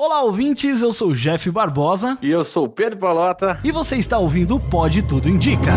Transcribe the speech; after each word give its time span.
Olá, 0.00 0.22
ouvintes, 0.22 0.80
eu 0.80 0.92
sou 0.92 1.08
o 1.08 1.14
Jeff 1.16 1.50
Barbosa 1.50 2.16
E 2.22 2.30
eu 2.30 2.44
sou 2.44 2.66
o 2.66 2.68
Pedro 2.68 2.98
Palota. 2.98 3.58
e 3.64 3.72
você 3.72 3.96
está 3.96 4.16
ouvindo 4.16 4.54
o 4.54 4.60
Pode 4.60 5.02
Tudo 5.02 5.28
Indica. 5.28 5.72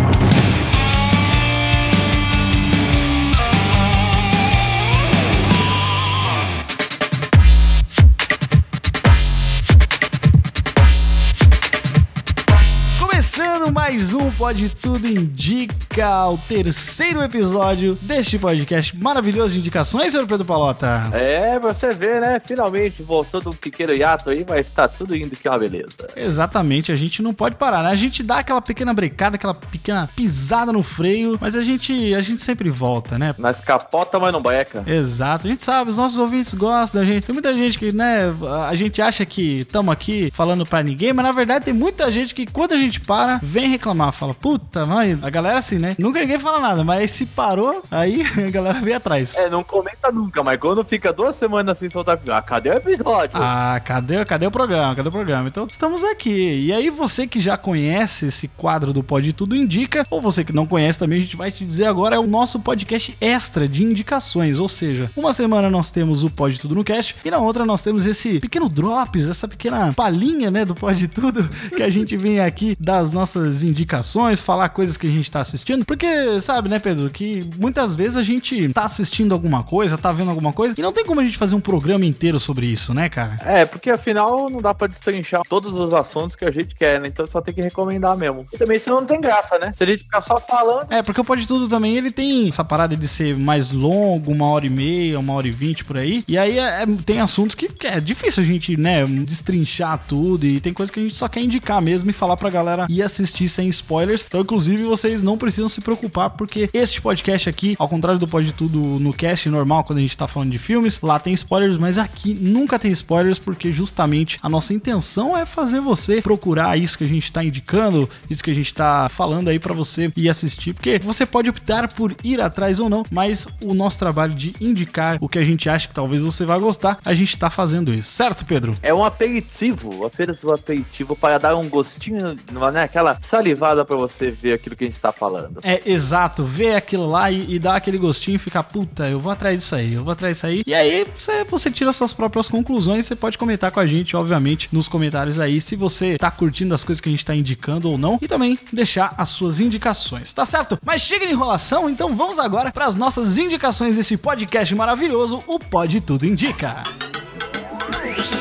Pode 14.38 14.70
Tudo 14.70 15.08
Indica, 15.08 16.28
o 16.28 16.38
terceiro 16.38 17.22
episódio 17.22 17.96
deste 18.02 18.40
podcast 18.40 18.98
maravilhoso 18.98 19.54
de 19.54 19.60
indicações, 19.60 20.12
senhor 20.12 20.26
Pedro 20.26 20.46
Palota. 20.46 21.10
É, 21.14 21.60
você 21.60 21.92
vê, 21.92 22.20
né? 22.20 22.40
Finalmente 22.40 23.04
voltou 23.04 23.42
de 23.42 23.50
um 23.50 23.54
pequeno 23.54 23.94
hiato 23.94 24.30
aí, 24.30 24.46
mas 24.48 24.70
tá 24.70 24.88
tudo 24.88 25.16
indo 25.16 25.36
que 25.36 25.48
é 25.48 25.52
uma 25.52 25.60
beleza. 25.60 26.10
Exatamente, 26.16 26.92
a 26.92 26.96
gente 26.96 27.22
não 27.22 27.34
pode 27.34 27.56
parar, 27.56 27.84
né? 27.84 27.90
A 27.90 27.96
gente 27.96 28.24
dá 28.24 28.40
aquela 28.40 28.62
pequena 28.62 28.94
brecada, 28.94 29.36
aquela 29.36 29.54
pequena 29.54 30.10
pisada 30.16 30.72
no 30.72 30.82
freio, 30.82 31.38
mas 31.40 31.56
a 31.56 31.64
gente, 31.64 32.14
a 32.14 32.22
gente 32.22 32.42
sempre 32.42 32.70
volta, 32.70 33.18
né? 33.18 33.36
Mas 33.38 33.60
capota, 33.60 34.20
mas 34.20 34.34
não 34.34 34.42
beca. 34.42 34.84
Exato, 34.88 35.48
a 35.48 35.50
gente 35.50 35.64
sabe, 35.64 35.90
os 35.90 35.98
nossos 35.98 36.18
ouvintes 36.18 36.54
gostam 36.54 37.02
da 37.02 37.08
gente. 37.08 37.26
Tem 37.26 37.34
muita 37.34 37.56
gente 37.56 37.78
que, 37.78 37.92
né, 37.92 38.34
a 38.68 38.76
gente 38.76 39.02
acha 39.02 39.26
que 39.26 39.60
estamos 39.60 39.92
aqui 39.92 40.32
falando 40.34 40.66
pra 40.66 40.82
ninguém, 40.82 41.14
mas 41.14 41.26
na 41.26 41.32
verdade 41.32 41.66
tem 41.66 41.74
muita 41.74 42.12
gente 42.12 42.34
que 42.34 42.46
quando 42.46 42.74
a 42.74 42.78
gente 42.78 43.00
para, 43.02 43.40
vem 43.44 43.70
reclamar, 43.70 44.12
fala, 44.22 44.34
puta, 44.36 44.86
mas 44.86 45.24
a 45.24 45.30
galera 45.30 45.58
assim, 45.58 45.80
né? 45.80 45.96
Nunca 45.98 46.20
ninguém 46.20 46.38
fala 46.38 46.60
nada, 46.60 46.84
mas 46.84 47.10
se 47.10 47.26
parou, 47.26 47.82
aí 47.90 48.22
a 48.48 48.52
galera 48.52 48.80
vem 48.80 48.94
atrás. 48.94 49.36
É, 49.36 49.50
não 49.50 49.64
comenta 49.64 50.12
nunca, 50.12 50.44
mas 50.44 50.60
quando 50.60 50.84
fica 50.84 51.12
duas 51.12 51.36
semanas 51.36 51.80
sem 51.80 51.90
soltar 51.90 52.20
ah, 52.28 52.42
cadê 52.42 52.70
o 52.70 52.74
episódio? 52.74 53.32
Ah, 53.34 53.82
cadê, 53.84 54.24
cadê 54.26 54.46
o 54.46 54.52
programa? 54.52 54.96
Cadê 54.96 55.10
o 55.10 55.12
programa? 55.12 55.48
Então 55.48 55.66
estamos 55.68 56.04
aqui. 56.04 56.66
E 56.66 56.72
aí, 56.72 56.90
você 56.90 57.26
que 57.26 57.40
já 57.40 57.58
conhece 57.58 58.28
esse 58.28 58.48
quadro 58.48 58.94
do 58.94 59.02
Pode 59.02 59.34
Tudo 59.34 59.56
Indica, 59.56 60.06
ou 60.10 60.22
você 60.22 60.44
que 60.44 60.54
não 60.54 60.68
conhece 60.68 61.00
também, 61.00 61.18
a 61.18 61.22
gente 61.22 61.36
vai 61.36 61.52
te 61.52 61.66
dizer 61.66 61.86
agora, 61.86 62.16
é 62.16 62.20
o 62.20 62.28
nosso 62.28 62.60
podcast 62.60 63.18
extra 63.20 63.68
de 63.68 63.84
indicações. 63.84 64.60
Ou 64.60 64.70
seja, 64.70 65.10
uma 65.16 65.34
semana 65.34 65.70
nós 65.70 65.90
temos 65.90 66.24
o 66.24 66.30
Pode 66.30 66.60
Tudo 66.60 66.76
no 66.76 66.84
Cast, 66.84 67.16
e 67.26 67.32
na 67.32 67.40
outra 67.40 67.66
nós 67.66 67.82
temos 67.82 68.06
esse 68.06 68.40
pequeno 68.40 68.70
drops, 68.70 69.28
essa 69.28 69.48
pequena 69.48 69.92
palhinha, 69.94 70.52
né, 70.52 70.64
do 70.64 70.76
Pode 70.76 71.08
Tudo, 71.08 71.50
que 71.76 71.82
a 71.82 71.90
gente 71.90 72.16
vem 72.16 72.40
aqui 72.40 72.78
das 72.80 73.12
nossas 73.12 73.64
indicações, 73.64 74.11
falar 74.42 74.70
coisas 74.70 74.98
que 74.98 75.08
a 75.08 75.10
gente 75.10 75.30
tá 75.30 75.40
assistindo. 75.40 75.86
Porque, 75.86 76.42
sabe, 76.42 76.70
né, 76.70 76.80
Pedro, 76.80 77.10
que 77.10 77.48
muitas 77.58 77.96
vezes 77.96 78.18
a 78.18 78.24
gente 78.24 78.72
tá 78.74 78.86
assistindo 78.86 79.34
alguma 79.34 79.64
coisa, 79.64 79.98
tá 79.98 80.12
vendo 80.12 80.30
alguma 80.30 80.54
coisa, 80.54 80.76
e 80.78 80.82
não 80.82 80.94
tem 80.94 81.06
como 81.06 81.22
a 81.22 81.24
gente 81.24 81.38
fazer 81.38 81.56
um 81.56 81.60
programa 81.60 82.06
inteiro 82.06 82.40
sobre 82.40 82.66
isso, 82.66 82.94
né, 82.94 83.10
cara? 83.10 83.40
É, 83.46 83.66
porque 83.66 83.90
afinal 83.90 84.50
não 84.50 84.62
dá 84.62 84.74
pra 84.74 84.88
destrinchar 84.88 85.42
todos 85.48 85.74
os 85.74 85.94
assuntos 85.94 86.36
que 86.36 86.46
a 86.46 86.52
gente 86.52 86.76
quer, 86.76 87.00
né? 87.00 87.08
Então 87.08 87.26
só 87.28 87.42
tem 87.42 87.54
que 87.54 87.62
recomendar 87.62 88.16
mesmo. 88.18 88.46
E 88.54 88.58
também 88.58 88.80
senão 88.80 88.98
não 88.98 89.06
tem 89.06 89.20
graça, 89.22 89.58
né? 89.60 89.72
Se 89.76 89.84
a 89.84 89.88
gente 89.88 90.04
ficar 90.04 90.22
só 90.22 90.40
falando. 90.40 90.92
É, 90.92 91.02
porque 91.02 91.22
o 91.22 91.26
Pode 91.26 91.48
Tudo 91.48 91.68
também, 91.68 91.96
ele 91.98 92.12
tem 92.12 92.48
essa 92.48 92.64
parada 92.64 92.96
de 92.96 93.08
ser 93.08 93.36
mais 93.36 93.72
longo, 93.72 94.32
uma 94.32 94.50
hora 94.50 94.66
e 94.66 94.70
meia, 94.70 95.20
uma 95.20 95.34
hora 95.34 95.48
e 95.48 95.52
vinte 95.52 95.84
por 95.86 95.98
aí. 95.98 96.24
E 96.28 96.38
aí 96.38 96.60
é- 96.60 96.84
é- 96.84 96.86
tem 97.06 97.20
assuntos 97.20 97.56
que, 97.56 97.70
é 97.86 98.00
difícil 98.00 98.44
a 98.44 98.46
gente, 98.46 98.78
né, 98.78 99.06
destrinchar 99.06 100.00
tudo. 100.08 100.46
E 100.46 100.60
tem 100.60 100.74
coisa 100.74 100.92
que 100.92 101.00
a 101.00 101.04
gente 101.04 101.16
só 101.16 101.28
quer 101.28 101.42
indicar 101.42 101.82
mesmo 101.82 102.10
e 102.10 102.14
falar 102.14 102.38
pra 102.38 102.50
galera 102.50 102.86
ir 102.90 103.02
assistir 103.02 103.48
sem 103.50 103.70
spoilers. 104.02 104.26
Então, 104.28 104.42
inclusive, 104.42 104.84
vocês 104.84 105.22
não 105.22 105.38
precisam 105.38 105.70
se 105.70 105.82
preocupar, 105.82 106.32
porque 106.32 106.70
este 106.74 107.02
podcast 107.02 107.50
aqui, 107.50 107.76
ao 107.78 107.88
contrário 107.88 108.20
do 108.20 108.28
Pode 108.28 108.52
Tudo 108.54 108.80
no 108.80 109.14
cast 109.14 109.48
normal, 109.50 109.84
quando 109.84 110.00
a 110.00 110.02
gente 110.02 110.18
tá 110.18 110.28
falando 110.28 110.52
de 110.52 110.58
filmes, 110.58 111.00
lá 111.02 111.20
tem 111.20 111.34
spoilers, 111.34 111.78
mas 111.78 111.98
aqui 111.98 112.34
nunca 112.34 112.80
tem 112.80 112.92
spoilers, 112.92 113.40
porque 113.40 113.72
justamente 113.72 114.38
a 114.42 114.50
nossa 114.50 114.74
intenção 114.74 115.38
é 115.38 115.46
fazer 115.46 115.80
você 115.80 116.22
procurar 116.22 116.78
isso 116.78 116.98
que 116.98 117.04
a 117.04 117.08
gente 117.08 117.32
tá 117.32 117.44
indicando, 117.44 118.10
isso 118.30 118.44
que 118.44 118.52
a 118.52 118.56
gente 118.56 118.74
tá 118.74 119.08
falando 119.10 119.50
aí 119.50 119.60
pra 119.60 119.74
você 119.74 120.12
ir 120.16 120.30
assistir, 120.30 120.74
porque 120.74 121.00
você 121.00 121.26
pode 121.26 121.50
optar 121.50 121.88
por 121.88 122.16
ir 122.24 122.42
atrás 122.42 122.80
ou 122.80 122.90
não, 122.90 123.06
mas 123.12 123.48
o 123.64 123.74
nosso 123.74 124.00
trabalho 124.00 124.34
de 124.34 124.54
indicar 124.60 125.18
o 125.22 125.30
que 125.30 125.40
a 125.40 125.46
gente 125.46 125.70
acha 125.70 125.88
que 125.88 125.94
talvez 125.94 126.22
você 126.22 126.46
vá 126.46 126.58
gostar, 126.58 126.98
a 127.04 127.14
gente 127.14 127.38
tá 127.38 127.50
fazendo 127.50 127.94
isso, 127.94 128.12
certo, 128.12 128.46
Pedro? 128.46 128.76
É 128.82 128.94
um 128.94 129.04
aperitivo, 129.04 130.06
apenas 130.06 130.44
um 130.44 130.54
aperitivo 130.54 131.16
para 131.16 131.38
dar 131.38 131.56
um 131.56 131.68
gostinho, 131.68 132.38
né? 132.72 132.84
Aquela 132.84 133.18
salivada 133.22 133.86
pra 133.92 133.98
você 133.98 134.32
ver 134.32 134.54
aquilo 134.54 134.76
que 134.76 134.86
a 134.86 134.88
gente 134.88 135.00
tá 135.00 135.12
falando. 135.12 135.60
É, 135.64 135.82
exato, 135.86 136.46
ver 136.46 136.76
aquilo 136.76 137.10
lá 137.10 137.30
e, 137.30 137.56
e 137.56 137.60
dar 137.60 137.76
aquele 137.76 137.98
gostinho 137.98 138.36
e 138.36 138.40
ficar, 138.40 138.64
puta, 138.64 139.10
eu 139.10 139.20
vou 139.20 139.32
atrás 139.32 139.58
disso 139.58 139.76
aí, 139.76 139.94
eu 139.94 140.04
vou 140.04 140.14
atrás 140.14 140.38
disso 140.38 140.46
aí. 140.46 140.64
E 140.66 140.74
aí 140.74 141.06
você, 141.18 141.44
você 141.44 141.70
tira 141.70 141.92
suas 141.92 142.14
próprias 142.14 142.48
conclusões, 142.48 143.06
você 143.06 143.16
pode 143.16 143.38
comentar 143.38 143.70
com 143.70 143.82
a 143.82 143.86
gente, 143.86 144.16
obviamente, 144.16 144.70
nos 144.72 144.88
comentários 144.88 145.40
aí, 145.40 145.60
se 145.60 145.76
você 145.76 146.18
tá 146.18 146.32
curtindo 146.32 146.74
as 146.74 146.84
coisas 146.86 147.02
que 147.02 147.10
a 147.10 147.12
gente 147.12 147.26
tá 147.26 147.36
indicando 147.36 147.90
ou 147.90 147.98
não, 147.98 148.18
e 148.22 148.28
também 148.28 148.58
deixar 148.72 149.14
as 149.18 149.30
suas 149.30 149.60
indicações, 149.60 150.34
tá 150.34 150.46
certo? 150.46 150.80
Mas 150.86 151.02
chega 151.02 151.28
de 151.28 151.34
enrolação, 151.34 151.90
então 151.90 152.16
vamos 152.16 152.40
agora 152.40 152.72
para 152.72 152.86
as 152.86 152.96
nossas 152.96 153.38
indicações 153.38 153.98
desse 153.98 154.16
podcast 154.16 154.74
maravilhoso, 154.74 155.44
o 155.48 155.60
Pode 155.60 156.00
Tudo 156.00 156.26
Indica. 156.26 156.82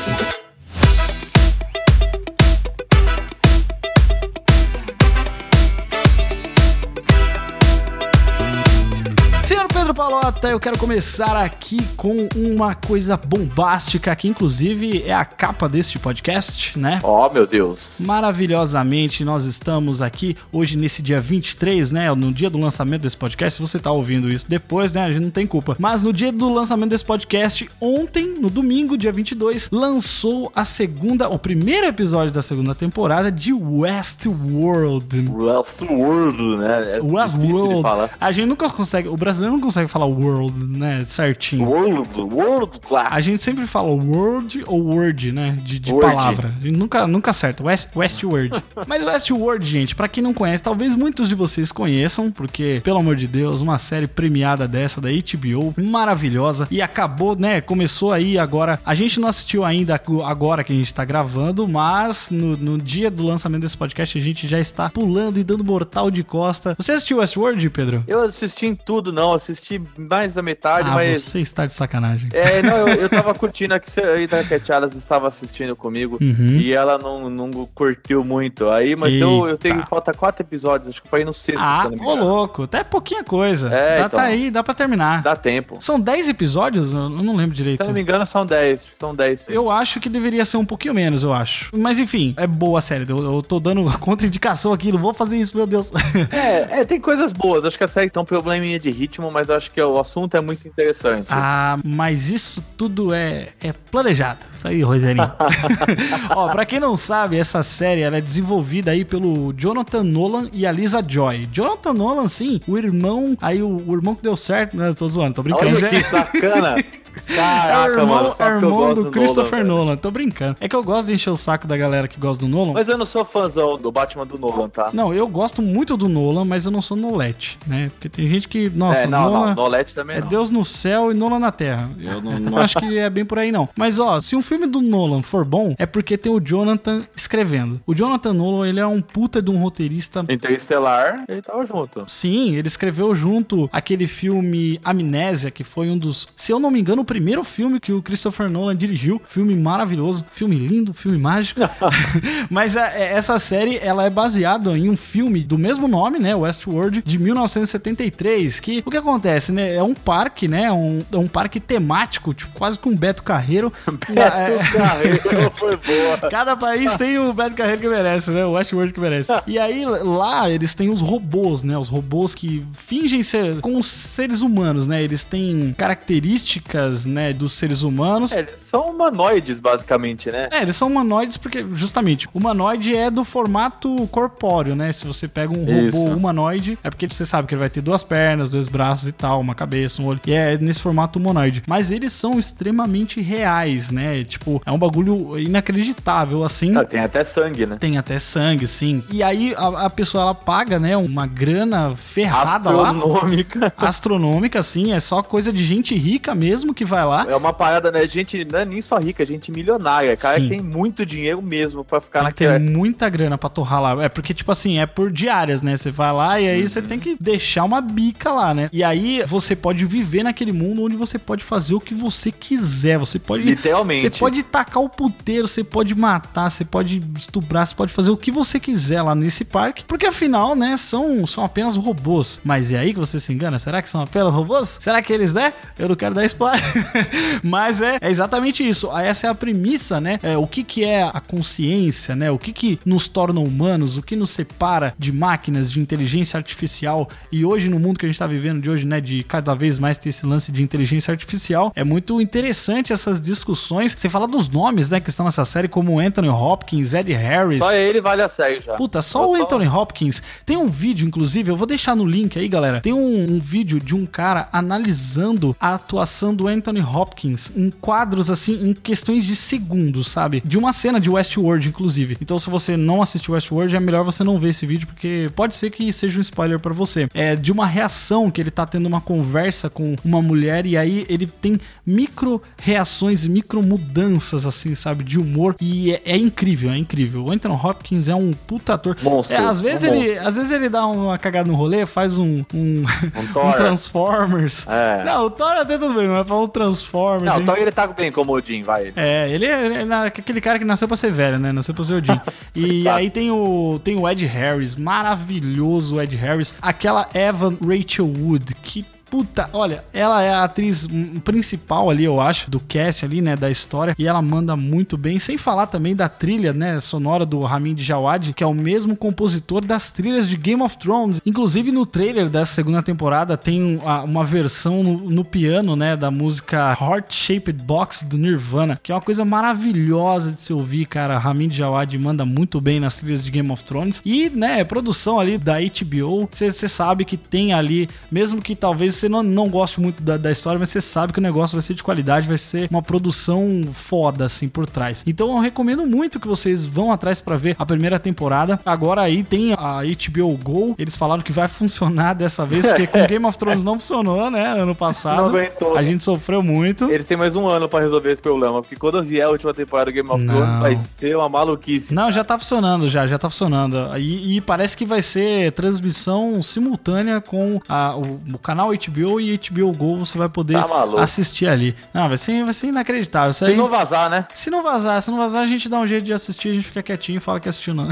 Pedro 9.81 9.95
Palota, 9.95 10.47
eu 10.47 10.59
quero 10.59 10.77
começar 10.77 11.35
aqui 11.35 11.79
com 11.97 12.29
uma 12.35 12.75
coisa 12.75 13.17
bombástica 13.17 14.15
que 14.15 14.27
inclusive 14.27 15.01
é 15.07 15.11
a 15.11 15.25
capa 15.25 15.67
deste 15.67 15.97
podcast, 15.97 16.77
né? 16.77 16.99
Oh, 17.01 17.27
meu 17.29 17.47
Deus. 17.47 17.97
Maravilhosamente, 17.99 19.25
nós 19.25 19.45
estamos 19.45 19.99
aqui 19.99 20.37
hoje 20.51 20.77
nesse 20.77 21.01
dia 21.01 21.19
23, 21.19 21.91
né? 21.91 22.13
No 22.13 22.31
dia 22.31 22.47
do 22.47 22.59
lançamento 22.59 23.01
desse 23.01 23.17
podcast. 23.17 23.57
Se 23.57 23.67
você 23.67 23.79
tá 23.79 23.91
ouvindo 23.91 24.29
isso 24.29 24.47
depois, 24.47 24.93
né? 24.93 25.03
A 25.03 25.11
gente 25.11 25.23
não 25.23 25.31
tem 25.31 25.47
culpa. 25.47 25.75
Mas 25.79 26.03
no 26.03 26.13
dia 26.13 26.31
do 26.31 26.53
lançamento 26.53 26.91
desse 26.91 27.03
podcast, 27.03 27.67
ontem, 27.81 28.35
no 28.39 28.51
domingo, 28.51 28.95
dia 28.95 29.11
22, 29.11 29.67
lançou 29.71 30.51
a 30.55 30.63
segunda, 30.63 31.27
o 31.27 31.39
primeiro 31.39 31.87
episódio 31.87 32.31
da 32.31 32.43
segunda 32.43 32.75
temporada 32.75 33.31
de 33.31 33.51
Westworld. 33.51 35.27
Westworld, 35.27 36.57
né? 36.59 36.97
É 36.97 37.01
Westworld. 37.01 38.11
A 38.21 38.31
gente 38.31 38.45
nunca 38.45 38.69
consegue, 38.69 39.07
o 39.07 39.17
brasileiro 39.17 39.55
não 39.55 39.59
consegue 39.59 39.70
falar 39.87 40.05
world, 40.05 40.53
né? 40.77 41.05
Certinho. 41.07 41.67
World, 41.67 42.21
World 42.21 42.79
Class. 42.79 43.09
A 43.11 43.21
gente 43.21 43.43
sempre 43.43 43.65
fala 43.65 43.91
word 43.91 44.63
ou 44.67 44.83
word, 44.93 45.31
né? 45.31 45.59
De, 45.63 45.79
de 45.79 45.91
Word. 45.91 46.05
palavra. 46.05 46.53
Nunca, 46.63 47.07
nunca 47.07 47.31
acerta. 47.31 47.63
West, 47.63 47.89
Westward. 47.95 48.63
Mas 48.87 49.03
Westworld, 49.03 49.65
gente, 49.65 49.95
pra 49.95 50.07
quem 50.07 50.23
não 50.23 50.33
conhece, 50.33 50.63
talvez 50.63 50.95
muitos 50.95 51.29
de 51.29 51.35
vocês 51.35 51.71
conheçam, 51.71 52.31
porque, 52.31 52.81
pelo 52.83 52.99
amor 52.99 53.15
de 53.15 53.27
Deus, 53.27 53.61
uma 53.61 53.77
série 53.77 54.07
premiada 54.07 54.67
dessa 54.67 55.01
da 55.01 55.09
HBO, 55.09 55.73
maravilhosa. 55.81 56.67
E 56.71 56.81
acabou, 56.81 57.35
né? 57.35 57.61
Começou 57.61 58.11
aí 58.11 58.37
agora. 58.37 58.79
A 58.85 58.95
gente 58.95 59.19
não 59.19 59.27
assistiu 59.27 59.63
ainda 59.63 59.99
agora 60.25 60.63
que 60.63 60.73
a 60.73 60.75
gente 60.75 60.93
tá 60.93 61.05
gravando, 61.05 61.67
mas 61.67 62.29
no, 62.29 62.57
no 62.57 62.77
dia 62.77 63.09
do 63.11 63.23
lançamento 63.23 63.61
desse 63.61 63.77
podcast 63.77 64.17
a 64.17 64.21
gente 64.21 64.47
já 64.47 64.59
está 64.59 64.89
pulando 64.89 65.39
e 65.39 65.43
dando 65.43 65.63
mortal 65.63 66.09
de 66.09 66.23
costa. 66.23 66.75
Você 66.77 66.93
assistiu 66.93 67.17
Westworld, 67.17 67.69
Pedro? 67.69 68.03
Eu 68.07 68.21
assisti 68.21 68.65
em 68.65 68.75
tudo, 68.75 69.11
não. 69.11 69.33
Assisti 69.33 69.60
mais 69.97 70.33
da 70.33 70.41
metade, 70.41 70.89
Ah, 70.89 70.93
mas. 70.95 71.19
você 71.19 71.39
está 71.39 71.65
de 71.65 71.73
sacanagem. 71.73 72.29
É, 72.33 72.61
não, 72.61 72.87
eu, 72.87 72.95
eu 73.01 73.09
tava 73.09 73.33
curtindo 73.33 73.73
aqui, 73.73 73.91
da 74.29 74.43
Cat 74.43 74.71
Alice 74.71 74.97
estava 74.97 75.27
assistindo 75.27 75.75
comigo 75.75 76.17
Uhum. 76.21 76.57
e 76.59 76.73
ela 76.73 76.97
não, 76.97 77.29
não 77.29 77.51
curtiu 77.73 78.23
muito. 78.23 78.69
Aí, 78.69 78.95
mas 78.95 79.13
eu, 79.13 79.47
eu 79.47 79.57
tenho 79.57 79.85
falta 79.85 80.13
quatro 80.13 80.43
episódios, 80.43 80.89
acho 80.89 81.01
que 81.01 81.15
ir 81.17 81.25
no 81.25 81.33
sexto. 81.33 81.61
Ah, 81.61 81.87
se 81.89 82.03
ô 82.03 82.15
louco, 82.15 82.63
até 82.63 82.83
pouquinha 82.83 83.23
coisa. 83.23 83.69
É, 83.69 83.99
dá, 83.99 84.05
então. 84.05 84.19
Tá 84.19 84.25
aí, 84.25 84.49
dá 84.51 84.63
pra 84.63 84.73
terminar. 84.73 85.21
Dá 85.21 85.35
tempo. 85.35 85.77
São 85.79 85.99
10 85.99 86.29
episódios? 86.29 86.91
Eu 86.91 87.09
não 87.09 87.35
lembro 87.35 87.55
Se 87.55 87.61
direito. 87.61 87.81
eu 87.81 87.87
não 87.87 87.93
me 87.93 88.01
engano, 88.01 88.25
são 88.25 88.45
10. 88.45 88.87
São 88.99 89.13
10. 89.15 89.41
sim. 89.41 89.51
Eu 89.51 89.69
acho 89.69 89.99
que 89.99 90.09
deveria 90.09 90.43
ser 90.45 90.57
um 90.57 90.65
pouquinho 90.65 90.93
menos, 90.93 91.23
eu 91.23 91.33
acho. 91.33 91.69
Mas 91.75 91.99
enfim, 91.99 92.33
é 92.37 92.47
boa 92.47 92.79
a 92.79 92.81
série. 92.81 93.05
Eu, 93.09 93.23
eu 93.23 93.41
tô 93.41 93.59
dando 93.59 93.83
contraindicação 93.99 94.73
aqui, 94.73 94.91
não 94.91 94.99
vou 94.99 95.13
fazer 95.13 95.37
isso, 95.37 95.55
meu 95.55 95.67
Deus. 95.67 95.91
É, 96.31 96.79
é, 96.81 96.85
tem 96.85 96.99
coisas 96.99 97.31
boas. 97.33 97.65
Acho 97.65 97.77
que 97.77 97.83
a 97.83 97.87
série 97.87 98.09
tem 98.09 98.21
um 98.21 98.25
probleminha 98.25 98.79
de 98.79 98.89
ritmo, 98.89 99.29
mas 99.31 99.49
acho 99.51 99.69
que 99.71 99.81
o 99.81 99.99
assunto 99.99 100.35
é 100.35 100.41
muito 100.41 100.67
interessante. 100.67 101.27
ah, 101.29 101.77
mas 101.83 102.29
isso 102.29 102.63
tudo 102.77 103.13
é, 103.13 103.49
é 103.61 103.73
planejado. 103.91 104.45
Isso 104.53 104.67
aí, 104.67 104.81
Rogerinho. 104.81 105.31
Ó, 106.35 106.49
pra 106.49 106.65
quem 106.65 106.79
não 106.79 106.95
sabe, 106.95 107.37
essa 107.37 107.61
série 107.63 108.01
é 108.01 108.21
desenvolvida 108.21 108.91
aí 108.91 109.03
pelo 109.05 109.53
Jonathan 109.53 110.03
Nolan 110.03 110.49
e 110.53 110.65
a 110.65 110.71
Lisa 110.71 111.03
Joy. 111.07 111.47
Jonathan 111.51 111.93
Nolan, 111.93 112.27
sim, 112.27 112.59
o 112.67 112.77
irmão, 112.77 113.37
aí 113.41 113.61
o, 113.61 113.81
o 113.87 113.93
irmão 113.93 114.15
que 114.15 114.23
deu 114.23 114.35
certo, 114.37 114.75
né? 114.77 114.93
Tô 114.93 115.07
zoando, 115.07 115.35
tô 115.35 115.43
brincando. 115.43 115.67
Olha 115.67 115.79
já- 115.79 115.89
que 115.89 116.03
sacana. 116.03 116.75
Caraca, 117.35 117.73
é 117.73 117.77
o 117.77 117.99
irmão, 117.99 118.07
mano, 118.07 118.35
é 118.37 118.43
irmão 118.43 118.93
do, 118.93 119.03
do 119.03 119.11
Christopher 119.11 119.65
Nolan, 119.65 119.85
Nolan, 119.85 119.97
Tô 119.97 120.11
brincando. 120.11 120.57
É 120.59 120.67
que 120.67 120.75
eu 120.75 120.83
gosto 120.83 121.07
de 121.07 121.13
encher 121.13 121.29
o 121.29 121.37
saco 121.37 121.67
da 121.67 121.77
galera 121.77 122.07
que 122.07 122.19
gosta 122.19 122.45
do 122.45 122.49
Nolan. 122.49 122.73
Mas 122.73 122.89
eu 122.89 122.97
não 122.97 123.05
sou 123.05 123.23
fãzão 123.23 123.77
do 123.77 123.91
Batman 123.91 124.25
do 124.25 124.37
Nolan, 124.37 124.69
tá? 124.69 124.89
Não, 124.93 125.13
eu 125.13 125.27
gosto 125.27 125.61
muito 125.61 125.95
do 125.95 126.07
Nolan, 126.07 126.45
mas 126.45 126.65
eu 126.65 126.71
não 126.71 126.81
sou 126.81 126.97
Nolete, 126.97 127.57
né? 127.67 127.89
Porque 127.93 128.09
tem 128.09 128.27
gente 128.27 128.47
que, 128.47 128.69
nossa, 128.69 129.03
é, 129.03 129.07
não, 129.07 129.23
Nolan 129.23 129.45
não, 129.47 129.55
Nolete 129.55 129.95
também 129.95 130.17
é 130.17 130.21
não. 130.21 130.27
Deus 130.27 130.49
no 130.49 130.65
céu 130.65 131.11
e 131.11 131.13
Nolan 131.13 131.39
na 131.39 131.51
terra. 131.51 131.89
Eu 131.99 132.21
não, 132.21 132.39
não 132.39 132.57
acho 132.57 132.77
que 132.79 132.97
é 132.97 133.09
bem 133.09 133.25
por 133.25 133.39
aí, 133.39 133.51
não. 133.51 133.69
Mas, 133.75 133.99
ó, 133.99 134.19
se 134.19 134.35
um 134.35 134.41
filme 134.41 134.67
do 134.67 134.81
Nolan 134.81 135.21
for 135.21 135.45
bom, 135.45 135.75
é 135.77 135.85
porque 135.85 136.17
tem 136.17 136.31
o 136.31 136.39
Jonathan 136.39 137.03
escrevendo. 137.15 137.79
O 137.85 137.93
Jonathan 137.93 138.33
Nolan, 138.33 138.67
ele 138.67 138.79
é 138.79 138.87
um 138.87 139.01
puta 139.01 139.41
de 139.41 139.49
um 139.49 139.57
roteirista 139.57 140.25
Interestelar, 140.29 141.23
ele 141.27 141.41
tava 141.41 141.65
junto. 141.65 142.03
Sim, 142.07 142.55
ele 142.55 142.67
escreveu 142.67 143.13
junto 143.15 143.69
aquele 143.71 144.07
filme 144.07 144.79
Amnésia, 144.83 145.51
que 145.51 145.63
foi 145.63 145.89
um 145.89 145.97
dos, 145.97 146.27
se 146.35 146.51
eu 146.51 146.59
não 146.59 146.71
me 146.71 146.79
engano, 146.79 147.00
o 147.01 147.05
primeiro 147.05 147.43
filme 147.43 147.79
que 147.79 147.91
o 147.91 148.01
Christopher 148.01 148.49
Nolan 148.49 148.75
dirigiu. 148.75 149.21
Filme 149.25 149.55
maravilhoso, 149.55 150.25
filme 150.31 150.57
lindo, 150.57 150.93
filme 150.93 151.17
mágico. 151.17 151.61
Mas 152.49 152.77
a, 152.77 152.87
essa 152.87 153.37
série, 153.39 153.77
ela 153.77 154.05
é 154.05 154.09
baseada 154.09 154.77
em 154.77 154.89
um 154.89 154.97
filme 154.97 155.43
do 155.43 155.57
mesmo 155.57 155.87
nome, 155.87 156.19
né, 156.19 156.35
Westworld, 156.35 157.01
de 157.05 157.17
1973, 157.17 158.59
que 158.59 158.83
o 158.85 158.91
que 158.91 158.97
acontece, 158.97 159.51
né, 159.51 159.75
é 159.75 159.83
um 159.83 159.93
parque, 159.93 160.47
né, 160.47 160.71
um, 160.71 161.03
é 161.11 161.17
um 161.17 161.27
parque 161.27 161.59
temático, 161.59 162.33
tipo, 162.33 162.51
quase 162.53 162.77
com 162.77 162.89
um 162.91 162.95
Beto 162.95 163.23
Carreiro. 163.23 163.71
Beto 163.87 164.11
é, 164.11 164.57
Carreiro 164.71 165.51
foi 165.51 165.77
boa. 165.77 166.17
Cada 166.29 166.55
país 166.55 166.95
tem 166.95 167.17
o 167.17 167.33
Beto 167.33 167.55
Carreiro 167.55 167.81
que 167.81 167.87
merece, 167.87 168.31
né, 168.31 168.45
o 168.45 168.51
Westworld 168.51 168.93
que 168.93 168.99
merece. 168.99 169.31
E 169.47 169.57
aí, 169.57 169.85
lá, 169.85 170.49
eles 170.49 170.73
têm 170.73 170.89
os 170.89 171.01
robôs, 171.01 171.63
né, 171.63 171.77
os 171.77 171.89
robôs 171.89 172.35
que 172.35 172.63
fingem 172.73 173.23
ser 173.23 173.59
como 173.61 173.81
seres 173.83 174.41
humanos, 174.41 174.85
né, 174.87 175.01
eles 175.01 175.23
têm 175.23 175.73
características, 175.77 176.90
né, 177.05 177.33
dos 177.33 177.53
seres 177.53 177.83
humanos. 177.83 178.31
É, 178.31 178.39
eles 178.39 178.61
são 178.69 178.89
humanoides, 178.89 179.59
basicamente, 179.59 180.31
né? 180.31 180.49
É, 180.51 180.61
eles 180.61 180.75
são 180.75 180.87
humanoides 180.87 181.37
porque, 181.37 181.65
justamente, 181.73 182.27
humanoide 182.33 182.95
é 182.95 183.09
do 183.09 183.23
formato 183.23 184.07
corpóreo, 184.07 184.75
né? 184.75 184.91
Se 184.91 185.05
você 185.05 185.27
pega 185.27 185.53
um 185.53 185.65
robô 185.65 185.87
Isso. 185.87 186.05
humanoide, 186.05 186.77
é 186.83 186.89
porque 186.89 187.07
você 187.07 187.25
sabe 187.25 187.47
que 187.47 187.53
ele 187.53 187.59
vai 187.59 187.69
ter 187.69 187.81
duas 187.81 188.03
pernas, 188.03 188.49
dois 188.49 188.67
braços 188.67 189.07
e 189.07 189.11
tal, 189.11 189.39
uma 189.39 189.55
cabeça, 189.55 190.01
um 190.01 190.05
olho. 190.05 190.19
E 190.25 190.33
é 190.33 190.57
nesse 190.57 190.81
formato 190.81 191.19
humanoide. 191.19 191.63
Mas 191.67 191.91
eles 191.91 192.13
são 192.13 192.37
extremamente 192.37 193.21
reais, 193.21 193.91
né? 193.91 194.23
Tipo, 194.23 194.61
é 194.65 194.71
um 194.71 194.77
bagulho 194.79 195.37
inacreditável, 195.37 196.43
assim. 196.43 196.75
Ah, 196.75 196.85
tem 196.85 196.99
até 196.99 197.23
sangue, 197.23 197.65
né? 197.65 197.77
Tem 197.79 197.97
até 197.97 198.19
sangue, 198.19 198.67
sim. 198.67 199.03
E 199.11 199.23
aí 199.23 199.53
a, 199.57 199.85
a 199.85 199.89
pessoa 199.89 200.23
ela 200.23 200.35
paga, 200.35 200.79
né, 200.79 200.95
uma 200.97 201.25
grana 201.25 201.95
ferrada 201.95 202.69
lá. 202.69 202.89
Astronômica. 202.91 203.73
Astronômica, 203.77 204.59
assim, 204.59 204.93
é 204.93 204.99
só 204.99 205.21
coisa 205.21 205.51
de 205.51 205.63
gente 205.63 205.95
rica 205.95 206.33
mesmo 206.35 206.73
que 206.73 206.80
vai 206.85 207.05
lá. 207.05 207.25
É 207.29 207.35
uma 207.35 207.53
parada, 207.53 207.91
né? 207.91 208.05
Gente, 208.05 208.45
não 208.45 208.59
é 208.59 208.65
nem 208.65 208.81
só 208.81 208.97
rica, 208.97 209.25
gente 209.25 209.51
milionária. 209.51 210.15
Cara 210.15 210.35
Sim. 210.35 210.43
que 210.43 210.49
tem 210.49 210.61
muito 210.61 211.05
dinheiro 211.05 211.41
mesmo 211.41 211.83
pra 211.83 211.99
ficar 211.99 212.21
Tem 212.21 212.33
que 212.33 212.43
naquela. 212.45 212.59
ter 212.65 212.71
muita 212.71 213.09
grana 213.09 213.37
pra 213.37 213.49
torrar 213.49 213.81
lá. 213.81 214.03
É 214.03 214.09
porque, 214.09 214.33
tipo 214.33 214.51
assim, 214.51 214.79
é 214.79 214.85
por 214.85 215.11
diárias, 215.11 215.61
né? 215.61 215.75
Você 215.77 215.91
vai 215.91 216.11
lá 216.11 216.39
e 216.39 216.47
aí 216.47 216.67
você 216.67 216.81
tem 216.81 216.99
que 216.99 217.15
deixar 217.19 217.63
uma 217.63 217.81
bica 217.81 218.31
lá, 218.31 218.53
né? 218.53 218.69
E 218.71 218.83
aí 218.83 219.23
você 219.25 219.55
pode 219.55 219.85
viver 219.85 220.23
naquele 220.23 220.51
mundo 220.51 220.83
onde 220.83 220.95
você 220.95 221.17
pode 221.17 221.43
fazer 221.43 221.73
o 221.73 221.79
que 221.79 221.93
você 221.93 222.31
quiser. 222.31 222.97
Você 222.97 223.19
pode. 223.19 223.43
Literalmente. 223.43 224.01
Você 224.01 224.09
pode 224.09 224.43
tacar 224.43 224.83
o 224.83 224.89
puteiro, 224.89 225.47
você 225.47 225.63
pode 225.63 225.95
matar, 225.95 226.49
você 226.49 226.65
pode 226.65 227.01
estuprar, 227.17 227.65
você 227.65 227.75
pode 227.75 227.93
fazer 227.93 228.09
o 228.11 228.17
que 228.17 228.31
você 228.31 228.59
quiser 228.59 229.01
lá 229.01 229.15
nesse 229.15 229.43
parque. 229.45 229.83
Porque 229.85 230.05
afinal, 230.05 230.55
né, 230.55 230.77
são, 230.77 231.25
são 231.27 231.43
apenas 231.43 231.75
robôs. 231.75 232.41
Mas 232.43 232.71
é 232.71 232.79
aí 232.79 232.93
que 232.93 232.99
você 232.99 233.19
se 233.19 233.31
engana? 233.33 233.59
Será 233.59 233.81
que 233.81 233.89
são 233.89 234.01
apenas 234.01 234.33
robôs? 234.33 234.77
Será 234.81 235.01
que 235.01 235.11
eles, 235.11 235.33
né? 235.33 235.53
Eu 235.77 235.89
não 235.89 235.95
quero 235.95 236.13
dar 236.15 236.25
spoiler. 236.25 236.61
Mas 237.43 237.81
é, 237.81 237.97
é 238.01 238.09
exatamente 238.09 238.67
isso. 238.67 238.89
Essa 238.97 239.27
é 239.27 239.29
a 239.29 239.35
premissa, 239.35 239.99
né? 239.99 240.19
É, 240.21 240.37
o 240.37 240.47
que, 240.47 240.63
que 240.63 240.83
é 240.83 241.03
a 241.03 241.19
consciência, 241.19 242.15
né? 242.15 242.31
O 242.31 242.37
que, 242.37 242.51
que 242.51 242.79
nos 242.85 243.07
torna 243.07 243.39
humanos, 243.39 243.97
o 243.97 244.01
que 244.01 244.15
nos 244.15 244.31
separa 244.31 244.93
de 244.97 245.11
máquinas, 245.11 245.71
de 245.71 245.79
inteligência 245.79 246.37
artificial. 246.37 247.09
E 247.31 247.45
hoje, 247.45 247.69
no 247.69 247.79
mundo 247.79 247.99
que 247.99 248.05
a 248.05 248.09
gente 248.09 248.19
tá 248.19 248.27
vivendo 248.27 248.61
de 248.61 248.69
hoje, 248.69 248.85
né? 248.85 249.01
De 249.01 249.23
cada 249.23 249.53
vez 249.53 249.79
mais 249.79 249.97
ter 249.97 250.09
esse 250.09 250.25
lance 250.25 250.51
de 250.51 250.61
inteligência 250.61 251.11
artificial, 251.11 251.71
é 251.75 251.83
muito 251.83 252.19
interessante 252.21 252.93
essas 252.93 253.21
discussões. 253.21 253.95
Você 253.97 254.09
fala 254.09 254.27
dos 254.27 254.49
nomes, 254.49 254.89
né? 254.89 254.99
Que 254.99 255.09
estão 255.09 255.25
nessa 255.25 255.45
série, 255.45 255.67
como 255.67 255.99
Anthony 255.99 256.29
Hopkins, 256.29 256.93
Ed 256.93 257.11
Harris. 257.13 257.59
Só 257.59 257.73
ele 257.73 258.01
vale 258.01 258.21
a 258.21 258.29
série 258.29 258.59
já. 258.59 258.75
Puta, 258.75 259.01
só 259.01 259.29
o 259.29 259.35
Anthony 259.35 259.67
Hopkins. 259.67 260.21
Tem 260.45 260.57
um 260.57 260.69
vídeo, 260.69 261.07
inclusive, 261.07 261.51
eu 261.51 261.55
vou 261.55 261.67
deixar 261.67 261.95
no 261.95 262.05
link 262.05 262.37
aí, 262.37 262.47
galera. 262.47 262.81
Tem 262.81 262.93
um, 262.93 263.35
um 263.35 263.39
vídeo 263.39 263.79
de 263.79 263.95
um 263.95 264.05
cara 264.05 264.49
analisando 264.51 265.55
a 265.59 265.75
atuação 265.75 266.33
do 266.33 266.47
Anthony 266.47 266.60
Hopkins 266.69 267.51
em 267.55 267.69
quadros, 267.69 268.29
assim, 268.29 268.69
em 268.69 268.73
questões 268.73 269.25
de 269.25 269.35
segundos, 269.35 270.09
sabe? 270.09 270.41
De 270.45 270.57
uma 270.57 270.73
cena 270.73 270.99
de 270.99 271.09
Westworld, 271.09 271.67
inclusive. 271.67 272.17
Então, 272.21 272.37
se 272.37 272.49
você 272.49 272.75
não 272.75 273.01
assistiu 273.01 273.33
Westworld, 273.33 273.75
é 273.75 273.79
melhor 273.79 274.03
você 274.03 274.23
não 274.23 274.39
ver 274.39 274.49
esse 274.49 274.65
vídeo, 274.65 274.87
porque 274.87 275.29
pode 275.35 275.55
ser 275.55 275.69
que 275.69 275.91
seja 275.93 276.17
um 276.17 276.21
spoiler 276.21 276.59
pra 276.59 276.73
você. 276.73 277.07
É 277.13 277.35
de 277.35 277.51
uma 277.51 277.65
reação 277.65 278.29
que 278.29 278.39
ele 278.41 278.51
tá 278.51 278.65
tendo 278.65 278.85
uma 278.85 279.01
conversa 279.01 279.69
com 279.69 279.95
uma 280.03 280.21
mulher 280.21 280.65
e 280.65 280.77
aí 280.77 281.05
ele 281.09 281.27
tem 281.27 281.59
micro 281.85 282.41
reações, 282.57 283.25
micro 283.25 283.61
mudanças, 283.61 284.45
assim, 284.45 284.75
sabe? 284.75 285.03
De 285.03 285.19
humor. 285.19 285.55
E 285.59 285.93
é, 285.93 286.01
é 286.05 286.17
incrível, 286.17 286.71
é 286.71 286.77
incrível. 286.77 287.25
O 287.25 287.31
Anthony 287.31 287.55
Hopkins 287.55 288.07
é 288.07 288.15
um 288.15 288.33
puta 288.33 288.73
ator. 288.73 288.97
Monstro, 289.01 289.35
É, 289.35 289.39
às 289.39 289.61
vezes 289.61 289.89
um 289.89 289.93
ele, 289.93 290.17
às 290.19 290.35
vezes 290.35 290.51
ele 290.51 290.69
dá 290.69 290.85
uma 290.85 291.17
cagada 291.17 291.49
no 291.49 291.55
rolê, 291.55 291.85
faz 291.85 292.17
um 292.17 292.31
um, 292.31 292.43
Um 292.53 292.83
um. 293.49 293.51
Transformers. 293.53 294.67
É. 294.67 295.03
Não, 295.03 295.25
o 295.25 295.29
Thor 295.29 295.51
até 295.51 295.77
tudo 295.77 295.93
bem, 295.93 296.07
mas 296.07 296.29
um 296.29 296.47
Transformers. 296.51 297.33
Não, 297.33 297.41
então 297.41 297.57
ele 297.57 297.71
tá 297.71 297.87
bem 297.87 298.11
como 298.11 298.31
o 298.31 298.35
Odin, 298.35 298.61
vai. 298.63 298.93
É, 298.95 299.29
ele 299.29 299.45
é, 299.45 299.65
ele 299.81 299.93
é 299.93 299.95
aquele 300.05 300.41
cara 300.41 300.59
que 300.59 300.65
nasceu 300.65 300.87
pra 300.87 300.97
ser 300.97 301.11
velho, 301.11 301.39
né? 301.39 301.51
Nasceu 301.51 301.73
pra 301.73 301.83
ser 301.83 301.95
Odin. 301.95 302.19
E 302.53 302.87
aí 302.87 303.09
tem 303.09 303.31
o, 303.31 303.79
tem 303.83 303.95
o 303.97 304.07
Ed 304.07 304.25
Harris, 304.25 304.75
maravilhoso 304.75 306.01
Ed 306.01 306.15
Harris. 306.15 306.55
Aquela 306.61 307.07
Evan 307.13 307.57
Rachel 307.61 308.05
Wood, 308.05 308.53
que 308.61 308.85
Puta, 309.11 309.49
olha, 309.51 309.83
ela 309.91 310.21
é 310.23 310.31
a 310.33 310.45
atriz 310.45 310.87
principal 311.25 311.89
ali, 311.89 312.05
eu 312.05 312.21
acho, 312.21 312.49
do 312.49 312.61
cast 312.61 313.03
ali, 313.03 313.19
né, 313.21 313.35
da 313.35 313.51
história, 313.51 313.93
e 313.99 314.07
ela 314.07 314.21
manda 314.21 314.55
muito 314.55 314.97
bem, 314.97 315.19
sem 315.19 315.37
falar 315.37 315.67
também 315.67 315.93
da 315.93 316.07
trilha, 316.07 316.53
né, 316.53 316.79
sonora 316.79 317.25
do 317.25 317.41
Ramin 317.41 317.75
Djawad, 317.75 318.31
que 318.33 318.41
é 318.41 318.47
o 318.47 318.53
mesmo 318.53 318.95
compositor 318.95 319.65
das 319.65 319.89
trilhas 319.89 320.29
de 320.29 320.37
Game 320.37 320.61
of 320.61 320.77
Thrones. 320.77 321.21
Inclusive 321.25 321.73
no 321.73 321.85
trailer 321.85 322.29
dessa 322.29 322.53
segunda 322.53 322.81
temporada 322.81 323.35
tem 323.35 323.61
um- 323.61 323.79
uma 324.05 324.23
versão 324.23 324.81
no, 324.81 324.97
no 325.09 325.25
piano, 325.25 325.75
né, 325.75 325.97
da 325.97 326.09
música 326.09 326.77
Heart 326.79 327.13
Shaped 327.13 327.61
Box 327.63 328.05
do 328.05 328.17
Nirvana, 328.17 328.79
que 328.81 328.93
é 328.93 328.95
uma 328.95 329.01
coisa 329.01 329.25
maravilhosa 329.25 330.31
de 330.31 330.41
se 330.41 330.53
ouvir, 330.53 330.85
cara. 330.85 331.17
Ramin 331.17 331.49
Djawad 331.49 331.93
manda 331.97 332.23
muito 332.25 332.61
bem 332.61 332.79
nas 332.79 332.95
trilhas 332.95 333.23
de 333.25 333.29
Game 333.29 333.51
of 333.51 333.61
Thrones. 333.65 334.01
E, 334.05 334.29
né, 334.29 334.63
produção 334.63 335.19
ali 335.19 335.37
da 335.37 335.57
HBO, 335.59 336.29
você 336.31 336.49
sabe 336.69 337.03
que 337.03 337.17
tem 337.17 337.51
ali, 337.53 337.89
mesmo 338.09 338.41
que 338.41 338.55
talvez 338.55 339.00
você 339.01 339.09
não, 339.09 339.21
não 339.23 339.49
goste 339.49 339.79
muito 339.81 340.01
da, 340.01 340.17
da 340.17 340.31
história, 340.31 340.59
mas 340.59 340.69
você 340.69 340.79
sabe 340.81 341.11
que 341.13 341.19
o 341.19 341.21
negócio 341.21 341.55
vai 341.55 341.61
ser 341.61 341.73
de 341.73 341.83
qualidade, 341.83 342.27
vai 342.27 342.37
ser 342.37 342.67
uma 342.71 342.81
produção 342.81 343.67
foda, 343.73 344.25
assim, 344.25 344.47
por 344.47 344.65
trás. 344.65 345.03
Então 345.05 345.29
eu 345.31 345.39
recomendo 345.39 345.85
muito 345.85 346.19
que 346.19 346.27
vocês 346.27 346.63
vão 346.65 346.91
atrás 346.91 347.19
pra 347.19 347.35
ver 347.37 347.55
a 347.59 347.65
primeira 347.65 347.99
temporada. 347.99 348.59
Agora 348.65 349.01
aí 349.01 349.23
tem 349.23 349.53
a 349.53 349.79
HBO 349.81 350.37
Go, 350.37 350.75
eles 350.77 350.95
falaram 350.95 351.21
que 351.21 351.31
vai 351.31 351.47
funcionar 351.49 352.13
dessa 352.13 352.45
vez, 352.45 352.65
porque 352.65 352.87
com 352.87 353.05
Game 353.05 353.25
of 353.25 353.37
Thrones 353.37 353.63
não 353.63 353.73
funcionou, 353.73 354.29
né, 354.31 354.47
ano 354.61 354.75
passado. 354.75 355.17
Não 355.17 355.25
aguentou. 355.29 355.75
A 355.77 355.83
gente 355.83 356.03
sofreu 356.03 356.41
muito. 356.41 356.89
Eles 356.89 357.05
têm 357.07 357.17
mais 357.17 357.35
um 357.35 357.47
ano 357.47 357.67
pra 357.67 357.79
resolver 357.79 358.11
esse 358.11 358.21
problema, 358.21 358.61
porque 358.61 358.75
quando 358.75 359.01
vier 359.03 359.25
a 359.25 359.29
última 359.29 359.53
temporada 359.53 359.91
do 359.91 359.93
Game 359.95 360.09
of 360.09 360.23
Não. 360.23 360.33
Thrones 360.35 360.59
vai 360.59 360.79
ser 360.97 361.15
uma 361.17 361.27
maluquice. 361.29 361.93
Não, 361.93 362.11
já 362.11 362.23
tá 362.23 362.37
funcionando, 362.37 362.87
já, 362.87 363.07
já 363.07 363.17
tá 363.17 363.29
funcionando. 363.29 363.77
E, 363.97 364.37
e 364.37 364.41
parece 364.41 364.77
que 364.77 364.85
vai 364.85 365.01
ser 365.01 365.51
transmissão 365.53 366.41
simultânea 366.43 367.19
com 367.21 367.59
a- 367.67 367.95
o, 367.95 368.19
o 368.33 368.37
canal 368.37 368.69
HBO 368.69 368.71
e 369.19 369.37
HBO 369.37 369.71
Go, 369.71 369.97
você 369.99 370.17
vai 370.17 370.29
poder 370.29 370.53
Tá 370.53 370.83
assistir 371.01 371.47
ali. 371.47 371.75
Não, 371.93 372.07
vai 372.07 372.17
ser, 372.17 372.43
vai 372.43 372.53
ser 372.53 372.67
inacreditável. 372.67 373.31
Isso 373.31 373.45
aí- 373.45 373.51
Se 373.51 373.57
não 373.57 373.69
vazar, 373.69 374.09
né? 374.09 374.25
se 374.33 374.49
não 374.49 374.63
vazar, 374.63 375.01
se 375.01 375.09
não 375.11 375.17
vazar, 375.17 375.43
a 375.43 375.47
gente 375.47 375.67
dá 375.69 375.79
um 375.79 375.87
jeito 375.87 376.03
de 376.05 376.13
assistir, 376.13 376.49
a 376.49 376.53
gente 376.53 376.65
fica 376.65 376.81
quietinho 376.83 377.17
e 377.17 377.19
fala 377.19 377.39
que 377.39 377.49
assistiu 377.49 377.73
não. 377.73 377.87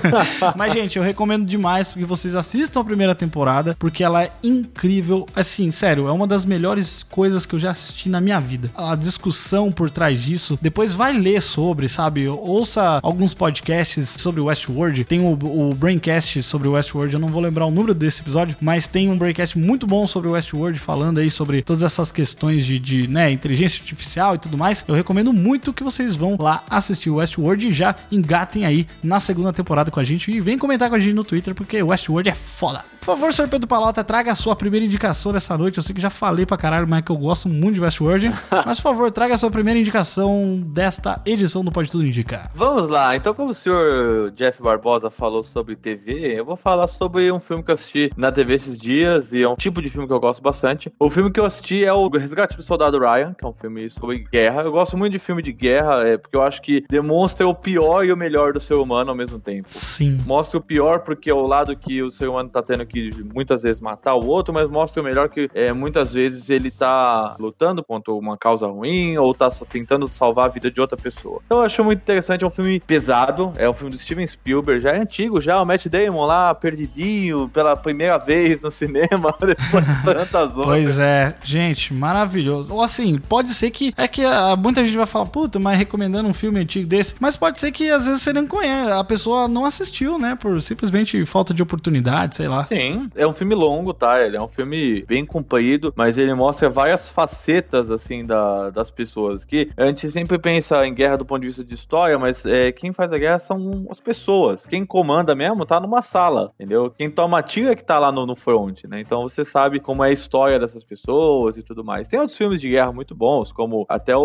Mas, 0.56 0.72
gente, 0.72 0.96
eu 0.96 1.02
recomendo 1.02 1.44
demais 1.46 1.90
que 1.90 2.04
vocês 2.04 2.34
assistam 2.34 2.80
a 2.80 2.84
primeira 2.84 3.14
temporada, 3.14 3.76
porque 3.78 4.02
ela 4.02 4.24
é 4.24 4.30
incrível. 4.42 5.26
Assim, 5.34 5.70
sério, 5.70 6.08
é 6.08 6.12
uma 6.12 6.26
das 6.26 6.44
melhores 6.44 7.02
coisas 7.02 7.46
que 7.46 7.54
eu 7.54 7.58
já 7.58 7.70
assisti 7.70 8.08
na 8.08 8.20
minha 8.20 8.40
vida. 8.40 8.70
A 8.76 8.94
discussão 8.94 9.70
por 9.72 9.90
trás 9.90 10.20
disso, 10.20 10.58
depois 10.60 10.94
vai 10.94 11.12
ler 11.12 11.40
sobre, 11.42 11.88
sabe? 11.88 12.28
Ouça 12.28 13.00
alguns 13.02 13.34
podcasts 13.34 14.16
sobre 14.18 14.40
Westworld. 14.40 15.04
Tem 15.04 15.20
o, 15.20 15.32
o 15.32 15.74
Braincast 15.74 16.42
sobre 16.42 16.68
Westworld, 16.68 17.14
eu 17.14 17.20
não 17.20 17.28
vou 17.28 17.40
lembrar 17.40 17.66
o 17.66 17.70
número 17.70 17.94
desse 17.94 18.20
episódio, 18.20 18.56
mas 18.60 18.86
tem 18.88 19.08
um 19.10 19.16
Braincast 19.16 19.58
muito 19.58 19.86
bom 19.86 20.06
sobre 20.06 20.28
Westworld 20.28 20.39
Westworld 20.40 20.78
falando 20.78 21.18
aí 21.18 21.30
sobre 21.30 21.62
todas 21.62 21.82
essas 21.82 22.10
questões 22.10 22.64
de, 22.64 22.78
de 22.78 23.06
né, 23.06 23.30
inteligência 23.30 23.80
artificial 23.80 24.34
e 24.34 24.38
tudo 24.38 24.56
mais. 24.56 24.84
Eu 24.88 24.94
recomendo 24.94 25.32
muito 25.32 25.72
que 25.72 25.84
vocês 25.84 26.16
vão 26.16 26.36
lá 26.38 26.64
assistir 26.68 27.10
o 27.10 27.16
Westworld 27.16 27.68
e 27.68 27.72
já 27.72 27.94
engatem 28.10 28.64
aí 28.64 28.86
na 29.02 29.20
segunda 29.20 29.52
temporada 29.52 29.90
com 29.90 30.00
a 30.00 30.04
gente 30.04 30.30
e 30.30 30.40
vem 30.40 30.58
comentar 30.58 30.88
com 30.88 30.96
a 30.96 30.98
gente 30.98 31.14
no 31.14 31.24
Twitter 31.24 31.54
porque 31.54 31.82
Westworld 31.82 32.30
é 32.30 32.34
foda. 32.34 32.84
Por 33.00 33.16
favor, 33.16 33.32
Sr. 33.32 33.48
Pedro 33.48 33.66
Palota, 33.66 34.04
traga 34.04 34.30
a 34.30 34.34
sua 34.34 34.54
primeira 34.54 34.84
indicação 34.84 35.32
dessa 35.32 35.56
noite. 35.56 35.78
Eu 35.78 35.82
sei 35.82 35.94
que 35.94 36.00
já 36.00 36.10
falei 36.10 36.44
pra 36.44 36.58
caralho, 36.58 36.86
mas 36.86 36.98
é 36.98 37.02
que 37.02 37.10
eu 37.10 37.16
gosto 37.16 37.48
muito 37.48 37.76
de 37.76 37.80
Westworld. 37.80 38.30
mas, 38.66 38.76
por 38.78 38.90
favor, 38.90 39.10
traga 39.10 39.34
a 39.34 39.38
sua 39.38 39.50
primeira 39.50 39.80
indicação 39.80 40.62
desta 40.66 41.18
edição 41.24 41.64
do 41.64 41.72
Pode 41.72 41.90
Tudo 41.90 42.04
Indicar. 42.04 42.50
Vamos 42.54 42.90
lá. 42.90 43.16
Então, 43.16 43.32
como 43.32 43.52
o 43.52 43.54
senhor 43.54 44.30
Jeff 44.32 44.62
Barbosa 44.62 45.08
falou 45.08 45.42
sobre 45.42 45.76
TV, 45.76 46.38
eu 46.38 46.44
vou 46.44 46.56
falar 46.56 46.88
sobre 46.88 47.32
um 47.32 47.40
filme 47.40 47.62
que 47.62 47.70
eu 47.70 47.74
assisti 47.74 48.10
na 48.18 48.30
TV 48.30 48.54
esses 48.54 48.78
dias 48.78 49.32
e 49.32 49.42
é 49.42 49.48
um 49.48 49.56
tipo 49.56 49.80
de 49.80 49.88
filme 49.88 50.06
que 50.06 50.12
eu 50.12 50.19
gosto 50.20 50.42
bastante. 50.42 50.92
O 50.98 51.10
filme 51.10 51.30
que 51.30 51.40
eu 51.40 51.44
assisti 51.44 51.84
é 51.84 51.92
o 51.92 52.08
Resgate 52.08 52.56
do 52.56 52.62
Soldado 52.62 52.98
Ryan, 52.98 53.34
que 53.34 53.44
é 53.44 53.48
um 53.48 53.52
filme 53.52 53.88
sobre 53.88 54.18
guerra. 54.30 54.62
Eu 54.62 54.72
gosto 54.72 54.96
muito 54.96 55.12
de 55.12 55.18
filme 55.18 55.42
de 55.42 55.52
guerra, 55.52 56.06
é, 56.06 56.16
porque 56.16 56.36
eu 56.36 56.42
acho 56.42 56.60
que 56.62 56.84
demonstra 56.88 57.46
o 57.46 57.54
pior 57.54 58.04
e 58.04 58.12
o 58.12 58.16
melhor 58.16 58.52
do 58.52 58.60
ser 58.60 58.74
humano 58.74 59.10
ao 59.10 59.16
mesmo 59.16 59.38
tempo. 59.38 59.68
Sim. 59.68 60.20
Mostra 60.26 60.58
o 60.58 60.62
pior 60.62 61.00
porque 61.00 61.30
é 61.30 61.34
o 61.34 61.46
lado 61.46 61.76
que 61.76 62.02
o 62.02 62.10
ser 62.10 62.28
humano 62.28 62.48
tá 62.48 62.62
tendo 62.62 62.84
que 62.86 63.10
muitas 63.34 63.62
vezes 63.62 63.80
matar 63.80 64.14
o 64.14 64.26
outro, 64.26 64.52
mas 64.52 64.68
mostra 64.68 65.00
o 65.00 65.04
melhor 65.04 65.28
que 65.28 65.48
é, 65.54 65.72
muitas 65.72 66.12
vezes 66.12 66.50
ele 66.50 66.70
tá 66.70 67.36
lutando 67.38 67.82
contra 67.82 68.12
uma 68.12 68.36
causa 68.36 68.66
ruim 68.66 69.16
ou 69.18 69.34
tá 69.34 69.50
tentando 69.68 70.06
salvar 70.06 70.46
a 70.46 70.48
vida 70.48 70.70
de 70.70 70.80
outra 70.80 70.96
pessoa. 70.96 71.40
Então 71.46 71.58
eu 71.58 71.64
acho 71.64 71.82
muito 71.82 72.00
interessante, 72.00 72.44
é 72.44 72.46
um 72.46 72.50
filme 72.50 72.80
pesado, 72.80 73.52
é 73.56 73.68
um 73.68 73.74
filme 73.74 73.92
do 73.92 73.98
Steven 73.98 74.26
Spielberg, 74.26 74.80
já 74.80 74.92
é 74.92 75.00
antigo 75.00 75.40
já, 75.40 75.60
o 75.60 75.64
Matt 75.64 75.86
Damon 75.86 76.26
lá, 76.26 76.54
perdidinho, 76.54 77.48
pela 77.48 77.76
primeira 77.76 78.18
vez 78.18 78.62
no 78.62 78.70
cinema, 78.70 79.34
depois 79.40 79.86
de 79.86 80.02
tantas 80.14 80.58
horas. 80.58 80.66
Pois 80.66 80.98
é, 80.98 81.34
gente, 81.42 81.92
maravilhoso. 81.92 82.74
Ou 82.74 82.82
assim, 82.82 83.18
pode 83.18 83.50
ser 83.50 83.70
que, 83.70 83.92
é 83.96 84.08
que 84.08 84.24
ah, 84.24 84.56
muita 84.56 84.84
gente 84.84 84.96
vai 84.96 85.06
falar, 85.06 85.26
puta, 85.26 85.58
mas 85.58 85.78
recomendando 85.78 86.28
um 86.28 86.34
filme 86.34 86.60
antigo 86.60 86.86
desse, 86.86 87.14
mas 87.20 87.36
pode 87.36 87.58
ser 87.58 87.72
que 87.72 87.90
às 87.90 88.04
vezes 88.04 88.22
você 88.22 88.32
não 88.32 88.46
conhece, 88.46 88.90
a 88.90 89.04
pessoa 89.04 89.48
não 89.48 89.64
assistiu, 89.64 90.18
né, 90.18 90.36
por 90.38 90.60
simplesmente 90.62 91.24
falta 91.24 91.52
de 91.54 91.62
oportunidade, 91.62 92.36
sei 92.36 92.48
lá. 92.48 92.64
Sim, 92.66 93.10
é 93.14 93.26
um 93.26 93.32
filme 93.32 93.54
longo, 93.54 93.92
tá? 93.92 94.20
Ele 94.24 94.36
é 94.36 94.42
um 94.42 94.48
filme 94.48 95.04
bem 95.06 95.24
comprido, 95.24 95.92
mas 95.96 96.18
ele 96.18 96.34
mostra 96.34 96.68
várias 96.68 97.10
facetas, 97.10 97.90
assim, 97.90 98.24
da, 98.24 98.70
das 98.70 98.90
pessoas. 98.90 99.44
Que 99.44 99.70
a 99.76 99.86
gente 99.86 100.10
sempre 100.10 100.38
pensa 100.38 100.86
em 100.86 100.94
guerra 100.94 101.16
do 101.16 101.24
ponto 101.24 101.40
de 101.40 101.48
vista 101.48 101.64
de 101.64 101.74
história, 101.74 102.18
mas 102.18 102.44
é, 102.46 102.72
quem 102.72 102.92
faz 102.92 103.12
a 103.12 103.18
guerra 103.18 103.38
são 103.38 103.86
as 103.90 104.00
pessoas. 104.00 104.66
Quem 104.66 104.84
comanda 104.84 105.34
mesmo 105.34 105.64
tá 105.64 105.80
numa 105.80 106.02
sala, 106.02 106.52
entendeu? 106.54 106.92
Quem 106.96 107.10
toma 107.10 107.42
tiro 107.42 107.70
é 107.70 107.76
que 107.76 107.84
tá 107.84 107.98
lá 107.98 108.10
no, 108.10 108.26
no 108.26 108.36
front, 108.36 108.84
né? 108.84 109.00
Então 109.00 109.22
você 109.22 109.44
sabe 109.44 109.80
como 109.80 109.99
é 110.04 110.08
a 110.08 110.12
história 110.12 110.58
dessas 110.58 110.84
pessoas 110.84 111.56
e 111.56 111.62
tudo 111.62 111.84
mais. 111.84 112.08
Tem 112.08 112.18
outros 112.18 112.36
filmes 112.36 112.60
de 112.60 112.68
guerra 112.68 112.92
muito 112.92 113.14
bons, 113.14 113.52
como 113.52 113.84
até 113.88 114.16
o, 114.16 114.22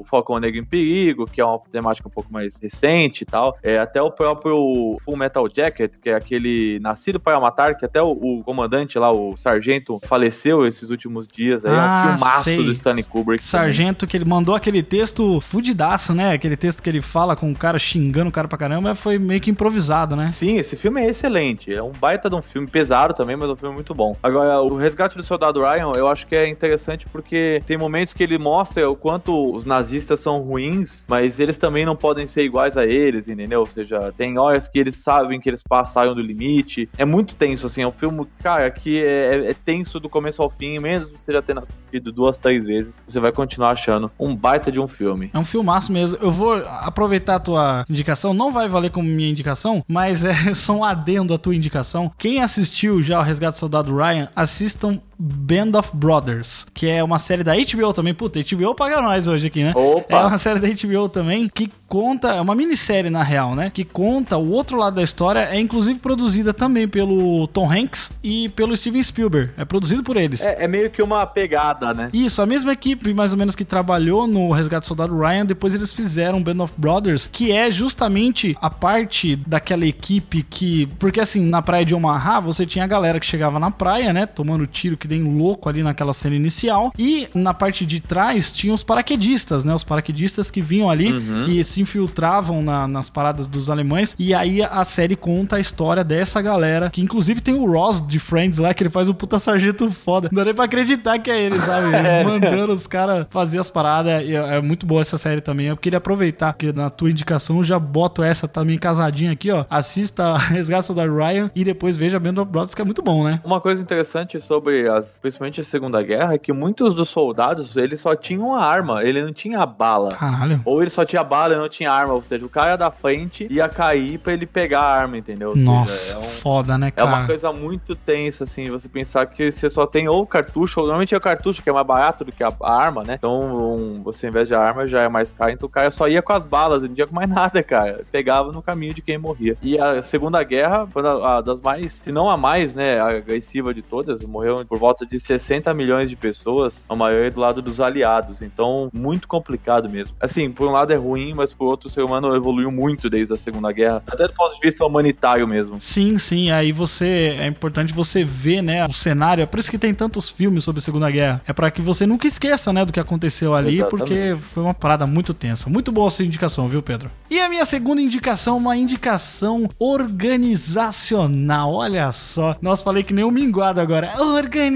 o 0.00 0.04
Falcão 0.04 0.38
Negro 0.38 0.60
em 0.60 0.64
Perigo, 0.64 1.26
que 1.26 1.40
é 1.40 1.44
uma 1.44 1.58
temática 1.70 2.08
um 2.08 2.10
pouco 2.10 2.32
mais 2.32 2.58
recente 2.60 3.22
e 3.22 3.26
tal. 3.26 3.56
É, 3.62 3.78
até 3.78 4.00
o 4.00 4.10
próprio 4.10 4.96
Full 5.04 5.16
Metal 5.16 5.46
Jacket, 5.54 5.96
que 6.00 6.10
é 6.10 6.14
aquele 6.14 6.78
Nascido 6.80 7.20
para 7.20 7.40
Matar, 7.40 7.76
que 7.76 7.84
até 7.84 8.02
o, 8.02 8.10
o, 8.10 8.42
comandante 8.44 8.98
lá, 8.98 9.10
o 9.12 9.36
sargento, 9.36 10.00
faleceu 10.04 10.66
esses 10.66 10.90
últimos 10.90 11.26
dias 11.26 11.64
aí. 11.64 11.72
Ah, 11.74 12.04
é 12.06 12.14
um 12.14 12.16
filmaço 12.16 12.44
sei. 12.44 12.64
do 12.64 12.72
Stanley 12.72 13.04
Kubrick. 13.04 13.44
Sargento 13.44 14.00
também. 14.00 14.10
que 14.10 14.16
ele 14.16 14.24
mandou 14.24 14.54
aquele 14.54 14.82
texto 14.82 15.40
fudidaço, 15.40 16.14
né? 16.14 16.32
Aquele 16.32 16.56
texto 16.56 16.82
que 16.82 16.88
ele 16.88 17.00
fala 17.00 17.36
com 17.36 17.50
o 17.50 17.56
cara 17.56 17.78
xingando 17.78 18.28
o 18.28 18.32
cara 18.32 18.48
pra 18.48 18.58
caramba, 18.58 18.94
foi 18.94 19.18
meio 19.18 19.40
que 19.40 19.50
improvisado, 19.50 20.16
né? 20.16 20.30
Sim, 20.32 20.56
esse 20.56 20.76
filme 20.76 21.00
é 21.00 21.10
excelente. 21.10 21.72
É 21.72 21.82
um 21.82 21.92
baita 21.92 22.28
de 22.28 22.36
um 22.36 22.42
filme, 22.42 22.68
pesado 22.68 23.14
também, 23.14 23.36
mas 23.36 23.48
é 23.48 23.52
um 23.52 23.56
filme 23.56 23.74
muito 23.74 23.94
bom. 23.94 24.16
Agora, 24.22 24.60
o 24.60 24.76
Resgate 24.82 25.16
do 25.16 25.22
Soldado 25.22 25.60
Ryan, 25.60 25.92
eu 25.96 26.08
acho 26.08 26.26
que 26.26 26.34
é 26.34 26.48
interessante 26.48 27.06
porque 27.06 27.62
tem 27.66 27.76
momentos 27.76 28.12
que 28.12 28.22
ele 28.22 28.38
mostra 28.38 28.88
o 28.88 28.96
quanto 28.96 29.54
os 29.54 29.64
nazistas 29.64 30.20
são 30.20 30.40
ruins, 30.40 31.04
mas 31.08 31.40
eles 31.40 31.56
também 31.56 31.86
não 31.86 31.96
podem 31.96 32.26
ser 32.26 32.42
iguais 32.44 32.76
a 32.76 32.84
eles, 32.84 33.28
entendeu? 33.28 33.60
Ou 33.60 33.66
seja, 33.66 34.12
tem 34.16 34.38
horas 34.38 34.68
que 34.68 34.78
eles 34.78 34.96
sabem 34.96 35.40
que 35.40 35.48
eles 35.48 35.62
passaram 35.62 36.14
do 36.14 36.20
limite. 36.20 36.88
É 36.98 37.04
muito 37.04 37.34
tenso, 37.34 37.66
assim, 37.66 37.82
é 37.82 37.88
um 37.88 37.92
filme, 37.92 38.26
cara, 38.42 38.70
que 38.70 39.02
é, 39.02 39.50
é 39.50 39.54
tenso 39.54 40.00
do 40.00 40.08
começo 40.08 40.42
ao 40.42 40.50
fim, 40.50 40.78
mesmo 40.78 41.18
você 41.18 41.32
já 41.32 41.42
tendo 41.42 41.60
assistido 41.60 42.12
duas, 42.12 42.38
três 42.38 42.64
vezes, 42.64 42.94
você 43.06 43.20
vai 43.20 43.32
continuar 43.32 43.70
achando 43.70 44.10
um 44.18 44.34
baita 44.34 44.70
de 44.70 44.80
um 44.80 44.88
filme. 44.88 45.30
É 45.32 45.38
um 45.38 45.44
filmaço 45.44 45.92
mesmo. 45.92 46.18
Eu 46.20 46.30
vou 46.30 46.54
aproveitar 46.54 47.36
a 47.36 47.40
tua 47.40 47.84
indicação, 47.88 48.34
não 48.34 48.50
vai 48.50 48.68
valer 48.68 48.90
como 48.90 49.08
minha 49.08 49.30
indicação, 49.30 49.84
mas 49.86 50.24
é 50.24 50.34
só 50.54 50.76
um 50.76 50.84
adendo 50.84 51.34
à 51.34 51.38
tua 51.38 51.54
indicação. 51.54 52.10
Quem 52.18 52.42
assistiu 52.42 53.02
já 53.02 53.18
o 53.20 53.22
Resgate 53.22 53.56
do 53.56 53.58
Soldado 53.58 53.94
Ryan, 53.94 54.28
assistam 54.72 55.00
Band 55.24 55.78
of 55.78 55.90
Brothers, 55.94 56.66
que 56.74 56.88
é 56.88 57.02
uma 57.02 57.16
série 57.16 57.44
da 57.44 57.52
HBO 57.54 57.92
também. 57.92 58.12
Puta, 58.12 58.40
HBO 58.40 58.74
paga 58.74 59.00
nós 59.00 59.28
hoje 59.28 59.46
aqui, 59.46 59.62
né? 59.62 59.72
Opa. 59.72 60.16
É 60.16 60.26
uma 60.26 60.36
série 60.36 60.58
da 60.58 60.66
HBO 60.66 61.08
também 61.08 61.48
que 61.48 61.70
conta, 61.86 62.30
é 62.30 62.40
uma 62.40 62.54
minissérie 62.54 63.10
na 63.10 63.22
real, 63.22 63.54
né? 63.54 63.70
Que 63.72 63.84
conta 63.84 64.36
o 64.36 64.50
outro 64.50 64.76
lado 64.76 64.94
da 64.94 65.02
história, 65.02 65.40
é 65.40 65.60
inclusive 65.60 66.00
produzida 66.00 66.52
também 66.52 66.88
pelo 66.88 67.46
Tom 67.48 67.70
Hanks 67.70 68.10
e 68.24 68.48
pelo 68.48 68.76
Steven 68.76 69.02
Spielberg. 69.02 69.50
É 69.56 69.64
produzido 69.64 70.02
por 70.02 70.16
eles. 70.16 70.44
É, 70.44 70.64
é 70.64 70.66
meio 70.66 70.90
que 70.90 71.00
uma 71.00 71.24
pegada, 71.24 71.94
né? 71.94 72.10
Isso, 72.12 72.42
a 72.42 72.46
mesma 72.46 72.72
equipe 72.72 73.14
mais 73.14 73.32
ou 73.32 73.38
menos 73.38 73.54
que 73.54 73.64
trabalhou 73.64 74.26
no 74.26 74.50
Resgate 74.50 74.84
do 74.84 74.88
Soldado 74.88 75.16
Ryan, 75.16 75.46
depois 75.46 75.72
eles 75.72 75.92
fizeram 75.92 76.42
Band 76.42 76.64
of 76.64 76.72
Brothers, 76.76 77.28
que 77.30 77.52
é 77.52 77.70
justamente 77.70 78.56
a 78.60 78.70
parte 78.70 79.36
daquela 79.36 79.86
equipe 79.86 80.42
que. 80.42 80.86
Porque 80.98 81.20
assim, 81.20 81.44
na 81.44 81.62
praia 81.62 81.84
de 81.84 81.94
Omaha, 81.94 82.40
você 82.40 82.66
tinha 82.66 82.84
a 82.84 82.88
galera 82.88 83.20
que 83.20 83.26
chegava 83.26 83.60
na 83.60 83.70
praia, 83.70 84.12
né? 84.12 84.26
Tomando 84.26 84.66
tiro 84.66 84.96
que 84.96 85.11
nem 85.12 85.22
louco 85.22 85.68
ali 85.68 85.82
naquela 85.82 86.12
cena 86.12 86.34
inicial. 86.36 86.92
E 86.98 87.28
na 87.34 87.52
parte 87.54 87.84
de 87.86 88.00
trás 88.00 88.50
tinha 88.52 88.72
os 88.72 88.82
paraquedistas, 88.82 89.64
né? 89.64 89.74
Os 89.74 89.84
paraquedistas 89.84 90.50
que 90.50 90.60
vinham 90.60 90.88
ali 90.90 91.12
Uhum. 91.12 91.44
e 91.44 91.62
se 91.64 91.80
infiltravam 91.80 92.62
na- 92.62 92.88
nas 92.88 93.10
paradas 93.10 93.46
dos 93.46 93.68
alemães. 93.70 94.14
E 94.18 94.34
aí 94.34 94.62
a 94.62 94.84
série 94.84 95.14
conta 95.16 95.56
a 95.56 95.60
história 95.60 96.02
dessa 96.02 96.40
galera, 96.40 96.90
que 96.90 97.00
inclusive 97.02 97.40
tem 97.40 97.54
o 97.54 97.70
Ross 97.70 98.04
de 98.06 98.18
Friends 98.18 98.58
lá, 98.58 98.72
que 98.74 98.82
ele 98.82 98.90
faz 98.90 99.08
um 99.08 99.12
puta 99.14 99.38
sargento 99.38 99.90
foda. 99.90 100.28
Não 100.32 100.36
dá 100.38 100.44
nem 100.46 100.54
pra 100.54 100.64
acreditar 100.64 101.18
que 101.18 101.30
é 101.30 101.40
ele, 101.40 101.60
sabe? 101.60 101.86
Ele 101.88 101.92
Mandando 102.24 102.72
os 102.72 102.86
caras 102.86 103.26
fazer 103.30 103.58
as 103.58 103.68
paradas. 103.70 104.22
E 104.24 104.34
é 104.34 104.52
é 104.56 104.60
muito 104.60 104.84
boa 104.86 105.00
essa 105.00 105.16
série 105.16 105.40
também. 105.40 105.66
Eu 105.66 105.76
queria 105.76 105.96
aproveitar 105.98 106.52
que 106.54 106.72
na 106.72 106.90
tua 106.90 107.10
indicação 107.10 107.58
eu 107.58 107.64
já 107.64 107.78
boto 107.78 108.22
essa 108.22 108.46
também 108.48 108.76
casadinha 108.78 109.32
aqui, 109.32 109.50
ó. 109.50 109.64
Assista 109.70 110.36
Resgate 110.50 110.92
da 110.94 111.04
Ryan 111.04 111.50
e 111.54 111.64
depois 111.64 111.96
veja 111.96 112.18
Band 112.20 112.40
of 112.42 112.50
Brothers, 112.50 112.74
que 112.74 112.82
é 112.82 112.84
muito 112.84 113.02
bom, 113.02 113.24
né? 113.24 113.40
Uma 113.44 113.60
coisa 113.60 113.80
interessante 113.80 114.38
sobre, 114.40 114.88
as, 115.02 115.18
principalmente 115.20 115.60
a 115.60 115.64
Segunda 115.64 116.02
Guerra, 116.02 116.34
é 116.34 116.38
que 116.38 116.52
muitos 116.52 116.94
dos 116.94 117.08
soldados, 117.08 117.76
eles 117.76 118.00
só 118.00 118.14
tinham 118.16 118.54
a 118.54 118.64
arma, 118.64 119.02
ele 119.02 119.22
não 119.22 119.32
tinha 119.32 119.60
a 119.60 119.66
bala. 119.66 120.10
Caralho. 120.10 120.60
Ou 120.64 120.80
ele 120.82 120.90
só 120.90 121.04
tinha 121.04 121.22
bala 121.24 121.54
e 121.54 121.58
não 121.58 121.68
tinha 121.68 121.90
arma, 121.92 122.14
ou 122.14 122.22
seja, 122.22 122.44
o 122.44 122.48
cara 122.48 122.76
da 122.76 122.90
frente 122.90 123.46
ia 123.50 123.68
cair 123.68 124.18
pra 124.18 124.32
ele 124.32 124.46
pegar 124.46 124.80
a 124.80 124.94
arma, 125.00 125.18
entendeu? 125.18 125.52
Seja, 125.52 125.64
Nossa, 125.64 126.16
é 126.16 126.18
um- 126.20 126.22
foda, 126.22 126.78
né, 126.78 126.88
É 126.88 126.90
cara? 126.90 127.08
uma 127.08 127.26
coisa 127.26 127.52
muito 127.52 127.94
tensa, 127.94 128.44
assim, 128.44 128.64
você 128.66 128.88
pensar 128.88 129.26
que 129.26 129.50
você 129.50 129.68
só 129.68 129.86
tem 129.86 130.08
ou 130.08 130.26
cartucho, 130.26 130.80
ou 130.80 130.86
normalmente 130.86 131.14
é 131.14 131.18
o 131.18 131.20
cartucho 131.20 131.62
que 131.62 131.68
é 131.68 131.72
mais 131.72 131.86
barato 131.86 132.24
do 132.24 132.32
que 132.32 132.42
a, 132.44 132.52
a 132.62 132.74
arma, 132.74 133.02
né? 133.02 133.14
Então, 133.18 133.40
um- 133.76 134.02
você, 134.02 134.26
ao 134.26 134.30
invés 134.30 134.48
de 134.48 134.54
arma, 134.54 134.86
já 134.86 135.02
é 135.02 135.08
mais 135.08 135.32
caro, 135.32 135.50
então 135.52 135.66
o 135.66 135.70
cara 135.70 135.90
só 135.90 136.08
ia 136.08 136.22
com 136.22 136.32
as 136.32 136.46
balas, 136.46 136.82
ele 136.82 136.90
não 136.92 136.98
ia 136.98 137.06
com 137.06 137.14
mais 137.14 137.28
nada, 137.30 137.62
cara. 137.62 138.04
Pegava 138.10 138.52
no 138.52 138.62
caminho 138.62 138.94
de 138.94 139.02
quem 139.02 139.18
morria. 139.18 139.56
E 139.62 139.78
a 139.78 140.02
Segunda 140.02 140.42
Guerra 140.42 140.86
foi 140.86 141.06
a, 141.06 141.38
a 141.38 141.40
das 141.40 141.60
mais, 141.60 141.92
se 141.94 142.12
não 142.12 142.28
a 142.30 142.36
mais, 142.36 142.74
né, 142.74 143.00
agressiva 143.00 143.72
de 143.74 143.82
todas, 143.82 144.22
morreu 144.22 144.64
por 144.66 144.78
volta 144.82 145.06
de 145.06 145.16
60 145.16 145.72
milhões 145.74 146.10
de 146.10 146.16
pessoas, 146.16 146.84
a 146.88 146.96
maioria 146.96 147.30
do 147.30 147.38
lado 147.38 147.62
dos 147.62 147.80
aliados, 147.80 148.42
então, 148.42 148.90
muito 148.92 149.28
complicado 149.28 149.88
mesmo. 149.88 150.16
Assim, 150.20 150.50
por 150.50 150.66
um 150.66 150.72
lado 150.72 150.92
é 150.92 150.96
ruim, 150.96 151.32
mas 151.34 151.52
por 151.52 151.66
outro, 151.66 151.88
o 151.88 151.90
ser 151.90 152.02
humano 152.02 152.34
evoluiu 152.34 152.72
muito 152.72 153.08
desde 153.08 153.32
a 153.32 153.36
Segunda 153.36 153.70
Guerra, 153.70 154.02
até 154.08 154.26
do 154.26 154.34
ponto 154.34 154.56
de 154.56 154.60
vista 154.60 154.84
humanitário 154.84 155.46
mesmo. 155.46 155.80
Sim, 155.80 156.18
sim, 156.18 156.50
aí 156.50 156.72
você 156.72 157.36
é 157.38 157.46
importante 157.46 157.92
você 157.92 158.24
ver, 158.24 158.60
né, 158.60 158.84
o 158.84 158.92
cenário. 158.92 159.42
É 159.42 159.46
por 159.46 159.60
isso 159.60 159.70
que 159.70 159.78
tem 159.78 159.94
tantos 159.94 160.28
filmes 160.28 160.64
sobre 160.64 160.80
a 160.80 160.82
Segunda 160.82 161.08
Guerra. 161.08 161.40
É 161.46 161.52
pra 161.52 161.70
que 161.70 161.80
você 161.80 162.04
nunca 162.04 162.26
esqueça, 162.26 162.72
né, 162.72 162.84
do 162.84 162.92
que 162.92 162.98
aconteceu 162.98 163.54
ali, 163.54 163.76
Exatamente. 163.76 164.08
porque 164.08 164.36
foi 164.40 164.64
uma 164.64 164.74
parada 164.74 165.06
muito 165.06 165.32
tensa. 165.32 165.70
Muito 165.70 165.92
boa 165.92 166.08
a 166.08 166.10
sua 166.10 166.24
indicação, 166.24 166.66
viu, 166.66 166.82
Pedro? 166.82 167.08
E 167.30 167.38
a 167.38 167.48
minha 167.48 167.64
segunda 167.64 168.02
indicação, 168.02 168.58
uma 168.58 168.76
indicação 168.76 169.68
organizacional. 169.78 171.72
Olha 171.72 172.10
só, 172.10 172.56
nós 172.60 172.82
falei 172.82 173.04
que 173.04 173.14
nem 173.14 173.24
um 173.24 173.30
minguado 173.30 173.80
agora. 173.80 174.12
Organizacional. 174.18 174.71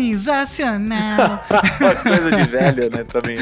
Uma 1.80 1.94
coisa 1.94 2.30
de 2.36 2.42
velho, 2.48 2.90
né, 2.90 3.04
também. 3.04 3.36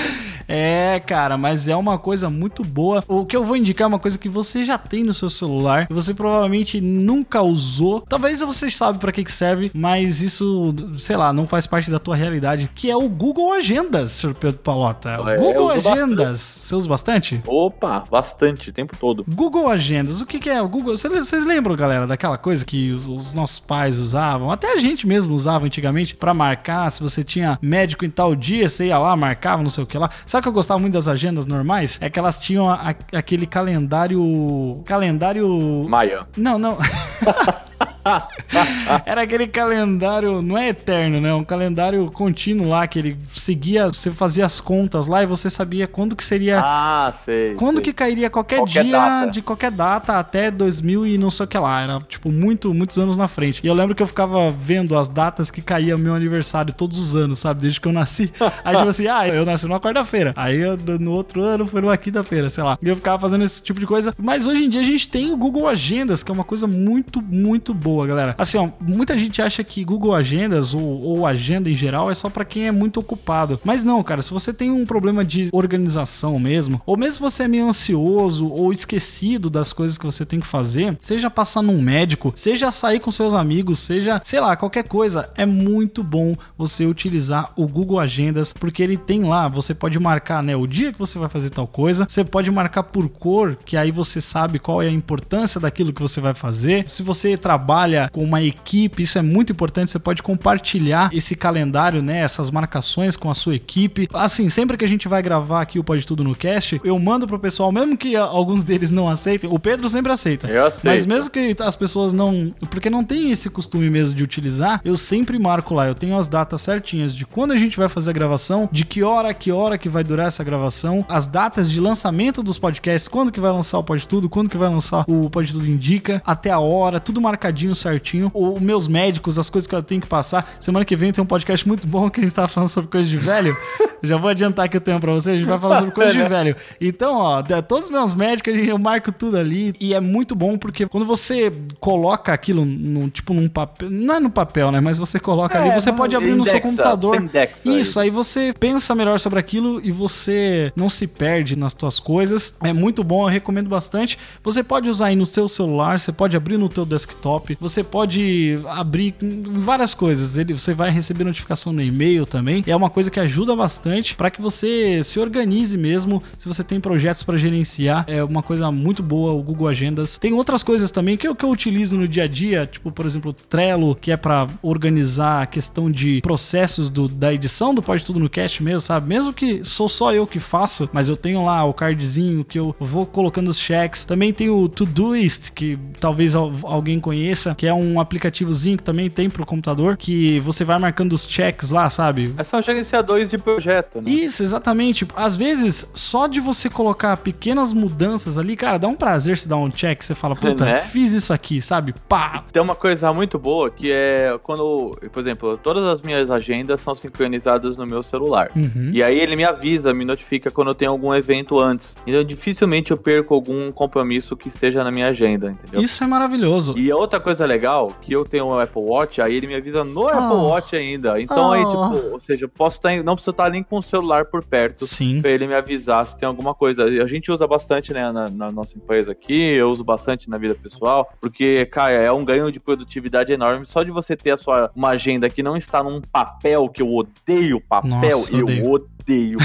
É, 0.46 1.00
cara, 1.06 1.38
mas 1.38 1.68
é 1.68 1.75
uma 1.76 1.99
coisa 1.99 2.28
muito 2.28 2.62
boa. 2.62 3.02
O 3.08 3.25
que 3.25 3.34
eu 3.37 3.44
vou 3.44 3.56
indicar 3.56 3.84
é 3.84 3.88
uma 3.88 3.99
coisa 3.99 4.18
que 4.18 4.28
você 4.28 4.64
já 4.64 4.76
tem 4.76 5.02
no 5.02 5.14
seu 5.14 5.30
celular, 5.30 5.87
que 5.87 5.94
você 5.94 6.12
provavelmente 6.12 6.80
nunca 6.80 7.40
usou. 7.42 8.00
Talvez 8.02 8.40
você 8.40 8.70
saiba 8.70 8.99
pra 8.99 9.11
que 9.12 9.25
que 9.25 9.32
serve, 9.32 9.70
mas 9.75 10.20
isso, 10.20 10.75
sei 10.99 11.16
lá, 11.16 11.32
não 11.32 11.46
faz 11.46 11.66
parte 11.66 11.90
da 11.90 11.99
tua 11.99 12.14
realidade, 12.14 12.68
que 12.75 12.90
é 12.90 12.96
o 12.96 13.08
Google 13.08 13.52
Agendas, 13.54 14.12
Sr. 14.12 14.34
Pedro 14.34 14.58
Palota. 14.61 15.18
É, 15.26 15.37
Google 15.38 15.70
Agendas. 15.70 16.40
Você 16.40 16.75
usa 16.75 16.88
bastante? 16.88 17.40
Opa, 17.46 18.04
bastante, 18.11 18.68
o 18.68 18.73
tempo 18.73 18.94
todo. 18.99 19.25
Google 19.34 19.68
Agendas, 19.68 20.20
o 20.20 20.26
que, 20.26 20.38
que 20.38 20.50
é 20.50 20.61
o 20.61 20.68
Google? 20.68 20.96
Cê- 20.99 21.08
Vocês 21.08 21.46
lembram, 21.46 21.75
galera, 21.75 22.06
daquela 22.06 22.37
coisa 22.37 22.64
que 22.66 22.90
os, 22.90 23.08
os 23.08 23.32
nossos 23.32 23.58
pais 23.58 23.99
usavam, 23.99 24.50
até 24.50 24.73
a 24.75 24.76
gente 24.76 25.06
mesmo 25.06 25.34
usava 25.34 25.64
antigamente, 25.64 26.14
pra 26.14 26.34
marcar, 26.44 26.90
se 26.90 27.02
você 27.02 27.24
tinha 27.24 27.58
médico 27.60 28.04
em 28.04 28.10
tal 28.10 28.34
dia, 28.34 28.68
você 28.68 28.86
ia 28.86 28.98
lá, 28.98 29.16
marcava, 29.16 29.62
não 29.62 29.70
sei 29.70 29.84
o 29.84 29.86
que 29.86 29.96
lá. 29.96 30.10
Sabe 30.26 30.42
que 30.42 30.48
eu 30.48 30.52
gostava 30.52 30.78
muito 30.78 30.92
das 30.94 31.08
agendas 31.08 31.46
normais? 31.46 31.98
É 32.00 32.10
que 32.10 32.18
elas 32.18 32.40
tinham 32.40 32.70
a, 32.70 32.90
a, 32.90 33.18
aquele 33.18 33.46
calendário. 33.46 34.82
Calendário. 34.84 35.88
Maia. 35.88 36.26
Não, 36.36 36.58
não. 36.58 36.78
Era 39.06 39.23
aquele 39.23 39.46
calendário, 39.46 40.42
não 40.42 40.56
é 40.56 40.68
eterno, 40.68 41.20
né? 41.20 41.32
Um 41.34 41.44
calendário 41.44 42.11
contínuo 42.11 42.68
lá 42.68 42.87
que 42.87 42.99
ele 42.99 43.16
seguia, 43.32 43.88
você 43.88 44.11
fazia 44.11 44.46
as 44.46 44.61
contas 44.61 45.06
lá 45.06 45.23
e 45.23 45.26
você 45.26 45.49
sabia 45.50 45.87
quando 45.87 46.14
que 46.14 46.25
seria. 46.25 46.61
Ah, 46.64 47.12
sei. 47.25 47.54
Quando 47.54 47.76
sei. 47.76 47.84
que 47.84 47.92
cairia 47.92 48.30
qualquer, 48.30 48.58
Qualquer 48.58 48.84
dia 48.84 48.92
data. 48.99 49.30
de 49.32 49.42
qualquer 49.42 49.70
data 49.70 50.18
até 50.18 50.50
2000 50.50 51.06
e 51.06 51.18
não 51.18 51.30
sei 51.30 51.44
o 51.44 51.49
que 51.49 51.58
lá. 51.58 51.80
Era, 51.82 51.99
tipo, 52.00 52.30
muito, 52.30 52.73
muitos 52.75 52.99
anos 52.99 53.16
na 53.16 53.28
frente. 53.28 53.61
E 53.62 53.66
eu 53.66 53.75
lembro 53.75 53.94
que 53.94 54.02
eu 54.02 54.06
ficava 54.06 54.50
vendo 54.50 54.96
as 54.96 55.08
datas 55.08 55.50
que 55.50 55.62
caía 55.62 55.96
meu 55.96 56.14
aniversário 56.14 56.73
todos 56.75 56.99
os 56.99 57.16
anos, 57.16 57.38
sabe? 57.38 57.62
Desde 57.62 57.80
que 57.80 57.88
eu 57.88 57.92
nasci. 57.92 58.32
Aí, 58.64 58.76
tipo 58.76 58.88
assim, 58.88 59.06
ah, 59.06 59.26
eu 59.28 59.44
nasci 59.44 59.66
numa 59.66 59.80
quarta-feira. 59.80 60.32
Aí 60.37 60.58
eu, 60.61 60.76
no 60.99 61.12
outro 61.12 61.42
ano 61.42 61.66
foi 61.66 61.80
numa 61.80 61.96
quinta-feira, 61.96 62.50
sei 62.50 62.62
lá. 62.64 62.78
E 62.82 62.88
eu 62.88 62.96
ficava 62.96 63.18
fazendo 63.18 63.44
esse 63.44 63.62
tipo 63.62 63.78
de 63.80 63.87
coisa. 63.87 64.14
Mas 64.18 64.46
hoje 64.46 64.64
em 64.64 64.68
dia 64.68 64.80
a 64.80 64.84
gente 64.84 65.08
tem 65.08 65.32
o 65.32 65.37
Google 65.37 65.68
Agendas, 65.68 66.23
que 66.23 66.30
é 66.30 66.34
uma 66.34 66.44
coisa 66.44 66.66
muito, 66.66 67.20
muito 67.23 67.73
boa, 67.73 67.93
galera. 68.06 68.34
Assim, 68.38 68.58
ó, 68.58 68.68
muita 68.80 69.16
gente 69.16 69.40
acha 69.40 69.62
que 69.62 69.84
Google 69.84 70.14
Agendas 70.14 70.74
ou, 70.74 70.82
ou 70.82 71.26
agenda 71.26 71.70
em 71.70 71.76
geral 71.76 72.10
é 72.10 72.14
só 72.14 72.28
pra 72.28 72.44
quem 72.44 72.66
é 72.66 72.72
muito 72.72 73.00
ocupado. 73.00 73.60
Mas 73.64 73.84
não, 73.84 74.02
cara, 74.02 74.22
se 74.22 74.32
você 74.32 74.52
tem 74.52 74.70
um 74.70 74.84
problema 74.84 75.24
de 75.24 75.48
organização 75.52 76.38
mesmo, 76.38 76.80
ou 76.86 76.96
mesmo 76.96 77.14
se 77.14 77.20
você 77.20 77.44
é 77.44 77.48
meio 77.48 77.68
ansioso 77.68 78.48
ou 78.48 78.72
esquecido 78.72 79.48
das 79.48 79.72
coisas 79.72 79.96
que 79.96 80.06
você 80.06 80.24
tem 80.24 80.40
que 80.40 80.46
fazer, 80.46 80.96
seja 80.98 81.30
passar 81.30 81.62
num 81.62 81.80
médico, 81.80 82.32
seja 82.34 82.70
sair 82.70 83.00
com 83.00 83.10
seus 83.10 83.34
amigos, 83.34 83.80
seja, 83.80 84.20
sei 84.24 84.40
lá, 84.40 84.56
qualquer 84.56 84.84
coisa, 84.88 85.30
é 85.36 85.46
muito 85.46 86.02
bom 86.02 86.34
você 86.56 86.86
utilizar 86.86 87.52
o 87.56 87.66
Google 87.66 88.00
Agendas, 88.00 88.52
porque 88.52 88.82
ele 88.82 88.96
tem 88.96 89.22
lá, 89.24 89.48
você 89.48 89.74
pode 89.74 89.98
marcar, 89.98 90.42
né, 90.42 90.56
o 90.56 90.66
dia 90.66 90.92
que 90.92 90.98
você 90.98 91.18
vai 91.18 91.28
fazer 91.28 91.50
tal 91.50 91.66
coisa, 91.66 92.06
você 92.08 92.24
pode 92.24 92.50
marcar 92.50 92.82
por 92.84 93.08
cor, 93.08 93.56
que 93.64 93.76
aí 93.76 93.90
você 93.90 94.20
sabe 94.20 94.58
qual 94.58 94.82
é 94.82 94.88
a 94.88 94.92
importância 94.92 95.60
daquilo 95.60 95.92
que 95.92 96.02
você 96.02 96.20
vai 96.20 96.34
fazer. 96.34 96.84
Se 96.88 97.02
você 97.02 97.36
trabalha 97.36 97.83
com 98.10 98.22
uma 98.22 98.42
equipe, 98.42 99.02
isso 99.02 99.18
é 99.18 99.22
muito 99.22 99.52
importante, 99.52 99.90
você 99.90 99.98
pode 99.98 100.22
compartilhar 100.22 101.10
esse 101.12 101.34
calendário, 101.34 102.02
né, 102.02 102.20
essas 102.20 102.50
marcações 102.50 103.16
com 103.16 103.30
a 103.30 103.34
sua 103.34 103.54
equipe. 103.54 104.08
Assim, 104.12 104.48
sempre 104.50 104.76
que 104.76 104.84
a 104.84 104.88
gente 104.88 105.08
vai 105.08 105.22
gravar 105.22 105.60
aqui 105.60 105.78
o 105.78 105.84
Pode 105.84 106.06
Tudo 106.06 106.24
no 106.24 106.34
Cast, 106.34 106.80
eu 106.84 106.98
mando 106.98 107.26
pro 107.26 107.38
pessoal, 107.38 107.70
mesmo 107.70 107.96
que 107.96 108.16
alguns 108.16 108.62
deles 108.64 108.90
não 108.90 109.08
aceitem, 109.08 109.50
o 109.50 109.58
Pedro 109.58 109.88
sempre 109.88 110.12
aceita. 110.12 110.48
Eu 110.48 110.66
aceito. 110.66 110.86
Mas 110.86 111.06
mesmo 111.06 111.30
que 111.30 111.56
as 111.60 111.76
pessoas 111.76 112.12
não. 112.12 112.54
Porque 112.70 112.90
não 112.90 113.04
tem 113.04 113.30
esse 113.30 113.50
costume 113.50 113.90
mesmo 113.90 114.14
de 114.14 114.22
utilizar, 114.22 114.80
eu 114.84 114.96
sempre 114.96 115.38
marco 115.38 115.74
lá. 115.74 115.86
Eu 115.86 115.94
tenho 115.94 116.18
as 116.18 116.28
datas 116.28 116.62
certinhas 116.62 117.14
de 117.14 117.26
quando 117.26 117.52
a 117.52 117.56
gente 117.56 117.76
vai 117.76 117.88
fazer 117.88 118.10
a 118.10 118.12
gravação, 118.12 118.68
de 118.70 118.84
que 118.84 119.02
hora 119.02 119.32
que 119.34 119.50
hora 119.52 119.78
que 119.78 119.88
vai 119.88 120.04
durar 120.04 120.28
essa 120.28 120.44
gravação, 120.44 121.04
as 121.08 121.26
datas 121.26 121.70
de 121.70 121.80
lançamento 121.80 122.42
dos 122.42 122.58
podcasts, 122.58 123.08
quando 123.08 123.32
que 123.32 123.40
vai 123.40 123.52
lançar 123.52 123.78
o 123.78 123.84
Pode 123.84 124.06
Tudo, 124.06 124.28
quando 124.28 124.48
que 124.48 124.56
vai 124.56 124.68
lançar 124.68 125.04
o 125.08 125.28
Pode 125.28 125.52
Tudo 125.52 125.66
Indica, 125.66 126.22
até 126.24 126.50
a 126.50 126.58
hora, 126.58 127.00
tudo 127.00 127.20
marcadinho 127.20 127.74
certinho. 127.75 128.31
Os 128.35 128.61
meus 128.61 128.88
médicos, 128.88 129.38
as 129.38 129.50
coisas 129.50 129.66
que 129.69 129.75
eu 129.75 129.83
tenho 129.83 130.00
que 130.00 130.07
passar. 130.07 130.57
Semana 130.61 130.85
que 130.85 130.97
vem 130.97 131.12
tem 131.12 131.23
um 131.23 131.26
podcast 131.26 131.66
muito 131.66 131.87
bom 131.87 132.11
que 132.11 132.21
a 132.21 132.23
gente 132.23 132.35
tá 132.35 132.47
falando 132.49 132.69
sobre 132.69 132.90
coisa 132.90 133.09
de 133.09 133.19
velho. 133.19 133.54
Já 134.04 134.19
vou 134.19 134.28
adiantar 134.28 134.69
que 134.69 134.76
eu 134.76 134.81
tenho 134.81 135.00
pra 135.00 135.12
você, 135.12 135.31
a 135.31 135.37
gente 135.37 135.47
vai 135.47 135.59
falar 135.59 135.76
sobre 135.76 135.93
coisa 135.93 136.12
de 136.12 136.23
velho. 136.23 136.54
Então, 136.78 137.16
ó, 137.16 137.43
todos 137.62 137.87
os 137.87 137.90
meus 137.90 138.14
médicos, 138.14 138.52
eu 138.69 138.78
marco 138.78 139.11
tudo 139.11 139.38
ali. 139.38 139.75
E 139.81 139.95
é 139.95 140.00
muito 140.00 140.35
bom 140.35 140.59
porque 140.59 140.87
quando 140.87 141.07
você 141.07 141.50
coloca 141.81 142.33
aquilo 142.33 142.64
num, 142.64 143.09
tipo, 143.09 143.33
num 143.33 143.49
papel. 143.49 143.90
Não 143.90 144.14
é 144.16 144.21
no 144.21 144.31
papel, 144.31 144.71
né? 144.71 144.81
Mas 144.81 144.99
você 144.99 145.19
coloca 145.19 145.59
ali, 145.59 145.71
É, 145.71 145.81
você 145.81 145.90
não, 145.90 145.97
pode 145.97 146.14
abrir 146.14 146.35
no 146.35 146.45
seu 146.45 146.59
indexa, 146.59 146.69
computador. 146.69 147.16
você 147.16 147.23
indexa 147.23 147.69
Isso, 147.71 147.99
aí 147.99 148.11
você 148.11 148.52
pensa 148.59 148.95
melhor 148.95 149.19
sobre 149.19 149.38
aquilo 149.38 149.81
e 149.83 149.90
você 149.90 150.71
não 150.76 150.90
se 150.90 151.07
perde 151.07 151.57
nas 151.57 151.73
tuas 151.73 151.99
coisas. 151.99 152.54
É 152.62 152.73
muito 152.73 153.02
bom, 153.02 153.25
eu 153.25 153.33
recomendo 153.33 153.69
bastante. 153.69 154.19
Você 154.43 154.62
pode 154.62 154.88
usar 154.90 155.07
aí 155.07 155.16
no 155.16 155.26
seu 155.26 155.49
celular, 155.49 155.99
você 155.99 156.12
pode 156.12 156.37
abrir 156.37 156.59
no 156.59 156.69
teu 156.69 156.85
desktop, 156.85 157.57
você 157.64 157.83
pode 157.83 158.59
abrir 158.68 159.14
várias 159.50 159.94
coisas. 159.94 160.37
Ele, 160.37 160.52
você 160.52 160.75
vai 160.75 160.90
receber 160.90 161.25
notificação 161.25 161.73
no 161.73 161.83
e-mail 161.83 162.26
também. 162.26 162.62
É 162.66 162.76
uma 162.76 162.90
coisa 162.90 163.11
que 163.11 163.18
ajuda 163.18 163.56
bastante 163.56 164.14
para 164.14 164.30
que 164.30 164.42
você 164.42 165.02
se 165.02 165.18
organize 165.18 165.76
mesmo. 165.78 166.23
Se 166.38 166.47
você 166.47 166.62
tem 166.62 166.78
projetos 166.78 167.23
para 167.23 167.38
gerenciar, 167.38 168.04
é 168.06 168.23
uma 168.23 168.42
coisa 168.42 168.71
muito 168.71 169.02
boa 169.02 169.33
o 169.33 169.42
Google 169.42 169.68
Agendas. 169.68 170.18
Tem 170.18 170.33
outras 170.35 170.62
coisas 170.62 170.90
também 170.90 171.16
que 171.16 171.26
eu, 171.26 171.35
que 171.35 171.44
eu 171.44 171.50
utilizo 171.50 171.97
no 171.97 172.06
dia 172.06 172.25
a 172.25 172.28
dia, 172.28 172.66
tipo, 172.66 172.92
por 172.92 173.06
exemplo, 173.06 173.33
Trello, 173.33 173.94
que 173.94 174.12
é 174.12 174.16
para 174.16 174.47
organizar 174.62 175.42
a 175.42 175.47
questão 175.47 175.90
de 175.90 176.21
processos 176.21 176.90
do, 176.90 177.09
da 177.09 177.33
edição 177.33 177.75
do 177.75 177.83
Pode 177.83 178.04
Tudo 178.04 178.21
no 178.21 178.28
Cast 178.28 178.62
mesmo, 178.62 178.80
sabe? 178.80 179.09
Mesmo 179.09 179.33
que 179.33 179.64
sou 179.64 179.88
só 179.88 180.12
eu 180.12 180.26
que 180.26 180.38
faço, 180.38 180.88
mas 180.92 181.09
eu 181.09 181.16
tenho 181.16 181.44
lá 181.44 181.64
o 181.64 181.73
cardzinho 181.73 182.44
que 182.44 182.59
eu 182.59 182.75
vou 182.78 183.06
colocando 183.06 183.49
os 183.49 183.59
cheques. 183.59 184.04
Também 184.04 184.33
tem 184.33 184.50
o 184.50 184.68
Todoist, 184.68 185.52
que 185.52 185.78
talvez 186.00 186.35
al- 186.35 186.52
alguém 186.64 187.00
conheça, 187.00 187.43
que 187.52 187.66
é 187.66 187.74
um 187.74 187.98
aplicativozinho 187.98 188.76
que 188.76 188.84
também 188.84 189.10
tem 189.10 189.28
pro 189.28 189.45
computador, 189.45 189.97
que 189.97 190.38
você 190.40 190.64
vai 190.64 190.78
marcando 190.78 191.12
os 191.14 191.26
checks 191.28 191.73
lá, 191.73 191.90
sabe? 191.90 192.32
Mas 192.36 192.47
são 192.47 192.62
gerenciadores 192.62 193.28
de 193.28 193.36
projeto, 193.38 194.00
né? 194.00 194.08
Isso, 194.08 194.45
exatamente. 194.45 195.06
Às 195.16 195.34
vezes, 195.34 195.90
só 195.95 196.28
de 196.28 196.38
você 196.40 196.71
colocar 196.71 197.16
pequenas 197.16 197.73
mudanças 197.73 198.38
ali, 198.38 198.54
cara, 198.54 198.78
dá 198.78 198.86
um 198.86 198.95
prazer 198.95 199.36
se 199.36 199.49
dar 199.49 199.56
um 199.56 199.71
check. 199.71 200.02
Você 200.02 200.14
fala, 200.14 200.36
puta, 200.36 200.64
Né? 200.64 200.80
fiz 200.80 201.12
isso 201.12 201.32
aqui, 201.32 201.60
sabe? 201.60 201.95
Pá! 202.08 202.45
Tem 202.52 202.62
uma 202.62 202.76
coisa 202.76 203.12
muito 203.12 203.38
boa 203.38 203.71
que 203.71 203.90
é 203.90 204.38
quando, 204.42 204.97
por 205.10 205.19
exemplo, 205.21 205.58
todas 205.58 205.84
as 205.84 206.02
minhas 206.02 206.30
agendas 206.30 206.80
são 206.80 206.95
sincronizadas 206.95 207.76
no 207.76 207.86
meu 207.86 208.02
celular. 208.02 208.50
Uhum. 208.54 208.90
E 208.92 209.02
aí 209.02 209.19
ele 209.19 209.34
me 209.34 209.45
avisa, 209.45 209.92
me 209.95 210.04
notifica 210.04 210.50
quando 210.50 210.69
eu 210.69 210.75
tenho 210.75 210.90
algum 210.90 211.14
evento 211.14 211.58
antes. 211.58 211.97
Então 212.06 212.23
dificilmente 212.23 212.90
eu 212.90 212.97
perco 212.97 213.34
algum 213.34 213.73
compromisso 213.73 214.36
que 214.36 214.49
esteja 214.49 214.84
na 214.84 214.90
minha 214.90 215.08
agenda, 215.08 215.50
entendeu? 215.50 215.80
Isso 215.80 216.04
é 216.04 216.06
maravilhoso. 216.06 216.75
E 216.76 216.90
a 216.90 216.97
outra 216.97 217.19
coisa 217.19 217.33
legal, 217.40 217.88
que 218.02 218.12
eu 218.12 218.25
tenho 218.25 218.47
um 218.47 218.58
Apple 218.58 218.82
Watch, 218.82 219.20
aí 219.20 219.34
ele 219.34 219.47
me 219.47 219.54
avisa 219.54 219.82
no 219.82 220.06
Apple 220.08 220.20
Oh. 220.36 220.49
Watch 220.49 220.76
ainda. 220.76 221.20
Então 221.20 221.52
aí, 221.52 221.62
Oh. 221.64 221.70
tipo, 221.94 222.12
ou 222.12 222.20
seja, 222.20 222.44
eu 222.44 222.49
posso 222.49 222.76
estar, 222.76 222.90
não 223.02 223.14
preciso 223.14 223.30
estar 223.30 223.50
nem 223.50 223.62
com 223.62 223.78
o 223.78 223.82
celular 223.82 224.26
por 224.26 224.44
perto 224.44 224.86
Sim. 224.86 225.20
pra 225.23 225.30
ele 225.30 225.47
me 225.47 225.54
avisar 225.54 226.04
se 226.06 226.16
tem 226.16 226.26
alguma 226.28 226.54
coisa. 226.54 226.84
A 226.84 227.06
gente 227.06 227.32
usa 227.32 227.47
bastante, 227.47 227.92
né, 227.92 228.12
na, 228.12 228.28
na 228.28 228.50
nossa 228.52 228.76
empresa 228.76 229.12
aqui, 229.12 229.40
eu 229.54 229.70
uso 229.70 229.82
bastante 229.82 230.28
na 230.28 230.36
vida 230.38 230.54
pessoal, 230.54 231.10
porque, 231.20 231.64
cara, 231.66 231.94
é 231.94 232.12
um 232.12 232.25
ganho 232.25 232.52
de 232.52 232.60
produtividade 232.60 233.32
enorme 233.32 233.64
só 233.66 233.82
de 233.82 233.90
você 233.90 234.14
ter 234.16 234.32
a 234.32 234.36
sua 234.36 234.70
uma 234.76 234.90
agenda 234.90 235.28
que 235.30 235.42
não 235.42 235.56
está 235.56 235.82
num 235.82 236.00
papel, 236.00 236.68
que 236.68 236.82
eu 236.82 236.92
odeio 236.94 237.60
papel, 237.60 237.90
Nossa, 237.90 238.36
eu 238.36 238.44
odeio. 238.44 238.70
odeio 238.70 238.94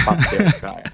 papel, 0.05 0.53
cara. 0.59 0.93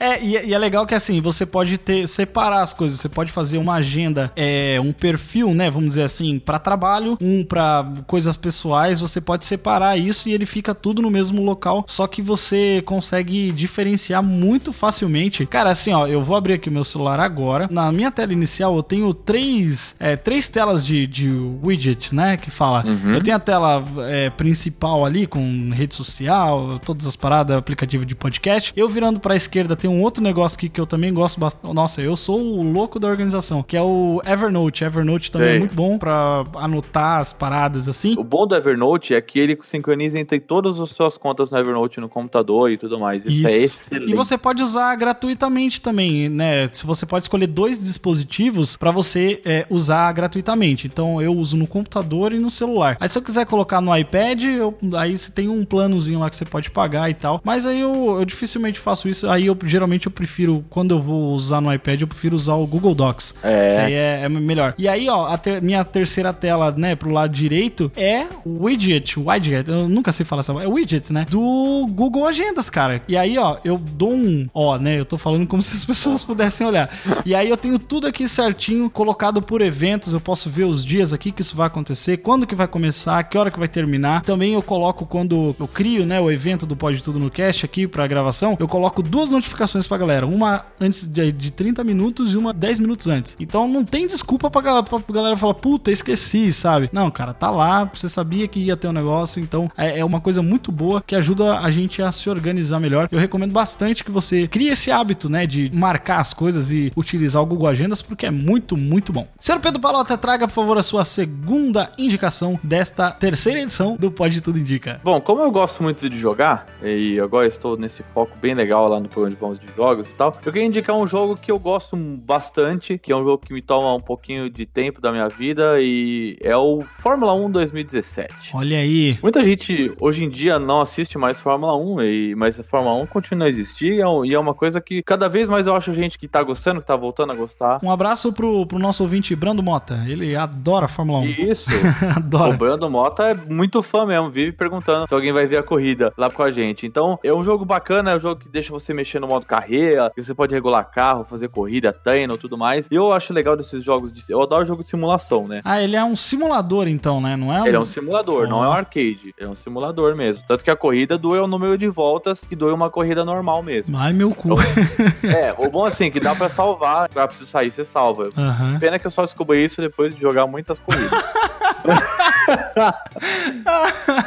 É, 0.00 0.22
e, 0.22 0.32
e 0.46 0.54
é 0.54 0.58
legal 0.58 0.86
que 0.86 0.94
assim, 0.94 1.20
você 1.20 1.44
pode 1.44 1.76
ter 1.76 2.08
separar 2.08 2.62
as 2.62 2.72
coisas, 2.72 3.00
você 3.00 3.08
pode 3.08 3.32
fazer 3.32 3.58
uma 3.58 3.74
agenda, 3.74 4.32
é, 4.36 4.78
um 4.80 4.92
perfil, 4.92 5.52
né, 5.52 5.70
vamos 5.70 5.88
dizer 5.88 6.02
assim, 6.02 6.38
para 6.38 6.58
trabalho, 6.58 7.18
um 7.20 7.44
para 7.44 7.92
coisas 8.06 8.36
pessoais, 8.36 9.00
você 9.00 9.20
pode 9.20 9.44
separar 9.44 9.96
isso 9.96 10.28
e 10.28 10.32
ele 10.32 10.46
fica 10.46 10.74
tudo 10.74 11.02
no 11.02 11.10
mesmo 11.10 11.42
local, 11.42 11.84
só 11.88 12.06
que 12.06 12.22
você 12.22 12.82
consegue 12.86 13.50
diferenciar 13.50 14.22
muito 14.22 14.72
facilmente. 14.72 15.44
Cara, 15.46 15.70
assim, 15.70 15.92
ó, 15.92 16.06
eu 16.06 16.22
vou 16.22 16.36
abrir 16.36 16.54
aqui 16.54 16.68
o 16.68 16.72
meu 16.72 16.84
celular 16.84 17.18
agora. 17.18 17.68
Na 17.70 17.90
minha 17.90 18.10
tela 18.10 18.32
inicial 18.32 18.76
eu 18.76 18.82
tenho 18.82 19.12
três, 19.12 19.96
é, 19.98 20.16
três 20.16 20.48
telas 20.48 20.86
de, 20.86 21.06
de 21.06 21.28
widget, 21.30 22.14
né, 22.14 22.36
que 22.36 22.50
fala. 22.50 22.84
Uhum. 22.86 23.14
Eu 23.14 23.22
tenho 23.22 23.36
a 23.36 23.40
tela 23.40 23.84
é, 24.08 24.30
principal 24.30 25.04
ali 25.04 25.26
com 25.26 25.70
rede 25.72 25.94
social, 25.94 26.78
todas 26.84 27.06
as 27.06 27.16
paradas, 27.16 27.56
aplicativo 27.56 27.87
de 27.88 28.14
podcast. 28.14 28.72
Eu 28.76 28.88
virando 28.88 29.18
pra 29.20 29.34
esquerda 29.36 29.74
tem 29.76 29.88
um 29.88 30.02
outro 30.02 30.22
negócio 30.22 30.56
aqui 30.56 30.68
que 30.68 30.80
eu 30.80 30.86
também 30.86 31.12
gosto 31.12 31.40
bastante. 31.40 31.72
Nossa, 31.74 32.00
eu 32.02 32.16
sou 32.16 32.40
o 32.40 32.62
louco 32.62 32.98
da 32.98 33.08
organização, 33.08 33.62
que 33.62 33.76
é 33.76 33.82
o 33.82 34.20
Evernote. 34.26 34.84
Evernote 34.84 35.30
também 35.30 35.48
é 35.48 35.50
Sei. 35.52 35.58
muito 35.60 35.74
bom 35.74 35.98
pra 35.98 36.44
anotar 36.56 37.20
as 37.20 37.32
paradas 37.32 37.88
assim. 37.88 38.14
O 38.18 38.24
bom 38.24 38.46
do 38.46 38.54
Evernote 38.54 39.14
é 39.14 39.20
que 39.20 39.38
ele 39.38 39.58
sincroniza 39.62 40.18
entre 40.18 40.38
todas 40.40 40.78
as 40.80 40.90
suas 40.90 41.16
contas 41.16 41.50
no 41.50 41.58
Evernote 41.58 42.00
no 42.00 42.08
computador 42.08 42.70
e 42.70 42.76
tudo 42.76 42.98
mais. 42.98 43.24
Isso, 43.24 43.46
é 43.46 43.56
excelente. 43.58 44.10
E 44.12 44.14
você 44.14 44.36
pode 44.36 44.62
usar 44.62 44.94
gratuitamente 44.96 45.80
também, 45.80 46.28
né? 46.28 46.68
Se 46.72 46.86
você 46.86 47.06
pode 47.06 47.24
escolher 47.24 47.46
dois 47.46 47.82
dispositivos 47.84 48.76
pra 48.76 48.90
você 48.90 49.40
é, 49.44 49.66
usar 49.70 50.12
gratuitamente. 50.12 50.86
Então 50.86 51.20
eu 51.20 51.32
uso 51.34 51.56
no 51.56 51.66
computador 51.66 52.32
e 52.32 52.38
no 52.38 52.50
celular. 52.50 52.96
Aí 53.00 53.08
se 53.08 53.18
eu 53.18 53.22
quiser 53.22 53.46
colocar 53.46 53.80
no 53.80 53.96
iPad, 53.96 54.42
eu- 54.44 54.74
aí 54.96 55.16
você 55.16 55.30
tem 55.30 55.48
um 55.48 55.64
planozinho 55.64 56.18
lá 56.20 56.28
que 56.30 56.36
você 56.36 56.44
pode 56.44 56.70
pagar 56.70 57.08
e 57.10 57.14
tal. 57.14 57.40
Mas 57.44 57.66
aí 57.66 57.77
aí 57.78 57.80
eu, 57.80 58.18
eu 58.18 58.24
dificilmente 58.24 58.78
faço 58.78 59.08
isso. 59.08 59.28
Aí 59.28 59.46
eu 59.46 59.56
geralmente 59.64 60.06
eu 60.06 60.12
prefiro, 60.12 60.64
quando 60.68 60.94
eu 60.94 61.00
vou 61.00 61.32
usar 61.34 61.60
no 61.60 61.72
iPad, 61.72 62.00
eu 62.00 62.06
prefiro 62.06 62.34
usar 62.34 62.54
o 62.54 62.66
Google 62.66 62.94
Docs. 62.94 63.34
É. 63.42 63.74
Que 63.74 63.80
aí 63.80 63.92
é, 63.94 64.20
é 64.24 64.28
melhor. 64.28 64.74
E 64.76 64.88
aí, 64.88 65.08
ó, 65.08 65.26
a 65.26 65.38
ter- 65.38 65.62
minha 65.62 65.84
terceira 65.84 66.32
tela, 66.32 66.70
né, 66.72 66.94
pro 66.94 67.10
lado 67.10 67.32
direito 67.32 67.90
é 67.96 68.26
o 68.44 68.64
widget, 68.64 69.18
widget, 69.18 69.68
eu 69.68 69.88
nunca 69.88 70.12
sei 70.12 70.24
falar 70.24 70.40
essa 70.40 70.52
é 70.52 70.66
widget, 70.66 71.12
né, 71.12 71.26
do 71.28 71.86
Google 71.90 72.26
Agendas, 72.26 72.68
cara. 72.70 73.02
E 73.08 73.16
aí, 73.16 73.38
ó, 73.38 73.58
eu 73.64 73.78
dou 73.78 74.12
um, 74.12 74.46
ó, 74.52 74.78
né, 74.78 74.98
eu 74.98 75.04
tô 75.04 75.16
falando 75.18 75.46
como 75.46 75.62
se 75.62 75.74
as 75.76 75.84
pessoas 75.84 76.22
pudessem 76.22 76.66
olhar. 76.66 76.88
E 77.24 77.34
aí 77.34 77.48
eu 77.48 77.56
tenho 77.56 77.78
tudo 77.78 78.06
aqui 78.06 78.28
certinho, 78.28 78.90
colocado 78.90 79.40
por 79.42 79.60
eventos, 79.62 80.12
eu 80.12 80.20
posso 80.20 80.48
ver 80.50 80.64
os 80.64 80.84
dias 80.84 81.12
aqui 81.12 81.30
que 81.30 81.42
isso 81.42 81.56
vai 81.56 81.66
acontecer, 81.66 82.18
quando 82.18 82.46
que 82.46 82.54
vai 82.54 82.66
começar, 82.66 83.22
que 83.24 83.36
hora 83.38 83.50
que 83.50 83.58
vai 83.58 83.68
terminar. 83.68 84.22
Também 84.22 84.54
eu 84.54 84.62
coloco 84.62 85.06
quando 85.06 85.54
eu 85.58 85.68
crio, 85.68 86.04
né, 86.06 86.20
o 86.20 86.30
evento 86.30 86.66
do 86.66 86.76
Pode 86.76 87.02
Tudo 87.02 87.18
no 87.18 87.30
Cast 87.30 87.64
aqui 87.68 87.86
pra 87.86 88.06
gravação, 88.06 88.56
eu 88.58 88.66
coloco 88.66 89.02
duas 89.02 89.30
notificações 89.30 89.86
pra 89.86 89.98
galera, 89.98 90.26
uma 90.26 90.64
antes 90.80 91.06
de, 91.06 91.30
de 91.30 91.50
30 91.50 91.84
minutos 91.84 92.32
e 92.32 92.36
uma 92.36 92.52
10 92.52 92.80
minutos 92.80 93.06
antes. 93.06 93.36
Então 93.38 93.68
não 93.68 93.84
tem 93.84 94.06
desculpa 94.06 94.50
pra, 94.50 94.60
gal- 94.62 94.82
pra 94.82 94.98
galera 95.12 95.36
falar, 95.36 95.54
puta, 95.54 95.90
esqueci, 95.90 96.52
sabe? 96.52 96.88
Não, 96.92 97.10
cara, 97.10 97.34
tá 97.34 97.50
lá, 97.50 97.84
você 97.92 98.08
sabia 98.08 98.48
que 98.48 98.58
ia 98.60 98.76
ter 98.76 98.88
um 98.88 98.92
negócio, 98.92 99.40
então 99.42 99.70
é, 99.76 99.98
é 100.00 100.04
uma 100.04 100.20
coisa 100.20 100.40
muito 100.42 100.72
boa 100.72 101.02
que 101.06 101.14
ajuda 101.14 101.58
a 101.58 101.70
gente 101.70 102.00
a 102.02 102.10
se 102.10 102.28
organizar 102.30 102.80
melhor. 102.80 103.08
Eu 103.12 103.18
recomendo 103.18 103.52
bastante 103.52 104.02
que 104.02 104.10
você 104.10 104.48
crie 104.48 104.68
esse 104.70 104.90
hábito, 104.90 105.28
né, 105.28 105.46
de 105.46 105.70
marcar 105.74 106.20
as 106.20 106.32
coisas 106.32 106.70
e 106.70 106.90
utilizar 106.96 107.42
o 107.42 107.46
Google 107.46 107.68
Agendas, 107.68 108.00
porque 108.00 108.24
é 108.26 108.30
muito, 108.30 108.76
muito 108.76 109.12
bom. 109.12 109.28
Senhor 109.38 109.60
Pedro 109.60 109.80
Palota, 109.80 110.16
traga, 110.16 110.48
por 110.48 110.54
favor, 110.54 110.78
a 110.78 110.82
sua 110.82 111.04
segunda 111.04 111.90
indicação 111.98 112.58
desta 112.62 113.10
terceira 113.10 113.60
edição 113.60 113.96
do 113.98 114.10
Pode 114.10 114.40
Tudo 114.40 114.58
Indica. 114.58 115.00
Bom, 115.04 115.20
como 115.20 115.42
eu 115.42 115.50
gosto 115.50 115.82
muito 115.82 116.08
de 116.08 116.18
jogar, 116.18 116.66
e 116.82 117.18
agora 117.20 117.46
estou 117.58 117.76
nesse 117.76 118.02
foco 118.02 118.36
bem 118.40 118.54
legal 118.54 118.88
lá 118.88 118.98
no 118.98 119.08
programa 119.08 119.34
de 119.34 119.40
vamos 119.40 119.58
de 119.58 119.66
jogos 119.74 120.10
e 120.10 120.14
tal, 120.14 120.34
eu 120.44 120.52
queria 120.52 120.66
indicar 120.66 120.96
um 120.96 121.06
jogo 121.06 121.36
que 121.36 121.50
eu 121.50 121.58
gosto 121.58 121.96
bastante, 121.96 122.98
que 122.98 123.12
é 123.12 123.16
um 123.16 123.24
jogo 123.24 123.44
que 123.44 123.52
me 123.52 123.60
toma 123.60 123.94
um 123.94 124.00
pouquinho 124.00 124.48
de 124.48 124.64
tempo 124.64 125.00
da 125.00 125.12
minha 125.12 125.28
vida, 125.28 125.76
e 125.80 126.36
é 126.40 126.56
o 126.56 126.82
Fórmula 127.00 127.34
1 127.34 127.50
2017. 127.50 128.50
Olha 128.54 128.78
aí. 128.78 129.18
Muita 129.22 129.42
gente 129.42 129.92
hoje 130.00 130.24
em 130.24 130.28
dia 130.28 130.58
não 130.58 130.80
assiste 130.80 131.18
mais 131.18 131.40
Fórmula 131.40 131.76
1, 131.76 132.02
e, 132.02 132.34
mas 132.34 132.58
a 132.58 132.64
Fórmula 132.64 132.94
1 133.02 133.06
continua 133.06 133.46
a 133.46 133.50
existir 133.50 133.94
e 133.94 134.00
é, 134.00 134.04
e 134.24 134.34
é 134.34 134.38
uma 134.38 134.54
coisa 134.54 134.80
que 134.80 135.02
cada 135.02 135.28
vez 135.28 135.48
mais 135.48 135.66
eu 135.66 135.74
acho 135.74 135.92
gente 135.92 136.18
que 136.18 136.28
tá 136.28 136.42
gostando, 136.42 136.80
que 136.80 136.86
tá 136.86 136.96
voltando 136.96 137.32
a 137.32 137.36
gostar. 137.36 137.78
Um 137.82 137.90
abraço 137.90 138.32
pro, 138.32 138.66
pro 138.66 138.78
nosso 138.78 139.02
ouvinte 139.02 139.34
Brando 139.34 139.62
Mota. 139.62 140.04
Ele 140.06 140.34
adora 140.36 140.88
Fórmula 140.88 141.20
1. 141.20 141.24
E 141.24 141.50
isso, 141.50 141.68
o 141.70 142.18
adora. 142.18 142.56
Brando 142.56 142.88
Mota 142.90 143.24
é 143.24 143.34
muito 143.34 143.82
fã 143.82 144.06
mesmo, 144.06 144.30
vive 144.30 144.52
perguntando 144.52 145.06
se 145.08 145.14
alguém 145.14 145.32
vai 145.32 145.46
ver 145.46 145.58
a 145.58 145.62
corrida 145.62 146.12
lá 146.16 146.30
com 146.30 146.42
a 146.42 146.50
gente. 146.50 146.86
Então, 146.86 147.18
é 147.22 147.32
um 147.32 147.42
jogo 147.48 147.64
bacana, 147.64 148.10
é 148.10 148.16
um 148.16 148.18
jogo 148.18 148.42
que 148.42 148.48
deixa 148.48 148.70
você 148.70 148.92
mexer 148.92 149.18
no 149.18 149.26
modo 149.26 149.46
carreira, 149.46 150.12
que 150.14 150.22
você 150.22 150.34
pode 150.34 150.54
regular 150.54 150.84
carro, 150.90 151.24
fazer 151.24 151.48
corrida, 151.48 151.92
treino 151.92 152.34
e 152.34 152.38
tudo 152.38 152.58
mais. 152.58 152.88
E 152.90 152.94
eu 152.94 153.10
acho 153.10 153.32
legal 153.32 153.56
desses 153.56 153.82
jogos 153.82 154.12
de. 154.12 154.22
Eu 154.28 154.42
adoro 154.42 154.66
jogo 154.66 154.82
de 154.82 154.90
simulação, 154.90 155.48
né? 155.48 155.62
Ah, 155.64 155.80
ele 155.80 155.96
é 155.96 156.04
um 156.04 156.14
simulador, 156.14 156.86
então, 156.88 157.22
né? 157.22 157.36
Não 157.36 157.50
é 157.50 157.62
um. 157.62 157.66
Ele 157.66 157.76
é 157.76 157.80
um 157.80 157.86
simulador, 157.86 158.46
não 158.46 158.62
é 158.62 158.68
um 158.68 158.72
arcade. 158.72 159.34
É 159.38 159.46
um 159.46 159.54
simulador 159.54 160.14
mesmo. 160.14 160.44
Tanto 160.46 160.62
que 160.62 160.70
a 160.70 160.76
corrida 160.76 161.16
doa 161.16 161.42
o 161.42 161.46
número 161.46 161.78
de 161.78 161.88
voltas 161.88 162.44
que 162.44 162.54
doa 162.54 162.74
uma 162.74 162.90
corrida 162.90 163.24
normal 163.24 163.62
mesmo. 163.62 163.96
Ai, 163.96 164.12
meu 164.12 164.34
cu. 164.34 164.50
é, 165.24 165.54
o 165.56 165.70
bom 165.70 165.86
assim, 165.86 166.10
que 166.10 166.20
dá 166.20 166.34
pra 166.34 166.50
salvar. 166.50 167.08
Pra 167.08 167.26
preciso 167.26 167.48
sair, 167.48 167.70
você 167.70 167.84
salva. 167.84 168.28
Aham. 168.36 168.78
Pena 168.78 168.98
que 168.98 169.06
eu 169.06 169.10
só 169.10 169.24
descobri 169.24 169.64
isso 169.64 169.80
depois 169.80 170.14
de 170.14 170.20
jogar 170.20 170.46
muitas 170.46 170.78
corridas. 170.78 171.18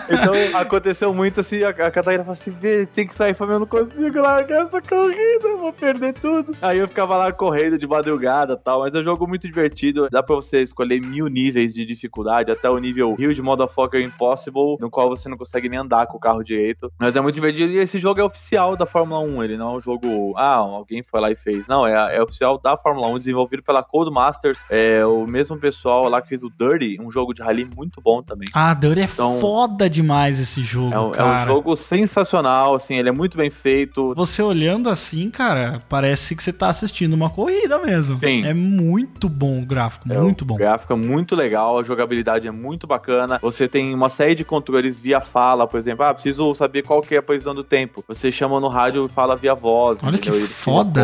então 0.10 0.60
aconteceu 0.60 1.14
muito 1.14 1.40
assim, 1.40 1.64
a, 1.64 1.70
a 1.70 1.92
Catarina 1.92 2.24
falou 2.24 2.34
assim: 2.34 2.52
"Vê, 2.52 2.86
tem 2.86 3.08
que 3.08 3.16
sair, 3.16 3.34
falei, 3.34 3.56
eu 3.56 3.60
não 3.60 3.68
consigo 3.68 4.22
largar 4.22 4.66
essa 4.66 4.82
corrida, 4.82 5.48
eu 5.48 5.58
vou 5.58 5.74
perder 5.74 6.14
tudo. 6.14 6.56
Aí 6.62 6.78
eu 6.78 6.88
ficava 6.88 7.16
lá 7.16 7.32
correndo 7.32 7.78
de 7.78 7.88
madrugada 7.88 8.56
tal, 8.58 8.82
mas 8.82 8.94
é 8.96 9.00
um 9.00 9.04
jogo 9.04 9.28
muito 9.28 9.48
divertido. 9.48 10.08
Dá 10.12 10.22
pra 10.22 10.36
você 10.36 10.62
escolher 10.62 11.02
mil 11.02 11.28
níveis 11.28 11.74
de 11.74 11.86
dificuldade, 11.86 12.52
até 12.52 12.70
o 12.70 12.78
nível 12.78 13.14
Huge 13.14 13.42
Motherfucker 13.42 14.02
Impossible, 14.02 14.78
no 14.80 14.90
qual 14.90 15.10
você 15.10 15.28
não 15.30 15.38
consegue 15.38 15.70
nem 15.70 15.80
andar 15.80 16.08
com 16.08 16.18
o 16.18 16.20
carro 16.20 16.44
direito. 16.44 16.92
Mas 17.00 17.16
é 17.16 17.22
muito 17.22 17.36
divertido 17.36 17.72
e 17.72 17.78
esse 17.78 18.00
jogo 18.00 18.20
é 18.20 18.24
oficial 18.24 18.76
da 18.76 18.86
Fórmula 18.86 19.22
1, 19.22 19.44
ele 19.44 19.58
não 19.58 19.74
é 19.74 19.78
um 19.78 19.80
jogo, 19.80 20.34
ah, 20.38 20.56
alguém 20.56 21.04
foi 21.04 21.20
lá 21.20 21.32
e 21.32 21.36
fez. 21.36 21.66
Não, 21.68 21.86
é, 21.86 22.18
é 22.18 22.22
oficial 22.22 22.58
da 22.58 22.78
Fórmula 22.78 23.08
1, 23.08 23.18
desenvolvido 23.18 23.64
pela 23.64 23.84
Codemasters, 23.84 24.66
é 24.70 25.06
o 25.06 25.26
mesmo 25.26 25.58
pessoal 25.58 26.08
lá 26.10 26.22
que 26.22 26.30
fez 26.30 26.44
o 26.44 26.50
Dirty, 26.50 26.98
um 27.02 27.10
jogo 27.10 27.34
de 27.34 27.41
rally 27.42 27.66
muito 27.76 28.00
bom 28.02 28.22
também. 28.22 28.48
Ah, 28.54 28.74
Dirty 28.74 29.02
é 29.02 29.04
Então- 29.06 29.40
foda 29.40 29.90
demais 29.90 30.40
esse 30.40 30.62
jogo, 30.62 30.94
É 30.94 31.00
um, 31.00 31.12
é 31.14 31.24
um 31.24 31.46
jogo 31.46 31.76
sensacional, 31.76 32.76
assim, 32.76 32.96
ele 32.96 33.10
é 33.10 33.12
muito 33.12 33.38
bem 33.38 33.50
feito. 33.50 34.14
Você 34.16 34.42
olhando 34.42 34.90
assim, 34.90 35.30
cara, 35.30 35.82
parece 35.88 36.36
que 36.36 36.44
você 36.44 36.52
tá 36.54 36.68
assistindo 36.70 37.14
uma 37.14 37.30
corrida 37.30 37.80
mesmo. 37.80 38.18
Sim. 38.18 38.46
É 38.46 38.54
muito 38.54 39.30
bom 39.30 39.62
o 39.62 39.66
gráfico, 39.66 40.12
É, 40.12 40.18
muito 40.18 40.42
o 40.42 40.46
bom. 40.46 40.56
gráfico 40.56 40.94
é 40.94 40.96
muito 40.96 41.36
legal, 41.36 41.80
a 41.80 41.84
jogabilidade 41.84 42.48
é 42.48 42.52
muito 42.52 42.86
bacana. 42.88 43.40
Você 43.42 43.68
tem 43.68 43.94
uma 43.94 44.10
série 44.10 44.36
de 44.36 44.44
controles 44.46 45.00
via 45.00 45.22
fala, 45.22 45.68
por 45.68 45.78
exemplo, 45.78 46.06
ah, 46.06 46.14
preciso 46.14 46.54
saber 46.54 46.84
qual 46.84 47.02
que 47.02 47.16
é 47.16 47.18
a 47.20 47.24
posição 47.24 47.54
do 47.56 47.64
tempo. 47.64 48.04
Você 48.08 48.32
chama 48.32 48.60
no 48.60 48.68
rádio 48.68 49.06
e 49.06 49.10
fala 49.10 49.36
via 49.36 49.54
voz. 49.56 50.00
Olha 50.04 50.18
que 50.18 50.30
entendeu? 50.30 50.48
Te 50.48 50.54
foda. 50.54 51.02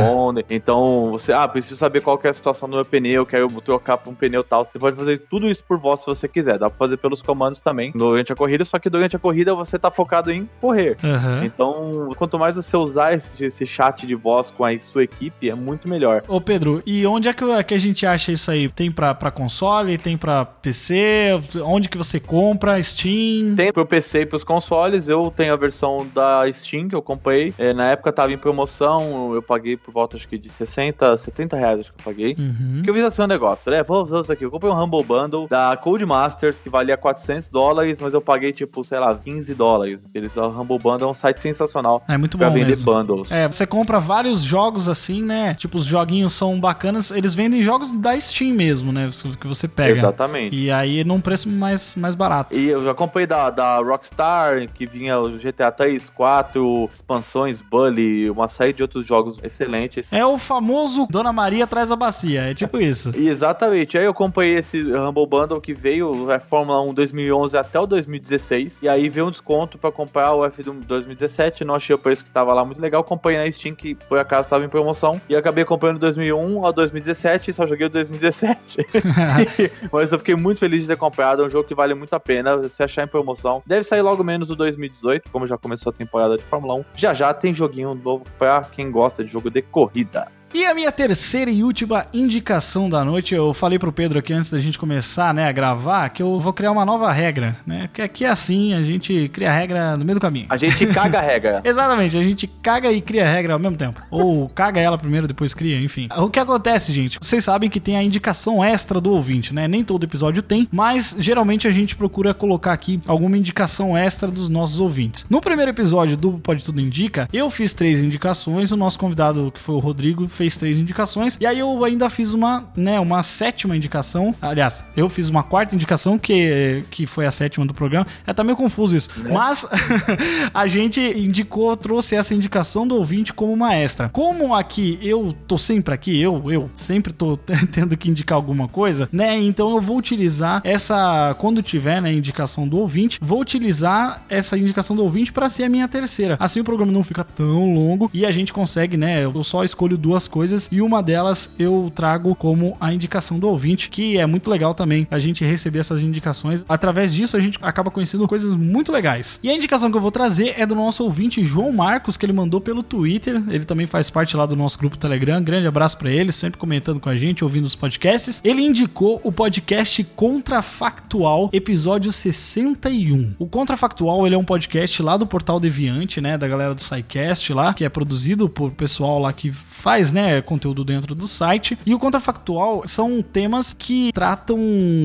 Então, 0.49 1.09
você, 1.11 1.31
ah, 1.33 1.47
preciso 1.47 1.75
saber 1.77 2.01
qual 2.01 2.17
que 2.17 2.27
é 2.27 2.29
a 2.29 2.33
situação 2.33 2.67
do 2.69 2.75
meu 2.75 2.85
pneu, 2.85 3.25
quero 3.25 3.47
trocar 3.61 3.97
pra 3.97 4.11
um 4.11 4.15
pneu 4.15 4.43
tal. 4.43 4.65
Você 4.69 4.79
pode 4.79 4.95
fazer 4.95 5.17
tudo 5.29 5.49
isso 5.49 5.63
por 5.63 5.77
voz 5.77 6.01
se 6.01 6.05
você 6.05 6.26
quiser. 6.27 6.57
Dá 6.57 6.69
pra 6.69 6.77
fazer 6.77 6.97
pelos 6.97 7.21
comandos 7.21 7.59
também 7.59 7.91
durante 7.93 8.31
a 8.31 8.35
corrida, 8.35 8.63
só 8.65 8.79
que 8.79 8.89
durante 8.89 9.15
a 9.15 9.19
corrida 9.19 9.53
você 9.53 9.77
tá 9.77 9.91
focado 9.91 10.31
em 10.31 10.49
correr. 10.59 10.97
Aham. 11.03 11.45
Então, 11.45 12.09
quanto 12.17 12.37
mais 12.37 12.55
você 12.55 12.75
usar 12.75 13.13
esse, 13.13 13.45
esse 13.45 13.65
chat 13.65 14.05
de 14.05 14.15
voz 14.15 14.51
com 14.51 14.65
a 14.65 14.77
sua 14.79 15.03
equipe, 15.03 15.49
é 15.49 15.55
muito 15.55 15.87
melhor. 15.87 16.23
Ô 16.27 16.39
Pedro, 16.39 16.81
e 16.85 17.05
onde 17.05 17.27
é 17.27 17.33
que, 17.33 17.63
que 17.63 17.73
a 17.73 17.79
gente 17.79 18.05
acha 18.05 18.31
isso 18.31 18.49
aí? 18.51 18.69
Tem 18.69 18.91
pra, 18.91 19.13
pra 19.13 19.31
console, 19.31 19.97
tem 19.97 20.17
pra 20.17 20.45
PC? 20.45 21.39
Onde 21.63 21.89
que 21.89 21.97
você 21.97 22.19
compra? 22.19 22.81
Steam? 22.81 23.55
Tem 23.55 23.71
pro 23.71 23.85
PC 23.85 24.21
e 24.21 24.25
pros 24.25 24.43
consoles, 24.43 25.09
eu 25.09 25.31
tenho 25.35 25.53
a 25.53 25.57
versão 25.57 26.07
da 26.13 26.43
Steam 26.51 26.87
que 26.87 26.95
eu 26.95 27.01
comprei. 27.01 27.53
É, 27.57 27.73
na 27.73 27.91
época 27.91 28.11
tava 28.11 28.31
em 28.31 28.37
promoção, 28.37 29.33
eu 29.33 29.41
paguei 29.41 29.77
por 29.77 29.93
volta 29.93 30.17
acho 30.17 30.27
que 30.27 30.37
de 30.37 30.49
60, 30.49 31.15
70 31.17 31.55
reais 31.55 31.79
acho 31.79 31.93
que 31.93 31.99
eu 31.99 32.05
paguei. 32.05 32.35
Uhum. 32.37 32.73
Porque 32.75 32.89
eu 32.89 32.93
fiz 32.93 33.03
assim 33.03 33.21
um 33.21 33.27
negócio, 33.27 33.63
falei, 33.63 33.79
é, 33.79 33.83
vou 33.83 34.05
fazer 34.05 34.21
isso 34.21 34.33
aqui. 34.33 34.45
Eu 34.45 34.51
comprei 34.51 34.71
um 34.71 34.83
Humble 34.83 35.03
Bundle 35.03 35.47
da 35.47 35.75
Codemasters 36.17 36.59
que 36.59 36.69
valia 36.69 36.97
400 36.97 37.47
dólares, 37.47 37.99
mas 38.01 38.13
eu 38.13 38.21
paguei 38.21 38.51
tipo, 38.51 38.83
sei 38.83 38.99
lá, 38.99 39.13
15 39.15 39.53
dólares. 39.53 40.01
Eles, 40.13 40.35
o 40.35 40.47
Humble 40.47 40.79
Bundle 40.79 41.07
é 41.07 41.11
um 41.11 41.13
site 41.13 41.39
sensacional 41.39 42.03
É 42.07 42.17
muito 42.17 42.37
pra 42.37 42.47
bom 42.49 42.55
vender 42.55 42.69
mesmo. 42.69 42.85
bundles. 42.85 43.31
É, 43.31 43.47
você 43.47 43.65
compra 43.67 43.99
vários 43.99 44.41
jogos 44.41 44.89
assim, 44.89 45.21
né? 45.23 45.53
Tipo, 45.53 45.77
os 45.77 45.85
joguinhos 45.85 46.33
são 46.33 46.59
bacanas. 46.59 47.11
Eles 47.11 47.35
vendem 47.35 47.61
jogos 47.61 47.93
da 47.93 48.19
Steam 48.19 48.53
mesmo, 48.53 48.91
né? 48.91 49.09
Que 49.39 49.47
você 49.47 49.67
pega. 49.67 49.93
Exatamente. 49.93 50.55
E 50.55 50.71
aí 50.71 51.03
num 51.03 51.21
preço 51.21 51.49
mais, 51.49 51.95
mais 51.95 52.15
barato. 52.15 52.57
E 52.57 52.67
eu 52.67 52.83
já 52.83 52.93
comprei 52.93 53.27
da, 53.27 53.49
da 53.49 53.77
Rockstar, 53.77 54.67
que 54.73 54.85
vinha 54.85 55.19
o 55.19 55.29
GTA 55.37 55.71
3, 55.71 56.09
4, 56.09 56.89
expansões, 56.91 57.61
Bully, 57.61 58.29
uma 58.29 58.47
série 58.47 58.73
de 58.73 58.81
outros 58.81 59.05
jogos 59.05 59.37
excelentes. 59.43 60.11
É 60.11 60.25
o 60.25 60.37
famoso 60.37 61.07
Dona 61.09 61.31
Maria 61.31 61.67
traz 61.67 61.91
a 61.91 61.95
bacia. 61.95 62.41
É 62.41 62.53
tipo 62.53 62.79
isso. 62.79 63.11
E 63.15 63.27
Exatamente. 63.37 63.97
Aí 63.97 64.05
eu 64.05 64.13
comprei 64.13 64.57
esse 64.57 64.81
Humble 64.81 65.27
Bundle 65.27 65.61
que 65.61 65.73
veio 65.73 66.06
é 66.31 66.39
Fórmula 66.39 66.81
1 66.81 66.93
2011 66.93 67.57
até 67.57 67.79
o 67.79 67.85
2016. 67.85 68.81
E 68.81 68.89
aí 68.89 69.09
veio 69.09 69.27
um 69.27 69.31
desconto 69.31 69.77
pra 69.77 69.91
comprar 69.91 70.33
o 70.33 70.45
F 70.45 70.63
do 70.63 70.73
2017. 70.73 71.63
Não 71.63 71.75
achei 71.75 71.95
o 71.95 71.99
preço 71.99 72.23
que 72.23 72.31
tava 72.31 72.53
lá 72.53 72.63
muito 72.63 72.81
legal. 72.81 73.03
Comprei 73.03 73.37
na 73.37 73.51
Steam, 73.51 73.75
que 73.75 73.95
por 73.95 74.17
acaso 74.17 74.49
tava 74.49 74.65
em 74.65 74.69
promoção. 74.69 75.21
E 75.29 75.35
acabei 75.35 75.65
comprando 75.65 75.99
2001 75.99 76.65
ao 76.65 76.73
2017. 76.73 77.51
E 77.51 77.53
só 77.53 77.65
joguei 77.65 77.87
o 77.87 77.89
2017. 77.89 78.77
Mas 79.91 80.11
eu 80.11 80.19
fiquei 80.19 80.35
muito 80.35 80.59
feliz 80.59 80.81
de 80.81 80.87
ter 80.87 80.97
comprado. 80.97 81.43
É 81.43 81.45
um 81.45 81.49
jogo 81.49 81.67
que 81.67 81.75
vale 81.75 81.93
muito 81.93 82.13
a 82.13 82.19
pena. 82.19 82.67
Se 82.69 82.83
achar 82.83 83.03
em 83.03 83.07
promoção, 83.07 83.61
deve 83.65 83.83
sair 83.83 84.01
logo 84.01 84.23
menos 84.23 84.47
do 84.47 84.55
2018. 84.55 85.31
Como 85.31 85.47
já 85.47 85.57
começou 85.57 85.89
a 85.89 85.93
temporada 85.93 86.37
de 86.37 86.43
Fórmula 86.43 86.75
1. 86.75 86.85
Já 86.95 87.13
já 87.13 87.33
tem 87.33 87.53
joguinho 87.53 87.93
novo 87.95 88.23
pra 88.37 88.61
quem 88.61 88.91
gosta 88.91 89.23
de 89.23 89.31
jogo 89.31 89.49
de 89.49 89.61
corrida. 89.61 90.36
E 90.53 90.65
a 90.65 90.73
minha 90.73 90.91
terceira 90.91 91.51
e 91.51 91.61
última 91.61 92.05
indicação 92.13 92.89
da 92.89 93.03
noite, 93.03 93.35
eu 93.35 93.53
falei 93.53 93.77
pro 93.77 93.91
Pedro 93.91 94.17
aqui 94.17 94.31
antes 94.31 94.49
da 94.49 94.59
gente 94.59 94.79
começar, 94.79 95.33
né, 95.33 95.47
a 95.47 95.51
gravar, 95.51 96.07
que 96.09 96.23
eu 96.23 96.39
vou 96.39 96.53
criar 96.53 96.71
uma 96.71 96.85
nova 96.85 97.11
regra, 97.11 97.57
né? 97.65 97.87
Porque 97.87 98.01
aqui 98.01 98.23
é 98.23 98.29
assim, 98.29 98.73
a 98.73 98.81
gente 98.81 99.29
cria 99.29 99.51
regra 99.51 99.97
no 99.97 100.05
meio 100.05 100.17
do 100.17 100.21
caminho. 100.21 100.45
A 100.49 100.55
gente 100.55 100.85
caga 100.87 101.19
a 101.19 101.21
regra. 101.21 101.61
Exatamente, 101.65 102.17
a 102.17 102.23
gente 102.23 102.47
caga 102.47 102.91
e 102.91 103.01
cria 103.01 103.27
regra 103.27 103.53
ao 103.53 103.59
mesmo 103.59 103.75
tempo. 103.75 104.01
Ou 104.09 104.47
caga 104.47 104.79
ela 104.79 104.97
primeiro, 104.97 105.27
depois 105.27 105.53
cria, 105.53 105.79
enfim. 105.81 106.07
O 106.17 106.29
que 106.29 106.39
acontece, 106.39 106.93
gente? 106.93 107.19
Vocês 107.21 107.43
sabem 107.43 107.69
que 107.69 107.79
tem 107.79 107.97
a 107.97 108.03
indicação 108.03 108.63
extra 108.63 109.01
do 109.01 109.11
ouvinte, 109.11 109.53
né? 109.53 109.67
Nem 109.67 109.83
todo 109.83 110.05
episódio 110.05 110.41
tem, 110.41 110.67
mas 110.71 111.13
geralmente 111.19 111.67
a 111.67 111.71
gente 111.71 111.95
procura 111.95 112.33
colocar 112.33 112.71
aqui 112.71 113.01
alguma 113.05 113.37
indicação 113.37 113.97
extra 113.97 114.31
dos 114.31 114.47
nossos 114.47 114.79
ouvintes. 114.79 115.25
No 115.29 115.41
primeiro 115.41 115.71
episódio 115.71 116.15
do 116.15 116.33
Pode 116.39 116.63
Tudo 116.63 116.79
Indica, 116.79 117.27
eu 117.33 117.49
fiz 117.49 117.73
três 117.73 117.99
indicações, 117.99 118.71
o 118.71 118.77
nosso 118.77 118.97
convidado, 118.97 119.51
que 119.53 119.59
foi 119.59 119.75
o 119.75 119.79
Rodrigo, 119.79 120.27
fez 120.37 120.55
três 120.55 120.77
indicações. 120.77 121.37
E 121.41 121.45
aí 121.45 121.59
eu 121.59 121.83
ainda 121.83 122.09
fiz 122.09 122.33
uma, 122.33 122.65
né, 122.75 122.99
uma 122.99 123.23
sétima 123.23 123.75
indicação. 123.75 124.33
Aliás, 124.41 124.83
eu 124.95 125.09
fiz 125.09 125.29
uma 125.29 125.43
quarta 125.43 125.75
indicação, 125.75 126.17
que, 126.17 126.83
que 126.91 127.05
foi 127.05 127.25
a 127.25 127.31
sétima 127.31 127.65
do 127.65 127.73
programa. 127.73 128.05
É 128.25 128.33
tá 128.33 128.43
meio 128.43 128.55
confuso 128.55 128.95
isso. 128.95 129.09
Né? 129.17 129.31
Mas 129.33 129.65
a 130.53 130.67
gente 130.67 131.01
indicou, 131.01 131.75
trouxe 131.75 132.15
essa 132.15 132.35
indicação 132.35 132.87
do 132.87 132.95
ouvinte 132.95 133.33
como 133.33 133.51
uma 133.51 133.75
extra. 133.75 134.09
Como 134.09 134.53
aqui 134.53 134.99
eu 135.01 135.35
tô 135.47 135.57
sempre 135.57 135.93
aqui, 135.93 136.21
eu, 136.21 136.51
eu 136.51 136.69
sempre 136.75 137.11
tô 137.11 137.37
tendo 137.71 137.97
que 137.97 138.09
indicar 138.09 138.35
alguma 138.35 138.67
coisa, 138.67 139.09
né? 139.11 139.37
Então 139.37 139.71
eu 139.71 139.81
vou 139.81 139.97
utilizar 139.97 140.61
essa, 140.63 141.35
quando 141.39 141.63
tiver, 141.63 142.01
né, 142.01 142.13
indicação 142.13 142.67
do 142.67 142.77
ouvinte, 142.77 143.17
vou 143.21 143.41
utilizar 143.41 144.23
essa 144.29 144.57
indicação 144.57 144.95
do 144.95 145.03
ouvinte 145.03 145.33
para 145.33 145.49
ser 145.49 145.63
a 145.63 145.69
minha 145.69 145.87
terceira. 145.87 146.37
Assim 146.39 146.59
o 146.59 146.63
programa 146.63 146.91
não 146.91 147.03
fica 147.03 147.23
tão 147.23 147.73
longo 147.73 148.09
e 148.13 148.25
a 148.25 148.31
gente 148.31 148.53
consegue, 148.53 148.97
né? 148.97 149.23
Eu 149.23 149.43
só 149.43 149.63
escolho 149.63 149.97
duas 149.97 150.26
coisas 150.27 150.67
e 150.71 150.81
uma 150.81 151.01
delas 151.01 151.49
eu 151.57 151.91
trago 151.93 152.35
como 152.35 152.75
a 152.79 152.93
indicação 152.93 153.39
do 153.39 153.47
ouvinte, 153.47 153.89
que 153.89 154.17
é 154.17 154.25
muito 154.25 154.49
legal 154.49 154.73
também 154.73 155.07
a 155.09 155.19
gente 155.19 155.43
receber 155.43 155.79
essas 155.79 156.01
indicações. 156.01 156.63
Através 156.67 157.13
disso 157.13 157.37
a 157.37 157.39
gente 157.39 157.57
acaba 157.61 157.91
conhecendo 157.91 158.27
coisas 158.27 158.55
muito 158.55 158.91
legais. 158.91 159.39
E 159.43 159.49
a 159.49 159.53
indicação 159.53 159.89
que 159.89 159.97
eu 159.97 160.01
vou 160.01 160.11
trazer 160.11 160.55
é 160.57 160.65
do 160.65 160.75
nosso 160.75 161.03
ouvinte 161.03 161.43
João 161.43 161.71
Marcos, 161.71 162.17
que 162.17 162.25
ele 162.25 162.33
mandou 162.33 162.59
pelo 162.59 162.83
Twitter. 162.83 163.41
Ele 163.47 163.65
também 163.65 163.87
faz 163.87 164.09
parte 164.09 164.35
lá 164.35 164.45
do 164.45 164.55
nosso 164.55 164.77
grupo 164.77 164.97
Telegram. 164.97 165.41
Grande 165.41 165.67
abraço 165.67 165.97
para 165.97 166.11
ele, 166.11 166.31
sempre 166.31 166.59
comentando 166.59 166.99
com 166.99 167.09
a 167.09 167.15
gente, 167.15 167.43
ouvindo 167.43 167.65
os 167.65 167.75
podcasts. 167.75 168.41
Ele 168.43 168.61
indicou 168.61 169.21
o 169.23 169.31
podcast 169.31 170.03
Contrafactual, 170.15 171.49
episódio 171.53 172.11
61. 172.11 173.35
O 173.37 173.47
Contrafactual, 173.47 174.25
ele 174.25 174.35
é 174.35 174.37
um 174.37 174.43
podcast 174.43 175.01
lá 175.01 175.17
do 175.17 175.27
Portal 175.27 175.59
Deviante, 175.59 176.19
né, 176.19 176.37
da 176.37 176.47
galera 176.47 176.73
do 176.73 176.81
SciCast 176.81 177.53
lá, 177.53 177.73
que 177.73 177.85
é 177.85 177.89
produzido 177.89 178.49
por 178.49 178.71
pessoal 178.71 179.19
lá 179.19 179.31
que 179.31 179.51
faz, 179.51 180.11
né, 180.11 180.16
conteúdo 180.45 180.83
dentro 180.83 181.13
do 181.13 181.27
site. 181.27 181.77
E 181.85 181.93
o 181.93 181.99
Contrafactual 181.99 182.83
são 182.85 183.21
temas 183.21 183.73
que 183.73 184.11
tratam 184.13 184.57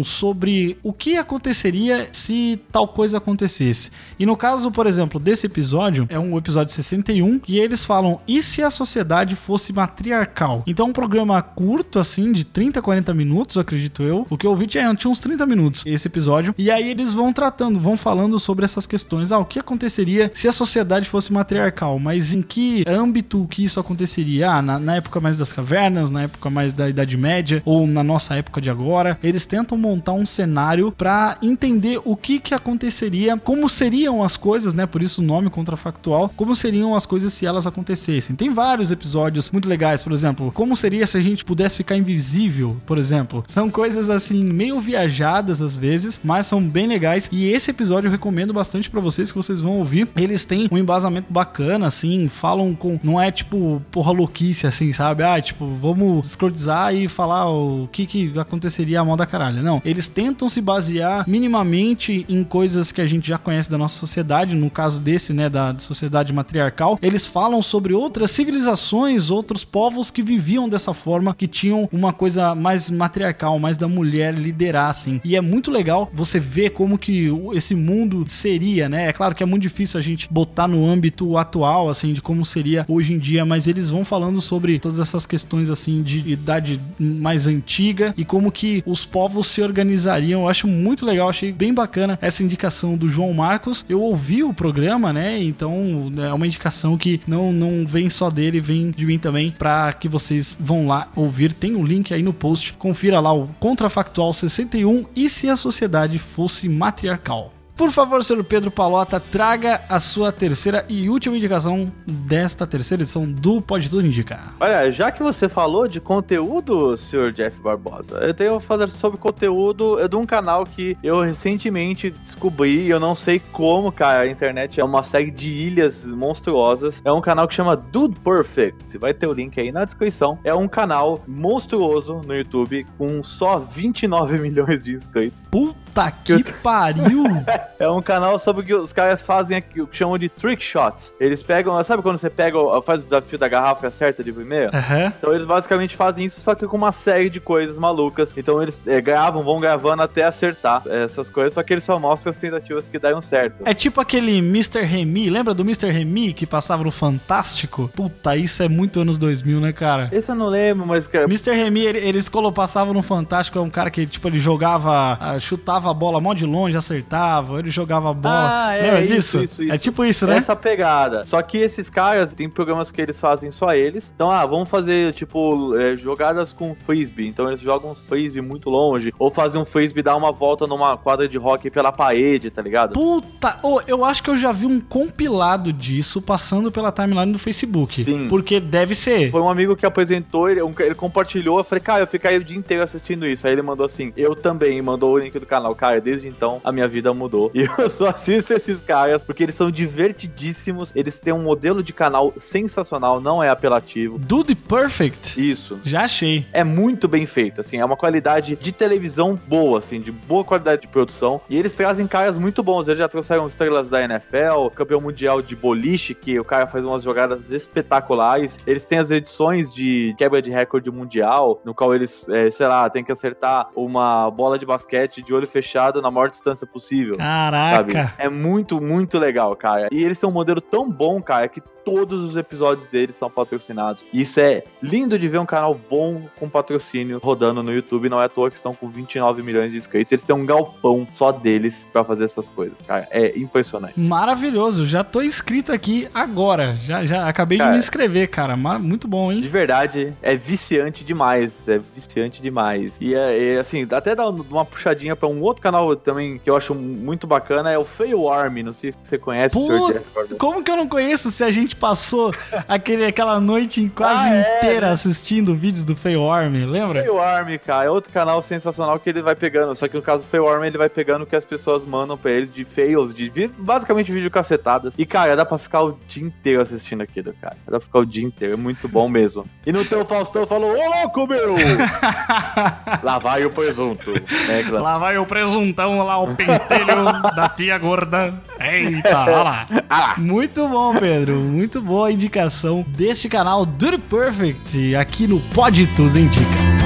sobre 0.05 0.79
o 0.83 0.92
que 0.92 1.16
aconteceria 1.16 2.09
se 2.12 2.61
tal 2.70 2.88
coisa 2.88 3.18
acontecesse. 3.18 3.90
E 4.18 4.27
no 4.27 4.37
caso, 4.37 4.70
por 4.70 4.87
exemplo, 4.87 5.18
desse 5.18 5.46
episódio, 5.46 6.07
é 6.09 6.18
um 6.18 6.37
episódio 6.37 6.75
61, 6.75 7.40
e 7.48 7.59
eles 7.59 7.85
falam: 7.85 8.20
e 8.27 8.42
se 8.42 8.62
a 8.62 8.70
sociedade 8.70 9.35
fosse 9.35 9.72
matriarcal? 9.72 10.62
Então, 10.66 10.87
é 10.87 10.90
um 10.90 10.92
programa 10.92 11.40
curto, 11.42 11.98
assim, 11.98 12.33
de 12.33 12.44
30, 12.44 12.83
40 12.83 13.14
minutos, 13.14 13.57
acredito 13.57 14.03
eu. 14.03 14.27
O 14.29 14.37
que 14.37 14.46
eu 14.46 14.51
ouvi 14.51 14.66
tinha, 14.66 14.94
tinha 14.94 15.11
uns 15.11 15.20
30 15.20 15.46
minutos 15.46 15.83
esse 15.87 16.09
episódio. 16.09 16.55
E 16.59 16.70
aí 16.70 16.90
eles 16.90 17.14
vão 17.14 17.33
tratando, 17.33 17.79
vão 17.79 17.96
falando 17.96 18.38
sobre 18.38 18.64
essas 18.64 18.87
questões. 18.87 19.33
Ah, 19.33 19.38
o 19.38 19.44
que 19.44 19.59
aconteceria 19.59 20.31
se 20.35 20.48
a 20.48 20.53
sociedade 20.53 21.09
fosse 21.09 21.33
matriarcal? 21.33 21.98
Mas 21.98 22.35
em 22.35 22.42
que 22.42 22.85
âmbito 22.87 23.46
que 23.51 23.64
isso 23.64 23.81
aconteceria? 23.81 24.51
Ah, 24.51 24.62
na, 24.62 24.79
na 24.79 24.96
época 25.03 25.21
mais 25.21 25.37
das 25.37 25.53
cavernas, 25.53 26.11
na 26.11 26.23
época 26.23 26.49
mais 26.49 26.73
da 26.73 26.88
Idade 26.88 27.17
Média, 27.17 27.61
ou 27.65 27.87
na 27.87 28.05
nossa 28.05 28.37
época 28.37 28.61
de 28.61 28.71
agora. 28.71 29.19
Eles 29.23 29.45
tentam 29.45 29.77
montar 29.77 30.12
um 30.12 30.25
cenário 30.25 30.93
para 30.93 31.37
entender 31.43 32.01
o 32.05 32.17
que 32.17 32.38
que 32.38 32.55
aconteceria, 32.55 33.37
como 33.37 33.69
seriam 33.69 34.23
as 34.23 34.37
coisas, 34.37 34.73
né? 34.73 34.87
Por 34.87 35.03
isso 35.03 35.21
o 35.21 35.25
nome 35.25 35.51
contrafactual, 35.51 36.33
como 36.37 36.55
seriam 36.55 36.95
as 36.95 37.05
coisas 37.05 37.33
se 37.33 37.45
elas 37.45 37.67
acontecessem. 37.67 38.37
Tem 38.37 38.51
vários 38.51 38.91
episódios 38.91 39.51
muito 39.51 39.69
legais, 39.69 40.03
por 40.03 40.12
exemplo, 40.12 40.53
como 40.53 40.77
seria 40.77 41.07
se 41.07 41.19
a 41.19 41.21
gente 41.21 41.45
pudesse 41.45 41.77
ficar 41.77 41.97
invisível, 41.97 42.77
por 42.87 42.97
exemplo. 42.97 43.45
São 43.49 43.71
coisas 43.71 44.09
assim 44.09 44.45
meio 44.45 44.81
viajadas 44.81 45.61
às 45.61 45.77
vezes, 45.77 46.21
mas 46.23 46.47
são 46.47 46.62
bem 46.62 46.87
legais 46.87 47.29
e 47.33 47.49
esse 47.49 47.71
episódio 47.71 48.07
eu 48.07 48.12
recomendo 48.12 48.53
bastante 48.53 48.88
para 48.88 49.01
vocês 49.01 49.33
que 49.33 49.37
vocês 49.37 49.59
vão 49.59 49.79
ouvir. 49.79 50.09
Eles 50.17 50.45
têm 50.45 50.69
um 50.71 50.79
embasamento 50.79 51.33
bacana 51.33 51.87
assim, 51.88 52.29
falam 52.29 52.75
com 52.75 52.99
não 53.03 53.21
é 53.21 53.31
tipo 53.31 53.83
porra 53.91 54.12
louquice 54.12 54.67
assim, 54.67 54.91
sabe? 54.92 55.22
Ah, 55.22 55.40
tipo, 55.40 55.66
vamos 55.66 56.26
escrotizar 56.26 56.94
e 56.94 57.09
falar 57.09 57.50
o 57.50 57.88
que 57.90 58.07
que 58.07 58.33
aconteceria 58.38 59.00
a 59.00 59.05
moda 59.05 59.26
caralho. 59.26 59.62
Não, 59.62 59.81
eles 59.85 60.09
tentam 60.09 60.48
se 60.48 60.61
basear 60.61 61.24
minimamente 61.28 62.24
em 62.28 62.42
coisas 62.44 62.92
que 62.92 63.00
a 63.00 63.07
gente 63.07 63.28
já 63.28 63.38
conhece 63.38 63.70
da 63.70 63.78
nossa 63.78 63.98
sociedade, 63.98 64.55
no 64.55 64.70
caso 64.70 65.00
desse, 65.00 65.33
né, 65.33 65.48
da 65.48 65.74
sociedade 65.78 66.33
matriarcal. 66.33 66.98
Eles 67.02 67.26
falam 67.26 67.62
sobre 67.62 67.94
outras 67.94 68.31
civilizações, 68.31 69.31
outros 69.31 69.64
povos 69.64 70.11
que 70.11 70.22
viviam 70.22 70.68
dessa 70.68 70.94
forma, 70.94 71.35
que 71.35 71.46
tinham 71.46 71.88
uma 71.92 72.12
coisa 72.12 72.55
mais 72.55 72.90
matriarcal, 72.90 73.59
mais 73.59 73.76
da 73.76 73.88
mulher 73.88 74.35
liderar, 74.35 74.90
assim. 74.90 75.20
E 75.24 75.37
é 75.37 75.40
muito 75.40 75.70
legal 75.70 76.11
você 76.12 76.38
ver 76.38 76.70
como 76.70 76.98
que 76.98 77.31
esse 77.55 77.74
mundo 77.74 78.24
seria, 78.26 78.88
né? 78.88 79.09
É 79.09 79.12
claro 79.12 79.35
que 79.35 79.42
é 79.42 79.46
muito 79.46 79.62
difícil 79.62 79.98
a 79.98 80.02
gente 80.02 80.28
botar 80.31 80.68
no 80.68 80.87
âmbito 80.87 81.37
atual, 81.37 81.88
assim, 81.88 82.12
de 82.12 82.22
como 82.22 82.44
seria 82.44 82.85
hoje 82.88 83.12
em 83.12 83.18
dia, 83.18 83.44
mas 83.44 83.66
eles 83.66 83.90
vão 83.90 84.05
falando 84.05 84.40
sobre 84.40 84.78
todas 84.83 84.99
essas 84.99 85.25
questões, 85.25 85.71
assim, 85.71 86.03
de 86.03 86.29
idade 86.29 86.81
mais 86.99 87.47
antiga 87.47 88.12
e 88.16 88.25
como 88.25 88.51
que 88.51 88.83
os 88.85 89.07
povos 89.07 89.47
se 89.47 89.62
organizariam. 89.62 90.42
Eu 90.42 90.49
acho 90.49 90.66
muito 90.66 91.07
legal, 91.07 91.29
achei 91.29 91.53
bem 91.53 91.73
bacana 91.73 92.18
essa 92.21 92.42
indicação 92.42 92.97
do 92.97 93.09
João 93.09 93.33
Marcos. 93.33 93.87
Eu 93.88 94.03
ouvi 94.03 94.42
o 94.42 94.53
programa, 94.53 95.12
né? 95.12 95.42
Então 95.42 96.12
é 96.18 96.33
uma 96.33 96.47
indicação 96.47 96.99
que 96.99 97.21
não, 97.27 97.53
não 97.53 97.87
vem 97.87 98.11
só 98.11 98.29
dele, 98.29 98.61
vem 98.61 98.90
de 98.90 99.07
mim 99.07 99.18
também, 99.18 99.53
para 99.57 99.92
que 99.92 100.09
vocês 100.09 100.57
vão 100.59 100.87
lá 100.87 101.09
ouvir. 101.14 101.53
Tem 101.55 101.75
o 101.75 101.81
um 101.81 101.87
link 101.87 102.12
aí 102.12 102.23
no 102.23 102.33
post. 102.33 102.73
Confira 102.75 103.21
lá 103.21 103.33
o 103.33 103.49
Contrafactual 103.61 104.33
61 104.35 105.07
e 105.14 105.31
se 105.31 105.49
a 105.49 105.57
sociedade 105.57 106.18
fosse 106.18 106.68
matriarcal. 106.68 107.62
Por 107.74 107.90
favor, 107.90 108.22
senhor 108.22 108.44
Pedro 108.44 108.70
Palota, 108.70 109.18
traga 109.18 109.82
a 109.88 109.98
sua 109.98 110.30
terceira 110.30 110.85
e 110.88 111.08
última 111.08 111.37
indicação 111.37 111.90
desta 112.06 112.66
terceira 112.66 113.02
edição 113.02 113.24
do 113.24 113.62
Pode 113.62 113.88
Tudo 113.88 114.06
Indicar. 114.06 114.54
Olha, 114.61 114.90
já 114.90 115.11
que 115.11 115.22
você 115.22 115.48
falou 115.48 115.88
de 115.88 116.00
conteúdo, 116.00 116.96
senhor 116.96 117.32
Jeff 117.32 117.58
Barbosa, 117.61 118.18
eu 118.20 118.35
tenho 118.35 118.54
a 118.56 118.61
fazer 118.61 118.88
sobre 118.88 119.18
conteúdo 119.18 119.96
de 120.06 120.16
um 120.16 120.26
canal 120.26 120.64
que 120.64 120.96
eu 121.02 121.22
recentemente 121.22 122.11
descobri, 122.11 122.88
eu 122.88 123.00
não 123.00 123.14
sei 123.14 123.40
como, 123.40 123.90
cara, 123.90 124.24
a 124.24 124.28
internet 124.28 124.78
é 124.78 124.85
uma 124.85 125.02
série 125.02 125.30
de 125.30 125.48
ilhas 125.48 126.04
monstruosas. 126.04 127.00
É 127.04 127.11
um 127.11 127.22
canal 127.22 127.48
que 127.48 127.54
chama 127.54 127.74
Dude 127.74 128.20
Perfect. 128.20 128.98
Vai 128.98 129.14
ter 129.14 129.26
o 129.26 129.32
link 129.32 129.58
aí 129.58 129.72
na 129.72 129.85
descrição. 129.85 130.38
É 130.44 130.54
um 130.54 130.68
canal 130.68 131.22
monstruoso 131.26 132.20
no 132.26 132.35
YouTube 132.35 132.87
com 132.98 133.22
só 133.22 133.58
29 133.58 134.38
milhões 134.42 134.85
de 134.85 134.92
inscritos. 134.92 135.40
Puta 135.50 136.11
que 136.11 136.44
pariu! 136.62 137.24
é 137.79 137.88
um 137.88 138.03
canal 138.03 138.38
sobre 138.38 138.62
o 138.62 138.64
que 138.64 138.75
os 138.75 138.92
caras 138.92 139.25
fazem 139.25 139.57
aqui, 139.57 139.81
o 139.81 139.87
que 139.87 139.96
chamam 139.96 140.18
de 140.18 140.29
trick 140.29 140.62
shots. 140.62 141.12
Eles 141.20 141.42
pegam, 141.42 141.83
sabe 141.85 142.03
quando 142.03 142.18
você 142.18 142.31
pega, 142.31 142.59
faz 142.83 143.03
o 143.03 143.05
desafio 143.05 143.38
da 143.38 143.48
garrafa 143.48 143.87
e 143.87 143.88
acerta 143.88 144.22
de 144.22 144.33
primeira? 144.33 144.70
Uhum. 144.72 145.12
Então 145.18 145.35
eles 145.35 145.46
basicamente 145.46 145.96
fazem 145.96 146.27
isso, 146.27 146.40
só 146.40 146.55
que 146.55 146.66
com 146.66 146.77
uma 146.77 146.92
série 146.92 147.31
de 147.31 147.40
coisas 147.40 147.79
malucas. 147.79 148.33
Então 148.37 148.62
eles 148.62 148.87
é, 148.87 149.01
gravam, 149.01 149.42
vão 149.42 149.61
gravando 149.61 150.03
até 150.03 150.25
acertar 150.25 150.83
essas 150.87 151.31
coisas, 151.31 151.55
só 151.55 151.62
que 151.62 151.72
eles 151.72 151.85
só 151.85 151.98
mostram 151.98 152.31
as 152.31 152.38
tentativas 152.38 152.88
que 152.88 152.98
deram 152.98 153.20
certo. 153.20 153.62
É 153.66 153.75
tipo 153.75 154.01
aquele 154.01 154.38
Mr. 154.38 154.83
Remy, 154.83 155.31
lembra 155.31 155.55
do 155.55 155.62
Mr. 155.62 155.90
Remy 155.90 156.33
que 156.33 156.46
passava 156.46 156.85
no 156.85 156.90
Fantástico? 156.90 157.90
Puta, 157.94 158.37
isso 158.37 158.62
é 158.62 158.68
muito 158.68 159.01
anos 159.01 159.18
2000, 159.18 159.61
né, 159.61 159.72
cara? 159.72 160.09
Esse 160.12 160.31
eu 160.31 160.35
não 160.35 160.48
lembro, 160.48 160.87
mas... 160.87 161.07
Cara... 161.07 161.25
Mr. 161.25 161.53
Remy, 161.53 161.81
eles 161.81 162.29
passavam 162.55 162.94
no 162.94 163.03
Fantástico, 163.03 163.59
é 163.59 163.62
um 163.62 163.70
cara 163.70 163.90
que, 163.90 164.07
tipo, 164.07 164.29
ele 164.29 164.38
jogava, 164.38 165.18
ah, 165.20 165.38
chutava 165.38 165.90
a 165.90 165.94
bola 165.94 166.20
mó 166.20 166.35
de 166.35 166.44
longe, 166.44 166.77
acertava, 166.77 167.52
ele 167.59 167.71
jogava 167.71 168.12
bola. 168.12 168.69
Ah, 168.69 168.75
é, 168.75 168.83
Lembra 168.83 169.05
isso, 169.05 169.15
disso? 169.15 169.43
Isso, 169.43 169.62
isso. 169.62 169.73
É 169.73 169.79
tipo 169.79 170.05
isso, 170.05 170.27
né? 170.27 170.37
Essa 170.37 170.57
pegada. 170.57 171.25
Só 171.27 171.41
que 171.43 171.59
esses 171.59 171.91
caras, 171.91 172.33
tem 172.33 172.49
programas 172.49 172.91
que 172.91 173.01
eles 173.01 173.21
fazem 173.21 173.51
só 173.51 173.75
eles. 173.75 174.12
Então, 174.15 174.31
ah, 174.31 174.45
vamos 174.47 174.69
fazer, 174.69 175.12
tipo, 175.12 175.77
é, 175.77 175.97
jogadas 175.97 176.53
com 176.53 176.75
frisbee. 176.75 177.27
Então 177.27 177.49
eles 177.49 177.61
jogam 177.61 177.91
uns 177.91 177.99
frisbee 178.01 178.41
muito 178.41 178.71
longe. 178.71 179.12
Ou 179.19 179.31
fazem 179.31 179.61
um 179.61 179.65
frisbee 179.65 180.03
dar 180.03 180.17
uma 180.17 180.33
volta 180.33 180.67
numa 180.67 180.97
quadra 180.97 181.29
de 181.29 181.38
hockey 181.38 181.71
pela 181.71 181.93
parede, 181.93 182.51
tá 182.51 182.62
ligado? 182.62 182.93
Puta! 182.93 183.59
Oh, 183.62 183.81
eu 183.87 184.05
acho 184.05 184.23
que 184.23 184.31
eu 184.31 184.37
já 184.37 184.53
vi 184.53 184.67
um 184.67 184.81
compilado 184.81 185.73
disso 185.73 186.23
passando 186.23 186.71
pela 186.71 186.91
timeline 186.93 187.33
do 187.33 187.38
Facebook. 187.38 188.05
Sim. 188.05 188.29
Porque 188.29 188.61
deve 188.61 188.95
ser. 188.95 189.31
Foi 189.31 189.41
um 189.41 189.49
amigo 189.49 189.77
que 189.77 189.87
apresentou, 189.87 190.49
ele, 190.49 190.61
ele 190.81 190.95
compartilhou. 190.95 191.59
Eu 191.59 191.65
falei, 191.65 191.83
cara, 191.83 192.01
eu 192.01 192.07
fiquei 192.07 192.37
o 192.37 192.45
dia 192.45 192.57
inteiro 192.57 192.83
assistindo 192.83 193.27
isso. 193.27 193.47
Aí 193.47 193.53
ele 193.53 193.62
mandou 193.62 193.85
assim, 193.85 194.12
eu 194.17 194.35
também, 194.35 194.81
mandou 194.81 195.12
o 195.12 195.19
link 195.19 195.38
do 195.38 195.47
canal 195.47 195.75
cara, 195.75 196.01
desde 196.01 196.29
então 196.29 196.61
a 196.62 196.71
minha 196.71 196.87
vida 196.87 197.12
mudou. 197.12 197.41
E 197.55 197.62
eu 197.78 197.90
só 197.90 198.09
assisto 198.09 198.52
esses 198.52 198.81
caras 198.81 199.22
porque 199.22 199.42
eles 199.42 199.55
são 199.55 199.70
divertidíssimos, 199.70 200.92
eles 200.94 201.18
têm 201.18 201.33
um 201.33 201.42
modelo 201.42 201.83
de 201.83 201.92
canal 201.92 202.33
sensacional, 202.38 203.20
não 203.20 203.42
é 203.42 203.48
apelativo. 203.48 204.18
Dude 204.18 204.55
Perfect? 204.55 205.50
Isso. 205.50 205.81
Já 205.83 206.05
achei. 206.05 206.46
É 206.52 206.62
muito 206.62 207.09
bem 207.09 207.26
feito, 207.26 207.61
assim, 207.61 207.78
é 207.78 207.85
uma 207.85 207.96
qualidade 207.96 208.57
de 208.57 208.72
televisão 208.72 209.38
boa, 209.46 209.78
assim, 209.78 210.00
de 210.00 210.12
boa 210.12 210.44
qualidade 210.44 210.83
de 210.83 210.88
produção. 210.88 211.40
E 211.48 211.59
eles 211.59 211.72
trazem 211.74 212.07
caras 212.07 212.38
muito 212.38 212.62
bons, 212.62 212.88
eles 212.88 212.98
já 212.98 213.09
trouxeram 213.09 213.46
estrelas 213.46 213.88
da 213.88 214.02
NFL, 214.02 214.68
campeão 214.74 215.00
mundial 215.00 215.42
de 215.42 215.57
boliche, 215.57 216.14
que 216.14 216.38
o 216.38 216.44
cara 216.44 216.66
faz 216.66 216.85
umas 216.85 217.02
jogadas 217.02 217.50
espetaculares. 217.50 218.59
Eles 218.66 218.85
têm 218.85 218.98
as 218.98 219.11
edições 219.11 219.72
de 219.72 220.14
quebra 220.18 220.42
de 220.42 220.50
recorde 220.50 220.90
mundial, 220.90 221.61
no 221.64 221.74
qual 221.74 221.94
eles, 221.94 222.28
é, 222.28 222.50
sei 222.50 222.66
lá, 222.66 222.88
tem 222.88 223.02
que 223.02 223.12
acertar 223.12 223.68
uma 223.74 224.31
bola 224.31 224.59
de 224.59 224.66
basquete 224.66 225.22
de 225.22 225.35
olho 225.35 225.46
fechado 225.46 225.62
fechado 225.62 226.02
na 226.02 226.11
maior 226.11 226.28
distância 226.28 226.66
possível. 226.66 227.16
Caraca! 227.33 227.77
Sabe? 227.77 228.12
É 228.18 228.29
muito, 228.29 228.81
muito 228.81 229.18
legal, 229.18 229.57
cara. 229.57 229.88
E 229.90 230.03
eles 230.05 230.18
são 230.18 230.29
um 230.29 230.33
modelo 230.33 230.61
tão 230.61 230.90
bom, 230.90 231.21
cara, 231.23 231.49
que 231.49 231.62
todos 231.85 232.23
os 232.23 232.37
episódios 232.37 232.87
deles 232.87 233.16
são 233.16 233.31
patrocinados. 233.31 234.05
E 234.12 234.23
isso 234.23 234.40
é 234.40 234.64
lindo 234.83 235.18
de 235.18 235.29
ver 235.29 235.38
um 235.38 235.47
canal 235.47 235.75
bom 235.75 236.23
com 236.38 236.49
patrocínio 236.49 237.18
rodando 237.23 237.62
no 237.62 237.73
YouTube. 237.73 238.09
Não 238.09 238.21
é 238.21 238.27
à 238.27 238.29
toa 238.29 238.51
que 238.51 238.57
estão 238.57 238.75
com 238.75 238.88
29 238.88 239.42
milhões 239.42 239.73
de 239.73 239.79
inscritos. 239.79 240.12
Eles 240.12 240.25
têm 240.25 240.35
um 240.35 240.45
galpão 240.45 241.07
só 241.12 241.33
deles 241.33 241.87
para 241.92 242.05
fazer 242.05 242.25
essas 242.25 242.49
coisas, 242.49 242.79
cara. 242.87 243.09
É 243.11 243.38
impressionante. 243.38 243.99
Maravilhoso. 243.99 244.87
Já 244.87 245.05
tô 245.05 245.23
inscrito 245.23 245.73
aqui 245.73 246.09
agora. 246.14 246.77
Já, 246.79 247.05
já 247.05 247.29
acabei 247.29 247.59
cara, 247.59 247.71
de 247.71 247.77
me 247.77 247.79
inscrever, 247.81 248.29
cara. 248.29 248.57
Muito 248.57 249.09
bom, 249.09 249.33
hein? 249.33 249.40
De 249.40 249.49
verdade, 249.49 250.12
é 250.23 250.37
viciante 250.37 251.05
demais. 251.05 251.68
É 251.68 251.79
viciante 251.79 252.40
demais. 252.40 252.97
E 253.01 253.14
é, 253.14 253.55
é 253.55 253.59
assim, 253.59 253.87
até 253.90 254.14
dar 254.14 254.29
uma 254.29 254.64
puxadinha 254.64 255.16
para 255.16 255.29
um 255.29 255.40
outro 255.42 255.62
canal 255.62 255.95
também 255.97 256.38
que 256.38 256.49
eu 256.49 256.57
acho 256.57 256.75
muito 256.75 257.27
bacana 257.27 257.71
é 257.71 257.79
o 257.79 257.85
Fail 257.85 258.29
Army. 258.29 258.62
Não 258.62 258.73
sei 258.73 258.92
se 258.92 258.99
você 259.03 259.18
conhece, 259.18 259.55
Put... 259.55 260.37
Como 260.38 260.62
que 260.62 260.71
eu 260.71 260.77
não 260.77 260.88
conheço 260.88 261.31
se 261.31 261.42
a 261.45 261.51
gente 261.51 261.71
passou 261.76 262.35
aquele, 262.68 263.04
aquela 263.04 263.40
noite 263.40 263.90
quase 263.94 264.30
ah, 264.30 264.37
é, 264.37 264.58
inteira 264.58 264.87
né? 264.87 264.92
assistindo 264.92 265.54
vídeos 265.54 265.85
do 265.85 265.96
Fail 265.96 266.30
Army, 266.30 266.64
lembra? 266.64 267.02
Fail 267.02 267.20
Army, 267.20 267.58
cara, 267.58 267.87
é 267.87 267.90
outro 267.90 268.12
canal 268.12 268.40
sensacional 268.42 268.98
que 268.98 269.11
ele 269.11 269.22
vai 269.22 269.35
pegando. 269.35 269.74
Só 269.74 269.88
que 269.88 269.96
no 269.96 270.02
caso 270.02 270.24
do 270.24 270.28
Fail 270.28 270.48
Army, 270.48 270.66
ele 270.66 270.78
vai 270.78 270.88
pegando 270.88 271.22
o 271.22 271.26
que 271.26 271.37
as 271.37 271.44
pessoas 271.44 271.85
mandam 271.85 272.16
pra 272.16 272.30
eles 272.30 272.50
de 272.50 272.64
fails, 272.64 273.14
de 273.14 273.30
basicamente 273.58 274.12
vídeo 274.12 274.30
cacetadas. 274.30 274.94
E, 274.96 275.06
cara, 275.06 275.37
dá 275.37 275.44
pra 275.44 275.58
ficar 275.58 275.82
o 275.82 275.98
dia 276.06 276.24
inteiro 276.24 276.61
assistindo 276.61 277.02
aquilo, 277.02 277.35
cara. 277.40 277.56
Dá 277.64 277.78
pra 277.78 277.80
ficar 277.80 277.98
o 278.00 278.06
dia 278.06 278.24
inteiro, 278.24 278.54
é 278.54 278.56
muito 278.56 278.88
bom 278.88 279.08
mesmo. 279.08 279.46
E 279.66 279.72
no 279.72 279.85
teu 279.85 280.04
Faustão 280.04 280.46
falou, 280.46 280.76
ô 280.76 281.00
louco, 281.00 281.26
meu! 281.26 281.54
lá 283.02 283.18
vai 283.18 283.44
o 283.44 283.50
presunto. 283.50 284.12
É, 284.50 284.62
claro. 284.62 284.85
Lá 284.85 284.98
vai 284.98 285.18
o 285.18 285.26
presuntão, 285.26 286.02
lá 286.04 286.18
o 286.18 286.35
pentelho 286.35 287.04
da 287.35 287.48
tia 287.48 287.78
gorda. 287.78 288.35
Eita, 288.64 289.20
olha 289.22 289.42
lá. 289.42 289.68
Ah. 289.88 290.14
Muito 290.18 290.68
bom, 290.68 290.94
Pedro. 290.94 291.37
Muito 291.37 291.81
boa 291.81 292.09
a 292.09 292.12
indicação 292.12 292.85
deste 292.88 293.29
canal 293.29 293.66
Duty 293.66 293.98
Perfect 293.98 294.94
aqui 294.96 295.27
no 295.27 295.40
Pode 295.40 295.87
Tudo 295.88 296.18
Indica. 296.18 296.82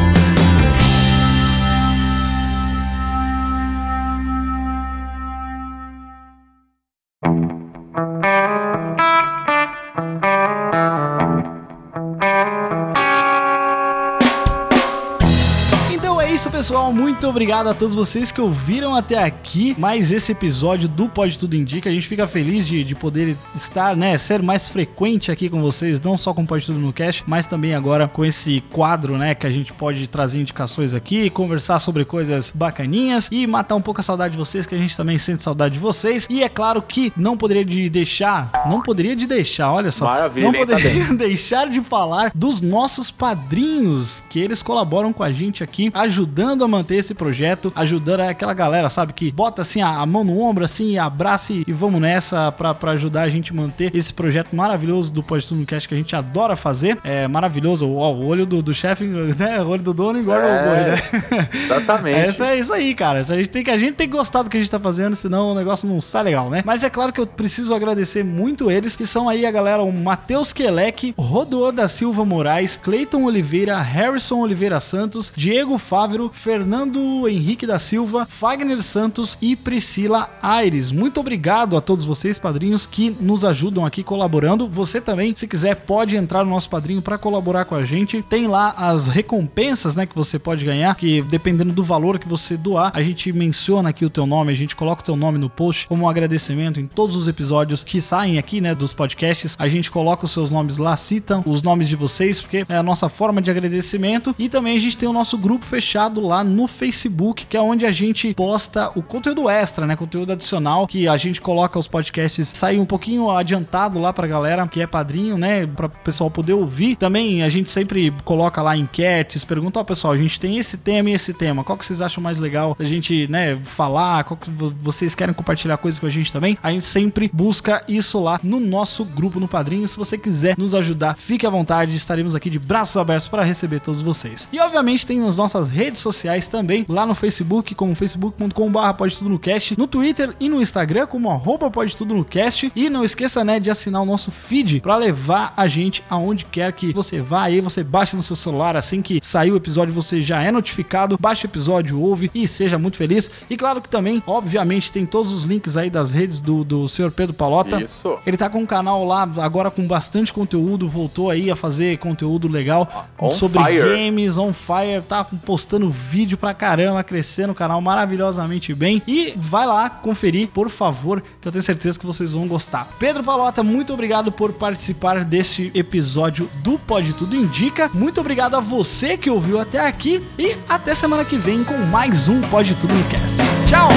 Pessoal, 16.56 16.92
muito 16.92 17.26
obrigado 17.26 17.66
a 17.68 17.74
todos 17.74 17.94
vocês 17.94 18.30
que 18.30 18.40
ouviram 18.40 18.94
até 18.94 19.22
aqui 19.22 19.74
mais 19.78 20.12
esse 20.12 20.32
episódio 20.32 20.86
do 20.86 21.08
Pode 21.08 21.38
Tudo 21.38 21.56
Indica. 21.56 21.88
A 21.88 21.92
gente 21.92 22.06
fica 22.06 22.28
feliz 22.28 22.66
de, 22.66 22.84
de 22.84 22.94
poder 22.94 23.36
estar, 23.54 23.96
né, 23.96 24.18
ser 24.18 24.42
mais 24.42 24.68
frequente 24.68 25.32
aqui 25.32 25.48
com 25.48 25.62
vocês, 25.62 25.98
não 25.98 26.16
só 26.16 26.34
com 26.34 26.42
o 26.42 26.46
Pode 26.46 26.66
Tudo 26.66 26.78
no 26.78 26.92
Cast, 26.92 27.24
mas 27.26 27.46
também 27.46 27.74
agora 27.74 28.06
com 28.06 28.22
esse 28.22 28.62
quadro, 28.70 29.16
né, 29.16 29.34
que 29.34 29.46
a 29.46 29.50
gente 29.50 29.72
pode 29.72 30.06
trazer 30.08 30.38
indicações 30.38 30.92
aqui, 30.92 31.30
conversar 31.30 31.78
sobre 31.78 32.04
coisas 32.04 32.52
bacaninhas 32.54 33.28
e 33.32 33.46
matar 33.46 33.74
um 33.74 33.82
pouco 33.82 34.00
a 34.00 34.04
saudade 34.04 34.32
de 34.32 34.38
vocês, 34.38 34.66
que 34.66 34.74
a 34.74 34.78
gente 34.78 34.96
também 34.96 35.18
sente 35.18 35.42
saudade 35.42 35.74
de 35.74 35.80
vocês. 35.80 36.26
E 36.28 36.42
é 36.42 36.48
claro 36.48 36.82
que 36.82 37.12
não 37.16 37.36
poderia 37.36 37.64
de 37.64 37.88
deixar, 37.88 38.66
não 38.68 38.82
poderia 38.82 39.16
de 39.16 39.26
deixar, 39.26 39.72
olha 39.72 39.90
só, 39.90 40.04
Maravilha, 40.04 40.46
não 40.46 40.52
tá 40.52 40.58
poderia 40.58 41.06
tá 41.06 41.14
deixar 41.16 41.68
de 41.68 41.80
falar 41.80 42.30
dos 42.34 42.60
nossos 42.60 43.10
padrinhos, 43.10 44.22
que 44.28 44.38
eles 44.38 44.62
colaboram 44.62 45.12
com 45.12 45.22
a 45.22 45.32
gente 45.32 45.64
aqui, 45.64 45.90
ajudando 45.94 46.25
ajudando 46.26 46.64
a 46.64 46.68
manter 46.68 46.96
esse 46.96 47.14
projeto, 47.14 47.72
ajudando 47.74 48.20
aquela 48.20 48.52
galera, 48.52 48.90
sabe, 48.90 49.12
que 49.12 49.30
bota 49.30 49.62
assim 49.62 49.80
a, 49.80 50.00
a 50.00 50.06
mão 50.06 50.24
no 50.24 50.40
ombro, 50.40 50.64
assim, 50.64 50.98
abraça 50.98 51.52
e, 51.52 51.64
e 51.66 51.72
vamos 51.72 52.00
nessa 52.00 52.50
pra, 52.50 52.74
pra 52.74 52.92
ajudar 52.92 53.22
a 53.22 53.28
gente 53.28 53.54
manter 53.54 53.94
esse 53.94 54.12
projeto 54.12 54.54
maravilhoso 54.54 55.12
do 55.12 55.22
Pode 55.22 55.46
Tudo 55.46 55.64
Cast 55.64 55.88
que 55.88 55.94
a 55.94 55.96
gente 55.96 56.16
adora 56.16 56.56
fazer. 56.56 56.98
É 57.04 57.28
maravilhoso. 57.28 57.88
Ó, 57.88 58.12
o 58.12 58.26
olho 58.26 58.44
do, 58.44 58.60
do 58.60 58.74
chefe, 58.74 59.04
né? 59.38 59.62
O 59.62 59.68
olho 59.68 59.82
do 59.82 59.94
dono 59.94 60.18
engorda 60.18 60.46
é, 60.46 60.60
o 60.60 60.64
boi, 60.64 60.78
né? 60.90 61.48
Exatamente. 61.52 62.16
É, 62.26 62.52
é 62.52 62.58
isso 62.58 62.72
aí, 62.72 62.94
cara. 62.94 63.20
A 63.20 63.22
gente, 63.22 63.50
tem 63.50 63.62
que, 63.62 63.70
a 63.70 63.78
gente 63.78 63.94
tem 63.94 64.08
que 64.08 64.16
gostar 64.16 64.42
do 64.42 64.50
que 64.50 64.56
a 64.56 64.60
gente 64.60 64.70
tá 64.70 64.80
fazendo, 64.80 65.14
senão 65.14 65.52
o 65.52 65.54
negócio 65.54 65.88
não 65.88 66.00
sai 66.00 66.24
legal, 66.24 66.50
né? 66.50 66.62
Mas 66.64 66.82
é 66.82 66.90
claro 66.90 67.12
que 67.12 67.20
eu 67.20 67.26
preciso 67.26 67.74
agradecer 67.74 68.24
muito 68.24 68.70
eles, 68.70 68.96
que 68.96 69.06
são 69.06 69.28
aí 69.28 69.46
a 69.46 69.50
galera, 69.50 69.82
o 69.82 69.92
Matheus 69.92 70.52
Kelec, 70.52 71.14
Rodô 71.16 71.70
da 71.70 71.88
Silva 71.88 72.24
Moraes, 72.24 72.76
Cleiton 72.82 73.24
Oliveira, 73.24 73.78
Harrison 73.78 74.40
Oliveira 74.40 74.80
Santos, 74.80 75.32
Diego 75.36 75.78
Fávero, 76.16 76.30
Fernando 76.32 77.28
Henrique 77.28 77.66
da 77.66 77.78
Silva, 77.78 78.26
Fagner 78.30 78.82
Santos 78.82 79.36
e 79.40 79.54
Priscila 79.54 80.30
Aires. 80.40 80.90
Muito 80.90 81.20
obrigado 81.20 81.76
a 81.76 81.80
todos 81.80 82.06
vocês, 82.06 82.38
padrinhos, 82.38 82.86
que 82.86 83.14
nos 83.20 83.44
ajudam 83.44 83.84
aqui 83.84 84.02
colaborando. 84.02 84.66
Você 84.66 84.98
também, 84.98 85.34
se 85.36 85.46
quiser, 85.46 85.74
pode 85.74 86.16
entrar 86.16 86.42
no 86.42 86.50
nosso 86.50 86.70
padrinho 86.70 87.02
para 87.02 87.18
colaborar 87.18 87.66
com 87.66 87.74
a 87.74 87.84
gente. 87.84 88.22
Tem 88.22 88.46
lá 88.46 88.70
as 88.70 89.06
recompensas, 89.06 89.94
né, 89.94 90.06
que 90.06 90.14
você 90.14 90.38
pode 90.38 90.64
ganhar, 90.64 90.94
que 90.94 91.20
dependendo 91.20 91.72
do 91.72 91.84
valor 91.84 92.18
que 92.18 92.28
você 92.28 92.56
doar, 92.56 92.92
a 92.94 93.02
gente 93.02 93.30
menciona 93.30 93.90
aqui 93.90 94.06
o 94.06 94.10
teu 94.10 94.26
nome, 94.26 94.52
a 94.52 94.56
gente 94.56 94.74
coloca 94.74 95.02
o 95.02 95.04
teu 95.04 95.16
nome 95.16 95.36
no 95.38 95.50
post 95.50 95.86
como 95.86 96.04
um 96.04 96.08
agradecimento 96.08 96.80
em 96.80 96.86
todos 96.86 97.14
os 97.14 97.28
episódios 97.28 97.84
que 97.84 98.00
saem 98.00 98.38
aqui, 98.38 98.60
né, 98.60 98.74
dos 98.74 98.94
podcasts. 98.94 99.54
A 99.58 99.68
gente 99.68 99.90
coloca 99.90 100.24
os 100.24 100.32
seus 100.32 100.50
nomes 100.50 100.78
lá, 100.78 100.96
citam 100.96 101.42
os 101.44 101.60
nomes 101.60 101.88
de 101.88 101.96
vocês, 101.96 102.40
porque 102.40 102.64
é 102.66 102.76
a 102.76 102.82
nossa 102.82 103.08
forma 103.10 103.42
de 103.42 103.50
agradecimento. 103.50 104.34
E 104.38 104.48
também 104.48 104.76
a 104.76 104.80
gente 104.80 104.96
tem 104.96 105.08
o 105.08 105.12
nosso 105.12 105.36
grupo 105.36 105.66
fechado 105.66 106.05
lá 106.14 106.44
no 106.44 106.66
Facebook, 106.66 107.46
que 107.46 107.56
é 107.56 107.60
onde 107.60 107.84
a 107.84 107.92
gente 107.92 108.34
posta 108.34 108.90
o 108.94 109.02
conteúdo 109.02 109.48
extra, 109.48 109.86
né? 109.86 109.96
Conteúdo 109.96 110.32
adicional, 110.32 110.86
que 110.86 111.08
a 111.08 111.16
gente 111.16 111.40
coloca 111.40 111.78
os 111.78 111.88
podcasts 111.88 112.48
sair 112.48 112.78
um 112.78 112.86
pouquinho 112.86 113.30
adiantado 113.30 113.98
lá 113.98 114.12
pra 114.12 114.26
galera 114.26 114.66
que 114.66 114.80
é 114.80 114.86
padrinho, 114.86 115.36
né? 115.38 115.66
Pra 115.66 115.86
o 115.86 115.90
pessoal 115.90 116.30
poder 116.30 116.52
ouvir. 116.52 116.96
Também 116.96 117.42
a 117.42 117.48
gente 117.48 117.70
sempre 117.70 118.12
coloca 118.24 118.62
lá 118.62 118.76
enquetes, 118.76 119.44
pergunta, 119.44 119.78
ó, 119.78 119.82
oh, 119.82 119.84
pessoal, 119.84 120.12
a 120.12 120.16
gente 120.16 120.38
tem 120.38 120.58
esse 120.58 120.76
tema 120.76 121.10
e 121.10 121.14
esse 121.14 121.32
tema. 121.32 121.64
Qual 121.64 121.76
que 121.76 121.86
vocês 121.86 122.00
acham 122.00 122.22
mais 122.22 122.38
legal 122.38 122.76
a 122.78 122.84
gente, 122.84 123.26
né, 123.28 123.58
falar? 123.62 124.24
Qual 124.24 124.36
que 124.36 124.50
vocês 124.80 125.14
querem 125.14 125.34
compartilhar 125.34 125.76
coisas 125.76 125.98
com 125.98 126.06
a 126.06 126.10
gente 126.10 126.32
também? 126.32 126.58
A 126.62 126.70
gente 126.70 126.84
sempre 126.84 127.30
busca 127.32 127.82
isso 127.88 128.20
lá 128.20 128.40
no 128.42 128.60
nosso 128.60 129.04
grupo 129.04 129.40
no 129.40 129.48
Padrinho. 129.48 129.86
Se 129.88 129.96
você 129.96 130.18
quiser 130.18 130.56
nos 130.58 130.74
ajudar, 130.74 131.16
fique 131.16 131.46
à 131.46 131.50
vontade, 131.50 131.96
estaremos 131.96 132.34
aqui 132.34 132.50
de 132.50 132.58
braços 132.58 132.96
abertos 132.96 133.28
para 133.28 133.42
receber 133.42 133.80
todos 133.80 134.00
vocês. 134.00 134.48
E 134.52 134.60
obviamente 134.60 135.06
tem 135.06 135.20
nas 135.20 135.38
nossas 135.38 135.70
redes 135.70 135.85
sociais 135.94 136.48
também, 136.48 136.84
lá 136.88 137.06
no 137.06 137.14
Facebook, 137.14 137.74
como 137.74 137.94
facebook.com.br 137.94 138.92
pode 138.96 139.16
tudo 139.16 139.30
no 139.30 139.38
cast, 139.38 139.78
no 139.78 139.86
Twitter 139.86 140.34
e 140.40 140.48
no 140.48 140.60
Instagram, 140.60 141.06
como 141.06 141.30
arroba 141.30 141.70
pode 141.70 141.96
tudo 141.96 142.14
no 142.14 142.24
cast. 142.24 142.72
E 142.74 142.90
não 142.90 143.04
esqueça, 143.04 143.44
né, 143.44 143.60
de 143.60 143.70
assinar 143.70 144.02
o 144.02 144.06
nosso 144.06 144.30
feed 144.30 144.80
para 144.80 144.96
levar 144.96 145.52
a 145.56 145.66
gente 145.66 146.02
aonde 146.08 146.44
quer 146.44 146.72
que 146.72 146.92
você 146.92 147.20
vá. 147.20 147.44
Aí 147.44 147.60
você 147.60 147.84
baixa 147.84 148.16
no 148.16 148.22
seu 148.22 148.36
celular, 148.36 148.76
assim 148.76 149.02
que 149.02 149.20
sair 149.22 149.52
o 149.52 149.56
episódio, 149.56 149.92
você 149.92 150.22
já 150.22 150.42
é 150.42 150.50
notificado, 150.50 151.16
baixa 151.20 151.46
o 151.46 151.50
episódio, 151.50 152.00
ouve 152.00 152.30
e 152.34 152.48
seja 152.48 152.78
muito 152.78 152.96
feliz. 152.96 153.30
E 153.48 153.56
claro 153.56 153.80
que 153.80 153.88
também, 153.88 154.22
obviamente, 154.26 154.90
tem 154.90 155.04
todos 155.04 155.32
os 155.32 155.44
links 155.44 155.76
aí 155.76 155.90
das 155.90 156.10
redes 156.10 156.40
do, 156.40 156.64
do 156.64 156.88
senhor 156.88 157.10
Pedro 157.10 157.34
Palota. 157.34 157.82
Isso. 157.82 158.18
Ele 158.26 158.36
tá 158.36 158.48
com 158.48 158.58
um 158.58 158.66
canal 158.66 159.04
lá 159.04 159.28
agora 159.38 159.70
com 159.70 159.86
bastante 159.86 160.32
conteúdo, 160.32 160.88
voltou 160.88 161.30
aí 161.30 161.50
a 161.50 161.56
fazer 161.56 161.98
conteúdo 161.98 162.48
legal 162.48 163.08
on 163.18 163.30
sobre 163.30 163.62
fire. 163.62 163.82
games, 163.82 164.38
on 164.38 164.52
fire, 164.52 165.02
tá 165.06 165.24
postando 165.24 165.75
vídeo 165.90 166.38
pra 166.38 166.54
caramba, 166.54 167.04
crescendo 167.04 167.52
o 167.52 167.54
canal 167.54 167.80
maravilhosamente 167.80 168.74
bem. 168.74 169.02
E 169.06 169.34
vai 169.36 169.66
lá 169.66 169.90
conferir, 169.90 170.48
por 170.48 170.70
favor, 170.70 171.22
que 171.40 171.46
eu 171.46 171.52
tenho 171.52 171.62
certeza 171.62 171.98
que 171.98 172.06
vocês 172.06 172.32
vão 172.32 172.48
gostar. 172.48 172.88
Pedro 172.98 173.22
Palota, 173.22 173.62
muito 173.62 173.92
obrigado 173.92 174.32
por 174.32 174.52
participar 174.52 175.24
deste 175.24 175.70
episódio 175.74 176.50
do 176.62 176.78
Pode 176.78 177.12
Tudo 177.12 177.36
Indica. 177.36 177.90
Muito 177.92 178.20
obrigado 178.20 178.56
a 178.56 178.60
você 178.60 179.16
que 179.16 179.30
ouviu 179.30 179.60
até 179.60 179.86
aqui 179.86 180.22
e 180.38 180.56
até 180.68 180.94
semana 180.94 181.24
que 181.24 181.36
vem 181.36 181.62
com 181.62 181.76
mais 181.78 182.28
um 182.28 182.40
Pode 182.42 182.74
Tudo 182.76 182.94
no 182.94 183.04
Cast. 183.04 183.36
Tchau! 183.66 183.88